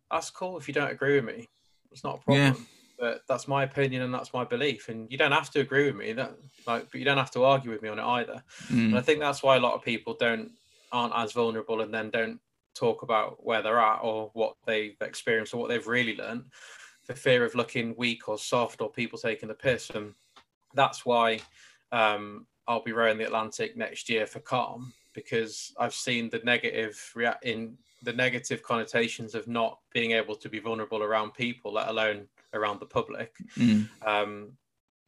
that's 0.09 0.29
cool 0.29 0.57
if 0.57 0.67
you 0.67 0.73
don't 0.73 0.91
agree 0.91 1.15
with 1.15 1.25
me. 1.25 1.47
It's 1.91 2.03
not 2.03 2.19
a 2.19 2.23
problem. 2.23 2.45
Yeah. 2.45 2.53
But 2.97 3.23
that's 3.27 3.47
my 3.47 3.63
opinion 3.63 4.03
and 4.03 4.13
that's 4.13 4.31
my 4.33 4.43
belief. 4.43 4.89
And 4.89 5.11
you 5.11 5.17
don't 5.17 5.31
have 5.31 5.49
to 5.51 5.59
agree 5.59 5.85
with 5.85 5.95
me. 5.95 6.13
That 6.13 6.35
like 6.67 6.91
but 6.91 6.99
you 6.99 7.05
don't 7.05 7.17
have 7.17 7.31
to 7.31 7.43
argue 7.43 7.71
with 7.71 7.81
me 7.81 7.89
on 7.89 7.99
it 7.99 8.03
either. 8.05 8.43
Mm. 8.67 8.89
And 8.89 8.97
I 8.97 9.01
think 9.01 9.19
that's 9.19 9.41
why 9.41 9.55
a 9.55 9.59
lot 9.59 9.73
of 9.73 9.83
people 9.83 10.15
don't 10.19 10.51
aren't 10.91 11.15
as 11.15 11.31
vulnerable 11.31 11.81
and 11.81 11.93
then 11.93 12.09
don't 12.09 12.39
talk 12.75 13.01
about 13.01 13.43
where 13.45 13.61
they're 13.61 13.79
at 13.79 13.99
or 14.01 14.29
what 14.33 14.55
they've 14.65 14.95
experienced 15.01 15.53
or 15.53 15.57
what 15.57 15.69
they've 15.69 15.87
really 15.87 16.15
learned 16.15 16.45
for 17.03 17.13
fear 17.13 17.43
of 17.43 17.55
looking 17.55 17.95
weak 17.97 18.27
or 18.29 18.37
soft 18.37 18.81
or 18.81 18.91
people 18.91 19.17
taking 19.17 19.49
the 19.49 19.55
piss. 19.55 19.89
And 19.89 20.13
that's 20.73 21.05
why 21.05 21.39
um, 21.91 22.45
I'll 22.67 22.83
be 22.83 22.91
rowing 22.91 23.17
the 23.17 23.25
Atlantic 23.25 23.75
next 23.75 24.09
year 24.09 24.25
for 24.25 24.39
calm 24.39 24.93
because 25.13 25.73
I've 25.79 25.93
seen 25.93 26.29
the 26.29 26.39
negative 26.43 27.11
react 27.15 27.43
in 27.45 27.77
the 28.01 28.13
negative 28.13 28.63
connotations 28.63 29.35
of 29.35 29.47
not 29.47 29.79
being 29.93 30.11
able 30.11 30.35
to 30.35 30.49
be 30.49 30.59
vulnerable 30.59 31.03
around 31.03 31.33
people, 31.33 31.73
let 31.73 31.87
alone 31.87 32.27
around 32.53 32.79
the 32.79 32.85
public. 32.85 33.35
Mm. 33.57 33.87
Um, 34.05 34.51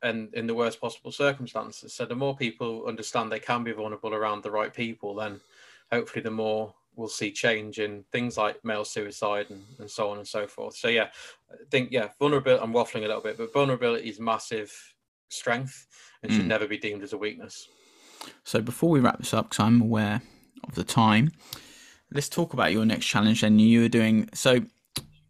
and 0.01 0.33
in 0.33 0.45
the 0.47 0.53
worst 0.53 0.81
possible 0.81 1.11
circumstances. 1.11 1.93
So 1.93 2.05
the 2.05 2.15
more 2.15 2.35
people 2.35 2.85
understand 2.87 3.31
they 3.31 3.39
can 3.39 3.63
be 3.63 3.71
vulnerable 3.71 4.13
around 4.13 4.43
the 4.43 4.51
right 4.51 4.73
people, 4.73 5.15
then 5.15 5.39
hopefully 5.91 6.21
the 6.21 6.31
more 6.31 6.73
we'll 6.95 7.07
see 7.07 7.31
change 7.31 7.79
in 7.79 8.03
things 8.11 8.37
like 8.37 8.63
male 8.63 8.85
suicide 8.85 9.47
and, 9.49 9.63
and 9.79 9.89
so 9.89 10.09
on 10.09 10.17
and 10.17 10.27
so 10.27 10.45
forth. 10.45 10.75
So 10.75 10.89
yeah, 10.89 11.07
I 11.51 11.55
think 11.71 11.91
yeah, 11.91 12.09
vulnerability. 12.19 12.61
I'm 12.61 12.73
waffling 12.73 13.05
a 13.05 13.07
little 13.07 13.21
bit, 13.21 13.37
but 13.37 13.53
vulnerability 13.53 14.09
is 14.09 14.19
massive 14.19 14.71
strength 15.29 15.87
and 16.21 16.31
should 16.31 16.43
mm. 16.43 16.47
never 16.47 16.67
be 16.67 16.77
deemed 16.77 17.01
as 17.01 17.13
a 17.13 17.17
weakness. 17.17 17.67
So 18.43 18.61
before 18.61 18.89
we 18.89 18.99
wrap 18.99 19.19
this 19.19 19.33
up, 19.33 19.49
because 19.49 19.63
I'm 19.63 19.81
aware 19.81 20.21
of 20.65 20.75
the 20.75 20.83
time, 20.83 21.31
let's 22.13 22.29
talk 22.29 22.53
about 22.53 22.71
your 22.71 22.85
next 22.85 23.05
challenge. 23.05 23.43
And 23.43 23.59
you 23.59 23.85
are 23.85 23.89
doing 23.89 24.29
so. 24.33 24.61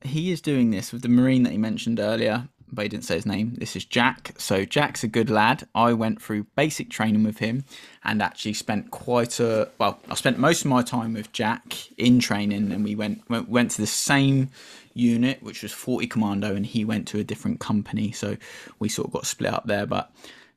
He 0.02 0.32
is 0.32 0.42
doing 0.42 0.72
this 0.72 0.92
with 0.92 1.02
the 1.02 1.10
marine 1.10 1.44
that 1.44 1.52
he 1.52 1.58
mentioned 1.58 2.00
earlier 2.00 2.50
but 2.74 2.84
he 2.84 2.90
didn't 2.90 3.06
say 3.06 3.16
his 3.16 3.26
name. 3.26 3.54
This 3.56 3.76
is 3.76 3.86
Jack. 3.86 4.34
So 4.38 4.66
Jack's 4.66 5.04
a 5.04 5.08
good 5.08 5.30
lad. 5.30 5.68
I 5.76 5.94
went 5.94 6.22
through 6.22 6.46
basic 6.56 6.90
training 6.90 7.24
with 7.24 7.38
him 7.38 7.66
and 8.04 8.22
actually 8.22 8.54
spent 8.54 8.92
quite 8.92 9.40
a 9.40 9.70
well. 9.78 10.00
I 10.10 10.16
spent 10.16 10.40
most 10.40 10.62
of 10.62 10.68
my 10.68 10.82
time 10.82 11.14
with 11.14 11.32
Jack 11.32 11.92
in 11.98 12.20
training, 12.20 12.72
and 12.72 12.84
we 12.84 12.96
went 12.96 13.30
went, 13.30 13.50
went 13.50 13.72
to 13.72 13.82
the 13.82 13.88
same 13.88 14.50
unit, 14.94 15.42
which 15.42 15.64
was 15.64 15.72
40 15.72 16.08
Commando, 16.08 16.56
and 16.56 16.66
he 16.66 16.86
went 16.86 17.08
to 17.10 17.20
a 17.20 17.24
different 17.24 17.60
company. 17.60 18.12
So 18.12 18.38
we 18.80 18.90
sort 18.90 19.08
of 19.08 19.14
got 19.14 19.26
split 19.26 19.54
up 19.54 19.66
there. 19.66 19.86
But 19.86 20.12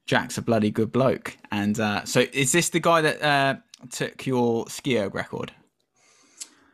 Jack's 0.07 0.39
a 0.39 0.43
bloody 0.43 0.71
good 0.71 0.93
bloke. 0.93 1.37
And 1.51 1.79
uh, 1.79 2.05
so 2.05 2.25
is 2.33 2.53
this 2.53 2.71
the 2.71 2.81
guy 2.81 3.01
that 3.03 3.23
uh, 3.23 3.57
took 3.91 4.27
your 4.27 4.69
ski 4.69 4.99
erg 4.99 5.15
record? 5.15 5.53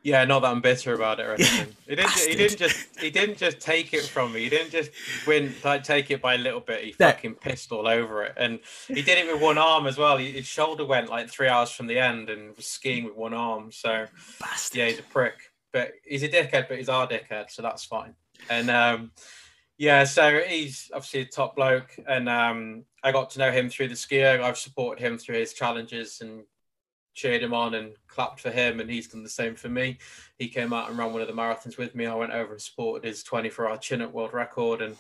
Yeah, 0.05 0.25
not 0.25 0.41
that 0.41 0.49
I'm 0.51 0.61
bitter 0.61 0.95
about 0.95 1.21
it 1.21 1.27
or 1.27 1.35
anything. 1.35 1.77
he 1.89 1.95
didn't. 1.95 2.11
He 2.19 2.35
didn't 2.35 2.59
just. 2.59 2.99
He 2.99 3.11
didn't 3.11 3.39
just 3.39 3.61
take 3.61 3.95
it 3.95 4.03
from 4.03 4.33
me. 4.33 4.41
He 4.43 4.49
didn't 4.49 4.71
just 4.71 4.91
win. 5.27 5.55
Like 5.65 5.85
take 5.85 6.11
it 6.11 6.21
by 6.21 6.35
a 6.35 6.39
little 6.39 6.61
bit. 6.61 6.83
He 6.83 6.93
fucking 6.93 7.35
pissed 7.37 7.71
all 7.71 7.87
over 7.87 8.25
it, 8.25 8.35
and 8.37 8.59
he 8.89 9.03
did 9.03 9.19
it 9.19 9.33
with 9.33 9.41
one 9.41 9.59
arm 9.59 9.87
as 9.87 9.99
well. 9.99 10.17
His 10.19 10.47
shoulder 10.47 10.85
went 10.85 11.09
like 11.09 11.31
three 11.31 11.49
hours 11.49 11.71
from 11.71 11.87
the 11.87 11.99
end, 11.99 12.31
and 12.31 12.57
was 12.57 12.67
skiing 12.67 13.05
with 13.05 13.15
one 13.15 13.33
arm. 13.35 13.71
So, 13.71 14.07
Bastard. 14.41 14.79
yeah, 14.79 14.87
he's 14.89 14.99
a 14.99 15.05
prick. 15.05 15.35
But 15.73 15.93
he's 16.05 16.25
a 16.25 16.29
dickhead. 16.29 16.69
But 16.69 16.79
he's 16.79 16.89
our 16.89 17.07
dickhead, 17.07 17.51
so 17.51 17.63
that's 17.63 17.85
fine. 17.85 18.15
And 18.51 18.71
um, 18.71 19.13
yeah, 19.79 20.05
so 20.05 20.41
he's 20.47 20.91
obviously 20.93 21.21
a 21.21 21.27
top 21.27 21.55
bloke, 21.55 21.97
and 22.09 22.29
um, 22.29 22.85
I 23.05 23.13
got 23.13 23.31
to 23.31 23.39
know 23.39 23.53
him 23.53 23.69
through 23.69 23.89
the 23.89 23.97
ski 23.97 24.25
erg. 24.25 24.41
I've 24.41 24.59
supported 24.59 25.01
him 25.01 25.17
through 25.17 25.39
his 25.39 25.53
challenges 25.53 26.21
and 26.21 26.43
cheered 27.15 27.43
him 27.43 27.55
on 27.55 27.75
and 27.75 27.93
clapped 28.09 28.41
for 28.41 28.51
him, 28.51 28.81
and 28.81 28.91
he's 28.91 29.09
done 29.09 29.23
the 29.23 29.29
same 29.29 29.55
for 29.55 29.69
me. 29.69 29.99
He 30.39 30.49
came 30.49 30.73
out 30.73 30.89
and 30.89 30.99
ran 30.99 31.13
one 31.13 31.23
of 31.23 31.29
the 31.29 31.35
marathons 31.35 31.79
with 31.79 31.95
me. 31.95 32.07
I 32.07 32.15
went 32.15 32.33
over 32.33 32.53
and 32.53 32.61
supported 32.61 33.07
his 33.07 33.23
24 33.23 33.69
hour 33.69 33.77
chin 33.77 34.03
up 34.03 34.13
world 34.13 34.33
record. 34.33 34.83
And 34.83 34.97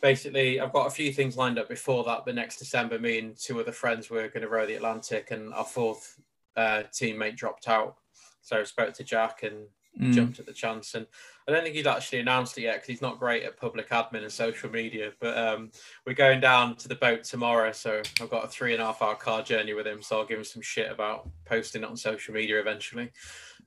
basically, 0.00 0.60
I've 0.60 0.72
got 0.72 0.86
a 0.86 0.90
few 0.90 1.12
things 1.12 1.36
lined 1.36 1.58
up 1.58 1.68
before 1.68 2.04
that. 2.04 2.24
But 2.24 2.34
next 2.34 2.58
December, 2.58 2.98
me 2.98 3.18
and 3.18 3.36
two 3.36 3.60
other 3.60 3.72
friends 3.72 4.10
were 4.10 4.28
going 4.28 4.42
to 4.42 4.48
row 4.48 4.66
the 4.66 4.74
Atlantic, 4.74 5.30
and 5.30 5.52
our 5.54 5.64
fourth 5.64 6.20
uh, 6.56 6.84
teammate 6.92 7.36
dropped 7.36 7.68
out. 7.68 7.96
So 8.42 8.60
I 8.60 8.64
spoke 8.64 8.94
to 8.94 9.04
Jack 9.04 9.42
and 9.42 9.66
mm. 9.98 10.12
jumped 10.12 10.38
at 10.38 10.46
the 10.46 10.52
chance. 10.52 10.94
And 10.94 11.06
I 11.48 11.52
don't 11.52 11.62
think 11.62 11.74
he's 11.74 11.86
actually 11.86 12.20
announced 12.20 12.58
it 12.58 12.62
yet 12.62 12.76
because 12.76 12.88
he's 12.88 13.02
not 13.02 13.18
great 13.18 13.44
at 13.44 13.56
public 13.56 13.88
admin 13.90 14.22
and 14.22 14.32
social 14.32 14.70
media. 14.70 15.12
But 15.20 15.36
um, 15.38 15.70
we're 16.06 16.14
going 16.14 16.40
down 16.40 16.76
to 16.76 16.88
the 16.88 16.94
boat 16.96 17.24
tomorrow, 17.24 17.72
so 17.72 18.02
I've 18.20 18.30
got 18.30 18.44
a 18.44 18.48
three 18.48 18.72
and 18.72 18.82
a 18.82 18.86
half 18.86 19.02
hour 19.02 19.14
car 19.14 19.42
journey 19.42 19.74
with 19.74 19.86
him. 19.86 20.02
So 20.02 20.18
I'll 20.18 20.26
give 20.26 20.38
him 20.38 20.44
some 20.44 20.62
shit 20.62 20.90
about 20.90 21.28
posting 21.44 21.82
it 21.82 21.88
on 21.88 21.96
social 21.96 22.34
media 22.34 22.60
eventually. 22.60 23.10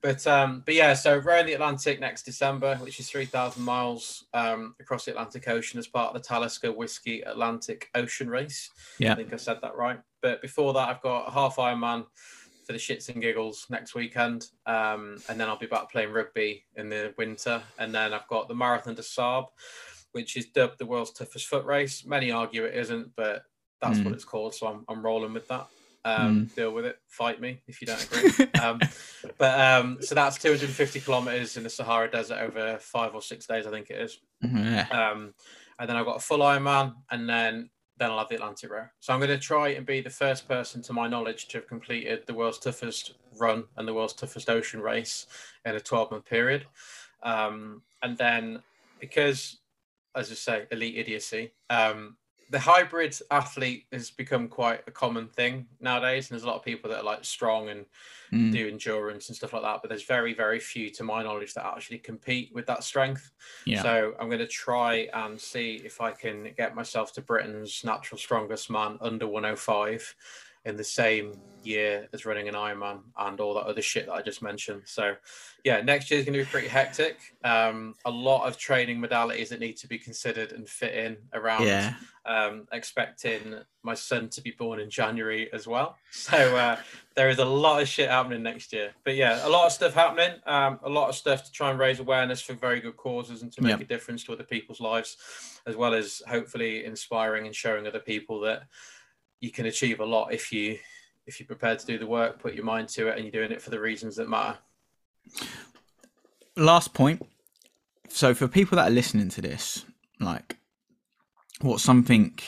But 0.01 0.25
um, 0.27 0.63
but 0.65 0.75
yeah, 0.75 0.93
so 0.93 1.17
rowing 1.17 1.45
the 1.45 1.53
Atlantic 1.53 1.99
next 1.99 2.23
December, 2.23 2.77
which 2.77 2.99
is 2.99 3.09
three 3.09 3.25
thousand 3.25 3.63
miles 3.63 4.25
um, 4.33 4.75
across 4.79 5.05
the 5.05 5.11
Atlantic 5.11 5.47
Ocean 5.47 5.77
as 5.77 5.87
part 5.87 6.15
of 6.15 6.21
the 6.21 6.25
Talisker 6.25 6.71
Whisky 6.71 7.21
Atlantic 7.21 7.89
Ocean 7.95 8.29
Race. 8.29 8.69
Yeah, 8.97 9.11
I 9.11 9.15
think 9.15 9.33
I 9.33 9.37
said 9.37 9.59
that 9.61 9.75
right. 9.75 9.99
But 10.21 10.41
before 10.41 10.73
that, 10.73 10.87
I've 10.87 11.01
got 11.01 11.27
a 11.27 11.31
half 11.31 11.57
Ironman 11.57 12.05
for 12.69 12.73
the 12.73 12.79
shits 12.79 13.09
and 13.09 13.19
giggles 13.19 13.65
next 13.71 13.95
weekend. 13.95 14.45
Um, 14.67 15.17
and 15.27 15.39
then 15.39 15.49
I'll 15.49 15.57
be 15.57 15.65
back 15.65 15.91
playing 15.91 16.11
rugby 16.11 16.65
in 16.75 16.87
the 16.87 17.15
winter. 17.17 17.63
And 17.79 17.91
then 17.95 18.13
I've 18.13 18.27
got 18.27 18.47
the 18.47 18.53
Marathon 18.53 18.93
des 18.93 19.01
Sables, 19.01 19.47
which 20.11 20.37
is 20.37 20.45
dubbed 20.45 20.77
the 20.77 20.85
world's 20.85 21.11
toughest 21.11 21.47
foot 21.47 21.65
race. 21.65 22.05
Many 22.05 22.29
argue 22.31 22.65
it 22.65 22.75
isn't, 22.75 23.15
but 23.15 23.41
that's 23.81 23.97
mm. 23.97 24.05
what 24.05 24.13
it's 24.13 24.23
called. 24.23 24.53
So 24.53 24.67
I'm, 24.67 24.85
I'm 24.87 25.03
rolling 25.03 25.33
with 25.33 25.47
that. 25.47 25.65
Um, 26.05 26.45
mm. 26.45 26.55
Deal 26.55 26.71
with 26.71 26.85
it. 26.85 26.99
Fight 27.07 27.41
me 27.41 27.59
if 27.65 27.81
you 27.81 27.87
don't 27.87 28.03
agree. 28.03 28.47
um, 28.61 28.79
but 29.39 29.59
um, 29.59 29.97
so 30.01 30.13
that's 30.13 30.37
250 30.37 30.99
kilometers 30.99 31.57
in 31.57 31.63
the 31.63 31.71
Sahara 31.71 32.11
Desert 32.11 32.37
over 32.37 32.77
five 32.77 33.15
or 33.15 33.23
six 33.23 33.47
days, 33.47 33.65
I 33.65 33.71
think 33.71 33.89
it 33.89 33.99
is. 33.99 34.19
Mm-hmm. 34.45 34.95
Um, 34.95 35.33
and 35.79 35.89
then 35.89 35.97
I've 35.97 36.05
got 36.05 36.17
a 36.17 36.19
full 36.19 36.39
Ironman, 36.39 36.93
and 37.09 37.27
then 37.27 37.71
then 37.99 38.09
I'll 38.09 38.19
have 38.19 38.29
the 38.29 38.35
Atlantic 38.35 38.71
row. 38.71 38.85
So 39.01 39.13
I'm 39.13 39.19
going 39.19 39.29
to 39.29 39.37
try 39.37 39.69
and 39.69 39.85
be 39.85 40.01
the 40.01 40.09
first 40.09 40.47
person, 40.47 40.81
to 40.83 40.93
my 40.93 41.07
knowledge, 41.07 41.49
to 41.49 41.57
have 41.57 41.67
completed 41.67 42.23
the 42.25 42.33
world's 42.33 42.57
toughest 42.57 43.13
run 43.37 43.65
and 43.75 43.87
the 43.87 43.93
world's 43.93 44.13
toughest 44.13 44.49
ocean 44.49 44.81
race 44.81 45.27
in 45.65 45.75
a 45.75 45.79
12 45.79 46.11
month 46.11 46.25
period. 46.25 46.65
Um, 47.21 47.81
and 48.01 48.17
then, 48.17 48.63
because, 48.99 49.57
as 50.15 50.31
I 50.31 50.35
say, 50.35 50.67
elite 50.71 50.97
idiocy, 50.97 51.51
um, 51.69 52.15
the 52.49 52.59
hybrid 52.59 53.15
athlete 53.29 53.85
has 53.91 54.09
become 54.09 54.47
quite 54.47 54.81
a 54.87 54.91
common 54.91 55.27
thing 55.27 55.67
nowadays, 55.79 56.29
and 56.29 56.35
there's 56.35 56.43
a 56.43 56.47
lot 56.47 56.55
of 56.55 56.63
people 56.63 56.89
that 56.89 56.99
are 56.99 57.03
like 57.03 57.23
strong 57.23 57.69
and 57.69 57.85
mm. 58.33 58.51
do 58.51 58.67
endurance 58.67 59.29
and 59.29 59.35
stuff 59.35 59.53
like 59.53 59.61
that. 59.61 59.79
But 59.81 59.89
there's 59.89 60.03
very, 60.03 60.33
very 60.33 60.59
few, 60.59 60.89
to 60.91 61.03
my 61.03 61.21
knowledge, 61.21 61.53
that 61.53 61.65
actually 61.65 61.99
compete 61.99 62.51
with 62.53 62.65
that 62.65 62.83
strength. 62.83 63.31
Yeah. 63.65 63.83
So 63.83 64.13
I'm 64.19 64.27
going 64.27 64.39
to 64.39 64.47
try 64.47 65.09
and 65.13 65.39
see 65.39 65.81
if 65.85 66.01
I 66.01 66.11
can 66.11 66.51
get 66.57 66.75
myself 66.75 67.13
to 67.13 67.21
Britain's 67.21 67.83
natural 67.83 68.17
strongest 68.17 68.69
man 68.69 68.97
under 68.99 69.27
105 69.27 70.15
in 70.65 70.75
the 70.75 70.83
same 70.83 71.33
year 71.63 72.07
as 72.13 72.25
running 72.25 72.47
an 72.47 72.55
Ironman 72.55 73.01
and 73.17 73.39
all 73.39 73.53
that 73.55 73.65
other 73.65 73.81
shit 73.81 74.05
that 74.05 74.13
I 74.13 74.21
just 74.21 74.41
mentioned. 74.41 74.83
So, 74.85 75.15
yeah, 75.63 75.81
next 75.81 76.09
year 76.09 76.19
is 76.19 76.25
going 76.25 76.37
to 76.37 76.43
be 76.43 76.49
pretty 76.49 76.67
hectic. 76.67 77.17
Um, 77.43 77.95
a 78.05 78.11
lot 78.11 78.47
of 78.47 78.57
training 78.57 78.99
modalities 78.99 79.49
that 79.49 79.59
need 79.59 79.73
to 79.77 79.87
be 79.87 79.97
considered 79.97 80.51
and 80.51 80.67
fit 80.67 80.93
in 80.93 81.17
around. 81.33 81.65
Yeah. 81.65 81.95
Um, 82.25 82.67
expecting 82.71 83.55
my 83.81 83.95
son 83.95 84.29
to 84.29 84.41
be 84.41 84.51
born 84.51 84.79
in 84.79 84.89
January 84.89 85.51
as 85.51 85.65
well. 85.67 85.97
So 86.11 86.55
uh, 86.55 86.77
there 87.15 87.29
is 87.29 87.39
a 87.39 87.45
lot 87.45 87.81
of 87.81 87.87
shit 87.87 88.09
happening 88.09 88.43
next 88.43 88.71
year. 88.71 88.91
But 89.03 89.15
yeah, 89.15 89.47
a 89.47 89.49
lot 89.49 89.65
of 89.65 89.71
stuff 89.71 89.93
happening. 89.93 90.39
Um, 90.45 90.79
a 90.83 90.89
lot 90.89 91.09
of 91.09 91.15
stuff 91.15 91.43
to 91.45 91.51
try 91.51 91.71
and 91.71 91.79
raise 91.79 91.99
awareness 91.99 92.41
for 92.41 92.53
very 92.53 92.81
good 92.81 92.97
causes 92.97 93.41
and 93.41 93.51
to 93.53 93.63
make 93.63 93.71
yep. 93.71 93.81
a 93.81 93.85
difference 93.85 94.23
to 94.25 94.33
other 94.33 94.43
people's 94.43 94.79
lives, 94.79 95.17
as 95.65 95.75
well 95.75 95.93
as 95.95 96.21
hopefully 96.27 96.85
inspiring 96.85 97.47
and 97.47 97.55
showing 97.55 97.87
other 97.87 97.99
people 97.99 98.39
that 98.41 98.63
you 99.39 99.51
can 99.51 99.65
achieve 99.65 99.99
a 99.99 100.05
lot 100.05 100.33
if 100.33 100.51
you 100.51 100.77
if 101.25 101.39
you're 101.39 101.47
prepared 101.47 101.77
to 101.77 101.85
do 101.85 101.99
the 101.99 102.07
work, 102.07 102.39
put 102.39 102.55
your 102.55 102.65
mind 102.65 102.89
to 102.89 103.07
it, 103.07 103.15
and 103.15 103.23
you're 103.23 103.31
doing 103.31 103.51
it 103.51 103.61
for 103.61 103.69
the 103.69 103.79
reasons 103.79 104.15
that 104.15 104.27
matter. 104.27 104.57
Last 106.57 106.93
point. 106.95 107.23
So 108.07 108.33
for 108.33 108.47
people 108.47 108.77
that 108.77 108.87
are 108.87 108.93
listening 108.93 109.29
to 109.29 109.41
this, 109.41 109.85
like 110.19 110.57
what 111.61 111.79
something 111.79 112.39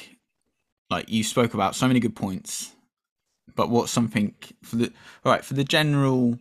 like 0.90 1.10
you 1.10 1.24
spoke 1.24 1.54
about 1.54 1.76
so 1.76 1.88
many 1.88 2.00
good 2.00 2.16
points, 2.16 2.74
but 3.56 3.70
what's 3.70 3.92
something 3.92 4.34
for 4.64 4.78
the 4.78 4.94
all 5.24 5.32
right 5.32 5.46
for 5.46 5.54
the 5.54 5.64
general 5.64 6.40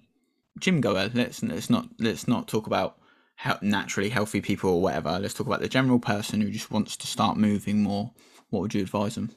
gym 0.58 0.80
goer? 0.80 1.10
Let's 1.12 1.42
let's 1.42 1.68
not 1.68 1.88
let's 1.98 2.26
not 2.26 2.48
talk 2.48 2.66
about 2.66 2.96
how 3.36 3.58
naturally 3.62 4.10
healthy 4.10 4.40
people 4.40 4.70
or 4.70 4.82
whatever. 4.82 5.18
Let's 5.18 5.34
talk 5.34 5.46
about 5.46 5.60
the 5.60 5.68
general 5.68 5.98
person 5.98 6.40
who 6.40 6.50
just 6.50 6.70
wants 6.70 6.96
to 6.96 7.06
start 7.06 7.36
moving 7.36 7.82
more. 7.82 8.12
What 8.48 8.60
would 8.60 8.74
you 8.74 8.82
advise 8.82 9.14
them? 9.14 9.30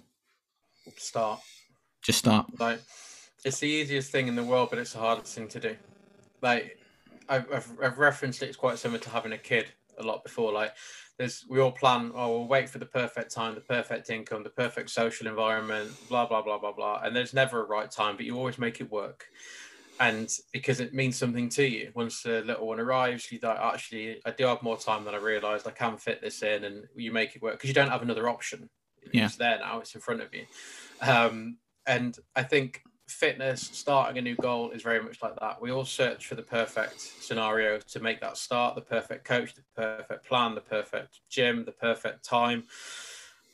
Start. 0.97 1.41
Just 2.01 2.19
start. 2.19 2.47
Like, 2.59 2.79
it's 3.45 3.59
the 3.59 3.67
easiest 3.67 4.11
thing 4.11 4.27
in 4.27 4.35
the 4.35 4.43
world, 4.43 4.69
but 4.69 4.79
it's 4.79 4.93
the 4.93 4.99
hardest 4.99 5.33
thing 5.35 5.47
to 5.49 5.59
do. 5.59 5.75
Like, 6.41 6.77
I've, 7.29 7.51
I've, 7.51 7.71
I've 7.81 7.97
referenced 7.97 8.43
it, 8.43 8.47
it's 8.47 8.57
quite 8.57 8.77
similar 8.77 8.99
to 8.99 9.09
having 9.09 9.31
a 9.31 9.37
kid 9.37 9.67
a 9.97 10.03
lot 10.03 10.23
before. 10.23 10.51
Like, 10.51 10.73
there's 11.17 11.45
we 11.49 11.59
all 11.59 11.71
plan, 11.71 12.11
oh, 12.15 12.29
we'll 12.29 12.47
wait 12.47 12.69
for 12.69 12.79
the 12.79 12.85
perfect 12.85 13.33
time, 13.33 13.55
the 13.55 13.61
perfect 13.61 14.09
income, 14.09 14.43
the 14.43 14.49
perfect 14.49 14.89
social 14.89 15.27
environment, 15.27 15.91
blah, 16.09 16.25
blah, 16.25 16.41
blah, 16.41 16.57
blah, 16.57 16.73
blah. 16.73 17.01
And 17.03 17.15
there's 17.15 17.33
never 17.33 17.63
a 17.63 17.67
right 17.67 17.89
time, 17.89 18.15
but 18.15 18.25
you 18.25 18.37
always 18.37 18.57
make 18.57 18.81
it 18.81 18.91
work. 18.91 19.25
And 19.99 20.27
because 20.51 20.79
it 20.79 20.93
means 20.93 21.15
something 21.15 21.49
to 21.49 21.65
you, 21.65 21.91
once 21.93 22.23
the 22.23 22.41
little 22.41 22.67
one 22.67 22.79
arrives, 22.79 23.31
you 23.31 23.39
like, 23.43 23.59
actually, 23.59 24.19
I 24.25 24.31
do 24.31 24.45
have 24.45 24.63
more 24.63 24.77
time 24.77 25.05
than 25.05 25.13
I 25.13 25.19
realized. 25.19 25.67
I 25.67 25.71
can 25.71 25.97
fit 25.97 26.19
this 26.19 26.41
in, 26.41 26.63
and 26.63 26.85
you 26.95 27.11
make 27.11 27.35
it 27.35 27.41
work 27.41 27.53
because 27.53 27.67
you 27.67 27.75
don't 27.75 27.91
have 27.91 28.01
another 28.01 28.27
option 28.27 28.69
yeah. 29.11 29.25
it's 29.25 29.35
there 29.35 29.59
now 29.59 29.79
it's 29.79 29.95
in 29.95 30.01
front 30.01 30.21
of 30.21 30.33
you. 30.33 30.45
Um, 31.01 31.57
and 31.85 32.17
i 32.33 32.43
think 32.43 32.81
fitness 33.07 33.61
starting 33.73 34.17
a 34.17 34.21
new 34.21 34.35
goal 34.35 34.71
is 34.71 34.81
very 34.81 35.01
much 35.01 35.21
like 35.21 35.37
that. 35.39 35.61
We 35.61 35.71
all 35.71 35.85
search 35.85 36.27
for 36.27 36.35
the 36.35 36.41
perfect 36.41 36.99
scenario 36.99 37.79
to 37.79 37.99
make 37.99 38.21
that 38.21 38.37
start 38.37 38.75
the 38.75 38.81
perfect 38.81 39.25
coach 39.25 39.53
the 39.53 39.63
perfect 39.75 40.25
plan 40.25 40.55
the 40.55 40.61
perfect 40.61 41.19
gym 41.29 41.65
the 41.65 41.71
perfect 41.71 42.23
time. 42.23 42.63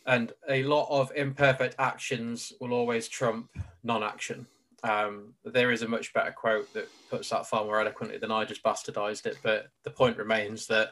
And 0.05 0.31
a 0.47 0.63
lot 0.63 0.87
of 0.89 1.11
imperfect 1.15 1.75
actions 1.77 2.53
will 2.59 2.73
always 2.73 3.07
trump 3.07 3.49
non-action. 3.83 4.47
Um, 4.81 5.33
there 5.43 5.71
is 5.71 5.81
a 5.81 5.87
much 5.87 6.13
better 6.13 6.31
quote 6.31 6.73
that 6.73 6.87
puts 7.09 7.29
that 7.29 7.47
far 7.47 7.65
more 7.65 7.79
eloquently 7.79 8.17
than 8.17 8.31
I 8.31 8.45
just 8.45 8.63
bastardized 8.63 9.25
it, 9.25 9.37
but 9.43 9.67
the 9.83 9.91
point 9.91 10.17
remains 10.17 10.67
that 10.67 10.91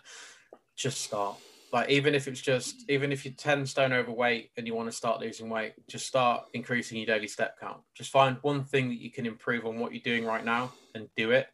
just 0.76 1.02
start 1.02 1.38
like 1.74 1.90
even 1.90 2.16
if 2.16 2.28
it's 2.28 2.42
just 2.42 2.86
even 2.90 3.12
if 3.12 3.26
you're 3.26 3.34
10 3.34 3.66
stone 3.66 3.94
overweight 3.94 4.52
and 4.58 4.66
you 4.66 4.74
want 4.74 4.90
to 4.90 4.96
start 4.96 5.20
losing 5.20 5.50
weight 5.50 5.74
just 5.88 6.06
start 6.06 6.46
increasing 6.54 6.98
your 6.98 7.08
daily 7.08 7.28
step 7.28 7.60
count. 7.60 7.82
Just 7.94 8.12
find 8.12 8.38
one 8.42 8.64
thing 8.64 8.90
that 8.90 9.02
you 9.02 9.12
can 9.12 9.26
improve 9.26 9.66
on 9.66 9.80
what 9.80 9.94
you're 9.94 10.02
doing 10.02 10.26
right 10.26 10.46
now 10.46 10.72
and 10.96 11.08
do 11.16 11.32
it 11.32 11.48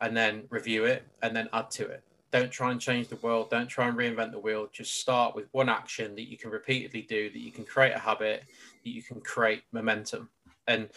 and 0.00 0.16
then 0.16 0.44
review 0.50 0.84
it 0.84 1.04
and 1.22 1.34
then 1.34 1.48
add 1.52 1.70
to 1.70 1.86
it. 1.86 2.02
Don't 2.30 2.50
try 2.50 2.72
and 2.72 2.80
change 2.80 3.08
the 3.08 3.16
world. 3.16 3.48
Don't 3.50 3.68
try 3.68 3.88
and 3.88 3.96
reinvent 3.96 4.32
the 4.32 4.38
wheel. 4.38 4.68
Just 4.72 5.00
start 5.00 5.36
with 5.36 5.46
one 5.52 5.68
action 5.68 6.14
that 6.16 6.28
you 6.28 6.36
can 6.36 6.50
repeatedly 6.50 7.02
do 7.02 7.30
that 7.30 7.38
you 7.38 7.52
can 7.52 7.64
create 7.64 7.92
a 7.92 7.98
habit 7.98 8.42
that 8.84 8.90
you 8.90 9.02
can 9.02 9.20
create 9.20 9.62
momentum. 9.72 10.28
And 10.66 10.88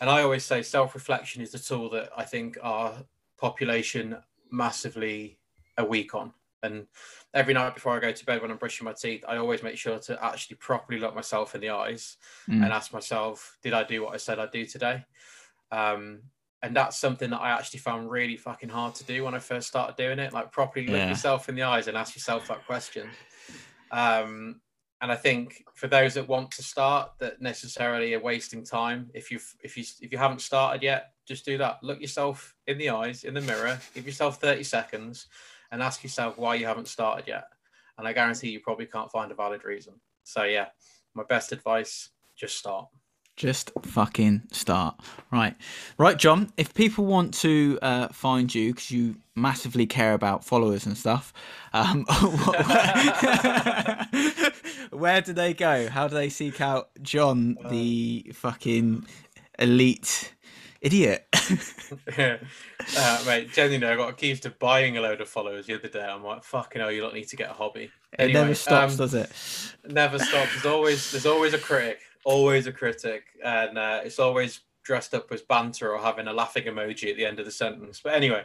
and 0.00 0.08
i 0.08 0.22
always 0.22 0.44
say 0.44 0.62
self-reflection 0.62 1.42
is 1.42 1.52
the 1.52 1.58
tool 1.58 1.90
that 1.90 2.10
i 2.16 2.24
think 2.24 2.58
our 2.62 2.94
population 3.38 4.16
massively 4.50 5.38
are 5.78 5.84
weak 5.84 6.14
on 6.14 6.32
and 6.62 6.86
every 7.34 7.54
night 7.54 7.74
before 7.74 7.96
I 7.96 8.00
go 8.00 8.12
to 8.12 8.26
bed 8.26 8.42
when 8.42 8.50
I'm 8.50 8.56
brushing 8.56 8.84
my 8.84 8.92
teeth, 8.92 9.24
I 9.26 9.36
always 9.36 9.62
make 9.62 9.78
sure 9.78 9.98
to 9.98 10.24
actually 10.24 10.56
properly 10.56 11.00
look 11.00 11.14
myself 11.14 11.54
in 11.54 11.60
the 11.60 11.70
eyes 11.70 12.16
mm. 12.48 12.62
and 12.62 12.72
ask 12.72 12.92
myself, 12.92 13.56
did 13.62 13.72
I 13.72 13.84
do 13.84 14.02
what 14.02 14.14
I 14.14 14.18
said 14.18 14.38
I'd 14.38 14.50
do 14.50 14.66
today? 14.66 15.04
Um, 15.72 16.22
and 16.62 16.76
that's 16.76 16.98
something 16.98 17.30
that 17.30 17.40
I 17.40 17.50
actually 17.50 17.80
found 17.80 18.10
really 18.10 18.36
fucking 18.36 18.68
hard 18.68 18.94
to 18.96 19.04
do 19.04 19.24
when 19.24 19.34
I 19.34 19.38
first 19.38 19.68
started 19.68 19.96
doing 19.96 20.18
it. 20.18 20.32
Like 20.32 20.52
properly 20.52 20.86
look 20.86 20.96
yeah. 20.96 21.08
yourself 21.08 21.48
in 21.48 21.54
the 21.54 21.62
eyes 21.62 21.88
and 21.88 21.96
ask 21.96 22.14
yourself 22.14 22.48
that 22.48 22.66
question. 22.66 23.08
Um, 23.90 24.60
and 25.00 25.10
I 25.10 25.16
think 25.16 25.64
for 25.74 25.88
those 25.88 26.14
that 26.14 26.28
want 26.28 26.50
to 26.52 26.62
start, 26.62 27.12
that 27.20 27.40
necessarily 27.40 28.12
are 28.12 28.20
wasting 28.20 28.64
time. 28.64 29.10
If 29.14 29.30
you 29.30 29.40
if 29.62 29.78
you 29.78 29.84
if 30.02 30.12
you 30.12 30.18
haven't 30.18 30.42
started 30.42 30.82
yet, 30.82 31.12
just 31.26 31.46
do 31.46 31.56
that. 31.56 31.82
Look 31.82 32.00
yourself 32.00 32.54
in 32.66 32.76
the 32.76 32.90
eyes, 32.90 33.24
in 33.24 33.32
the 33.32 33.40
mirror, 33.40 33.80
give 33.94 34.04
yourself 34.04 34.40
30 34.40 34.62
seconds, 34.62 35.26
and 35.72 35.82
ask 35.82 36.02
yourself 36.02 36.38
why 36.38 36.54
you 36.54 36.66
haven't 36.66 36.88
started 36.88 37.26
yet. 37.26 37.44
And 37.98 38.06
I 38.06 38.12
guarantee 38.12 38.50
you 38.50 38.60
probably 38.60 38.86
can't 38.86 39.10
find 39.10 39.30
a 39.30 39.34
valid 39.34 39.64
reason. 39.64 39.94
So 40.24 40.44
yeah, 40.44 40.66
my 41.14 41.24
best 41.28 41.52
advice: 41.52 42.10
just 42.36 42.56
start. 42.56 42.88
Just 43.36 43.70
fucking 43.82 44.42
start. 44.52 45.00
Right. 45.32 45.56
Right, 45.96 46.18
John. 46.18 46.52
If 46.56 46.74
people 46.74 47.06
want 47.06 47.32
to 47.34 47.78
uh, 47.80 48.08
find 48.08 48.54
you, 48.54 48.74
because 48.74 48.90
you 48.90 49.16
massively 49.34 49.86
care 49.86 50.12
about 50.12 50.44
followers 50.44 50.84
and 50.84 50.98
stuff, 50.98 51.32
um, 51.72 52.04
where 54.90 55.22
do 55.22 55.32
they 55.32 55.54
go? 55.54 55.88
How 55.88 56.06
do 56.06 56.14
they 56.14 56.28
seek 56.28 56.60
out 56.60 56.90
John, 57.00 57.56
the 57.70 58.30
fucking 58.34 59.06
elite 59.58 60.34
idiot? 60.80 61.26
uh, 62.18 63.22
mate, 63.26 63.52
genuinely, 63.52 63.86
I 63.86 63.96
got 63.96 64.10
accused 64.10 64.46
of 64.46 64.58
buying 64.58 64.96
a 64.96 65.00
load 65.00 65.20
of 65.20 65.28
followers 65.28 65.66
the 65.66 65.74
other 65.74 65.88
day. 65.88 66.04
I'm 66.04 66.24
like, 66.24 66.44
fucking 66.44 66.80
hell, 66.80 66.92
you 66.92 67.00
don't 67.00 67.14
need 67.14 67.28
to 67.28 67.36
get 67.36 67.50
a 67.50 67.54
hobby. 67.54 67.90
Anyway, 68.18 68.38
it 68.38 68.42
never 68.42 68.54
stops, 68.54 68.92
um, 68.92 68.98
does 68.98 69.14
it? 69.14 69.30
Never 69.88 70.18
stops. 70.18 70.52
There's 70.52 70.66
always 70.66 71.12
there's 71.12 71.26
always 71.26 71.54
a 71.54 71.58
critic 71.58 72.00
always 72.24 72.66
a 72.66 72.72
critic, 72.72 73.24
and 73.44 73.78
uh, 73.78 74.00
it's 74.04 74.18
always 74.18 74.60
dressed 74.82 75.14
up 75.14 75.30
as 75.30 75.42
banter 75.42 75.92
or 75.92 76.00
having 76.00 76.26
a 76.26 76.32
laughing 76.32 76.64
emoji 76.64 77.10
at 77.10 77.16
the 77.16 77.24
end 77.24 77.38
of 77.38 77.44
the 77.44 77.50
sentence. 77.50 78.00
But 78.02 78.14
anyway, 78.14 78.44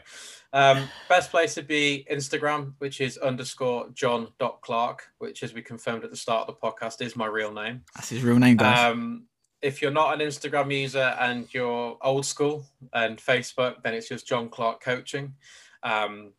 um, 0.54 0.90
best 1.10 1.32
place 1.32 1.56
to 1.56 1.64
be 1.64 2.06
Instagram, 2.12 2.74
which 2.80 3.02
is 3.02 3.18
underscore 3.18 3.90
John 3.94 4.30
dot 4.40 4.62
Clark, 4.62 5.04
which 5.20 5.44
as 5.44 5.54
we 5.54 5.62
confirmed 5.62 6.04
at 6.04 6.12
the 6.12 6.18
start 6.18 6.48
of 6.48 6.56
the 6.56 6.68
podcast 6.68 7.02
is 7.02 7.16
my 7.16 7.26
real 7.26 7.54
name. 7.54 7.84
That's 7.96 8.10
his 8.10 8.24
real 8.24 8.38
name, 8.38 8.58
guys. 8.58 8.92
Um, 8.92 9.28
if 9.66 9.82
you're 9.82 9.90
not 9.90 10.14
an 10.14 10.26
Instagram 10.26 10.72
user 10.72 11.16
and 11.20 11.52
you're 11.52 11.98
old 12.04 12.24
school 12.24 12.64
and 12.94 13.18
Facebook, 13.18 13.82
then 13.82 13.96
it's 13.96 14.08
just 14.08 14.28
John 14.28 14.48
Clark 14.48 14.80
Coaching. 14.80 15.34
Um, 15.82 16.34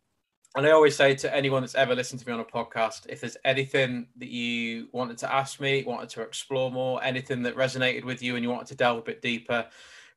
and 0.55 0.65
I 0.65 0.71
always 0.71 0.95
say 0.95 1.13
to 1.13 1.35
anyone 1.35 1.61
that's 1.61 1.75
ever 1.75 1.93
listened 1.93 2.21
to 2.21 2.27
me 2.27 2.33
on 2.33 2.39
a 2.39 2.45
podcast, 2.45 3.05
if 3.09 3.19
there's 3.19 3.35
anything 3.43 4.07
that 4.15 4.29
you 4.29 4.87
wanted 4.93 5.17
to 5.19 5.31
ask 5.31 5.59
me, 5.59 5.83
wanted 5.83 6.07
to 6.11 6.21
explore 6.21 6.71
more, 6.71 7.03
anything 7.03 7.43
that 7.43 7.57
resonated 7.57 8.05
with 8.05 8.23
you 8.23 8.35
and 8.35 8.43
you 8.43 8.49
wanted 8.49 8.67
to 8.67 8.75
delve 8.75 8.99
a 8.99 9.01
bit 9.01 9.21
deeper, 9.21 9.67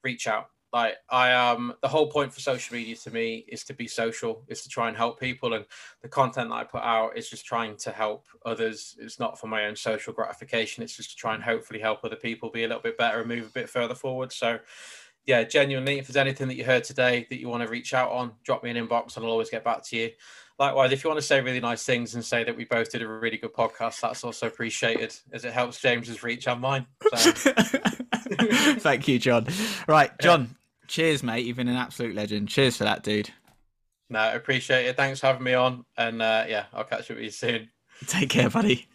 reach 0.04 0.28
out. 0.28 0.50
Like 0.72 0.96
I 1.08 1.32
um, 1.32 1.74
the 1.82 1.88
whole 1.88 2.08
point 2.08 2.32
for 2.32 2.40
social 2.40 2.76
media 2.76 2.94
to 2.96 3.10
me 3.10 3.44
is 3.48 3.64
to 3.64 3.74
be 3.74 3.88
social, 3.88 4.42
is 4.46 4.62
to 4.62 4.68
try 4.68 4.88
and 4.88 4.96
help 4.96 5.18
people, 5.18 5.54
and 5.54 5.64
the 6.02 6.08
content 6.08 6.50
that 6.50 6.54
I 6.54 6.64
put 6.64 6.82
out 6.82 7.16
is 7.16 7.28
just 7.28 7.44
trying 7.44 7.76
to 7.78 7.90
help 7.90 8.26
others. 8.46 8.96
It's 9.00 9.18
not 9.18 9.38
for 9.38 9.48
my 9.48 9.66
own 9.66 9.74
social 9.74 10.12
gratification. 10.12 10.84
It's 10.84 10.96
just 10.96 11.10
to 11.10 11.16
try 11.16 11.34
and 11.34 11.42
hopefully 11.42 11.80
help 11.80 12.04
other 12.04 12.16
people 12.16 12.50
be 12.50 12.64
a 12.64 12.68
little 12.68 12.82
bit 12.82 12.96
better 12.98 13.18
and 13.18 13.28
move 13.28 13.46
a 13.46 13.52
bit 13.52 13.68
further 13.68 13.96
forward. 13.96 14.32
So 14.32 14.60
yeah, 15.26 15.44
genuinely, 15.44 15.98
if 15.98 16.06
there's 16.06 16.16
anything 16.16 16.48
that 16.48 16.56
you 16.56 16.64
heard 16.64 16.84
today 16.84 17.26
that 17.30 17.38
you 17.38 17.48
want 17.48 17.62
to 17.62 17.68
reach 17.68 17.92
out 17.92 18.10
on, 18.10 18.32
drop 18.42 18.64
me 18.64 18.70
an 18.70 18.76
inbox 18.76 19.16
and 19.16 19.24
I'll 19.24 19.32
always 19.32 19.50
get 19.50 19.64
back 19.64 19.82
to 19.84 19.96
you. 19.96 20.10
Likewise, 20.58 20.92
if 20.92 21.02
you 21.02 21.08
want 21.08 21.18
to 21.18 21.26
say 21.26 21.40
really 21.40 21.60
nice 21.60 21.84
things 21.84 22.14
and 22.14 22.24
say 22.24 22.44
that 22.44 22.56
we 22.56 22.64
both 22.64 22.90
did 22.92 23.02
a 23.02 23.08
really 23.08 23.38
good 23.38 23.52
podcast, 23.52 24.00
that's 24.00 24.24
also 24.24 24.46
appreciated 24.46 25.14
as 25.32 25.44
it 25.44 25.52
helps 25.52 25.80
James's 25.80 26.22
reach 26.22 26.46
on 26.48 26.60
mine. 26.60 26.86
So. 27.16 27.32
Thank 28.80 29.08
you, 29.08 29.18
John. 29.18 29.46
Right, 29.88 30.10
John. 30.20 30.56
Cheers, 30.90 31.22
mate. 31.22 31.46
You've 31.46 31.56
been 31.56 31.68
an 31.68 31.76
absolute 31.76 32.14
legend. 32.14 32.48
Cheers 32.48 32.76
for 32.76 32.84
that, 32.84 33.02
dude. 33.02 33.30
No, 34.10 34.34
appreciate 34.34 34.86
it. 34.86 34.96
Thanks 34.96 35.20
for 35.20 35.28
having 35.28 35.44
me 35.44 35.54
on. 35.54 35.84
And 35.96 36.20
uh, 36.20 36.44
yeah, 36.48 36.66
I'll 36.72 36.84
catch 36.84 37.10
up 37.10 37.16
with 37.16 37.24
you 37.24 37.30
soon. 37.30 37.70
Take 38.06 38.30
care, 38.30 38.50
buddy. 38.50 38.88